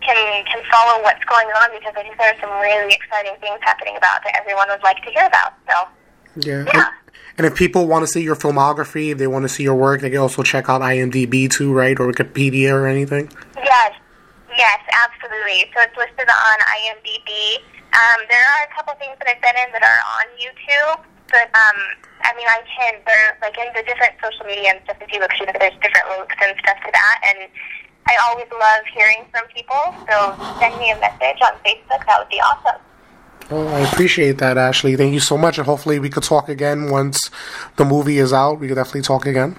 can 0.00 0.44
can 0.44 0.62
follow 0.70 1.02
what's 1.02 1.24
going 1.24 1.46
on 1.48 1.70
because 1.72 1.94
I 1.96 2.02
think 2.02 2.16
there 2.18 2.32
are 2.34 2.40
some 2.40 2.50
really 2.60 2.94
exciting 2.94 3.34
things 3.40 3.58
happening 3.62 3.96
about 3.96 4.22
that 4.24 4.36
everyone 4.38 4.68
would 4.68 4.82
like 4.82 5.02
to 5.04 5.10
hear 5.10 5.26
about. 5.26 5.54
So, 5.68 5.88
Yeah. 6.36 6.64
Yeah. 6.72 6.88
And, 7.38 7.46
if 7.46 7.54
people 7.54 7.86
want 7.86 8.02
to 8.02 8.06
see 8.06 8.22
your 8.22 8.36
filmography, 8.36 9.12
if 9.12 9.18
they 9.18 9.26
want 9.26 9.44
to 9.44 9.48
see 9.48 9.62
your 9.62 9.74
work, 9.74 10.00
they 10.00 10.08
can 10.08 10.20
also 10.20 10.42
check 10.42 10.70
out 10.70 10.80
IMDb 10.80 11.50
too, 11.50 11.72
right, 11.72 11.98
or 12.00 12.10
Wikipedia 12.10 12.72
or 12.72 12.86
anything. 12.86 13.30
Yes, 13.56 13.92
yes, 14.56 14.80
absolutely. 14.92 15.68
So 15.76 15.84
it's 15.84 15.96
listed 15.96 16.28
on 16.28 16.56
IMDb. 16.64 17.60
Um, 17.92 18.20
there 18.28 18.40
are 18.40 18.64
a 18.64 18.74
couple 18.74 18.94
things 19.00 19.16
that 19.20 19.28
I've 19.28 19.40
been 19.40 19.56
in 19.56 19.72
that 19.72 19.84
are 19.84 20.00
on 20.20 20.26
YouTube, 20.40 21.04
but 21.28 21.48
um, 21.52 21.78
I 22.24 22.32
mean, 22.36 22.48
I 22.48 22.60
can. 22.64 23.00
They're 23.06 23.38
like 23.40 23.56
in 23.56 23.68
the 23.72 23.84
different 23.84 24.16
social 24.22 24.44
media 24.46 24.76
and 24.76 24.80
stuff. 24.84 24.96
If 25.00 25.12
you 25.12 25.20
look 25.20 25.32
through, 25.36 25.52
there's 25.52 25.76
different 25.80 26.08
links 26.10 26.36
and 26.40 26.56
stuff 26.60 26.78
to 26.84 26.90
that. 26.92 27.16
And 27.24 27.48
I 28.08 28.16
always 28.28 28.46
love 28.52 28.82
hearing 28.94 29.24
from 29.30 29.42
people. 29.54 29.94
So 30.08 30.36
send 30.60 30.78
me 30.78 30.90
a 30.90 30.98
message 31.00 31.40
on 31.42 31.52
Facebook. 31.64 32.04
That 32.06 32.18
would 32.18 32.28
be 32.28 32.40
awesome. 32.40 32.80
Oh, 33.48 33.66
I 33.68 33.80
appreciate 33.80 34.38
that, 34.38 34.58
Ashley. 34.58 34.96
Thank 34.96 35.12
you 35.12 35.20
so 35.20 35.38
much, 35.38 35.56
and 35.58 35.66
hopefully 35.66 36.00
we 36.00 36.10
could 36.10 36.24
talk 36.24 36.48
again 36.48 36.90
once 36.90 37.30
the 37.76 37.84
movie 37.84 38.18
is 38.18 38.32
out. 38.32 38.58
We 38.58 38.66
could 38.66 38.74
definitely 38.74 39.02
talk 39.02 39.24
again. 39.24 39.56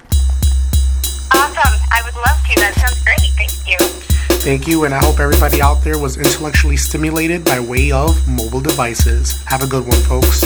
Awesome. 1.32 1.80
I 1.92 2.02
would 2.04 2.16
love 2.16 2.38
to. 2.48 2.56
That 2.60 2.74
sounds 2.76 3.02
great. 3.04 3.20
Thank 3.38 3.52
you. 3.68 3.78
Thank 4.44 4.68
you, 4.68 4.84
and 4.84 4.94
I 4.94 5.00
hope 5.00 5.20
everybody 5.20 5.62
out 5.62 5.84
there 5.84 5.98
was 5.98 6.18
intellectually 6.18 6.78
stimulated 6.78 7.46
by 7.46 7.60
way 7.62 7.92
of 7.92 8.28
mobile 8.28 8.62
devices. 8.62 9.42
Have 9.46 9.64
a 9.64 9.68
good 9.68 9.88
one, 9.88 10.00
folks. 10.02 10.44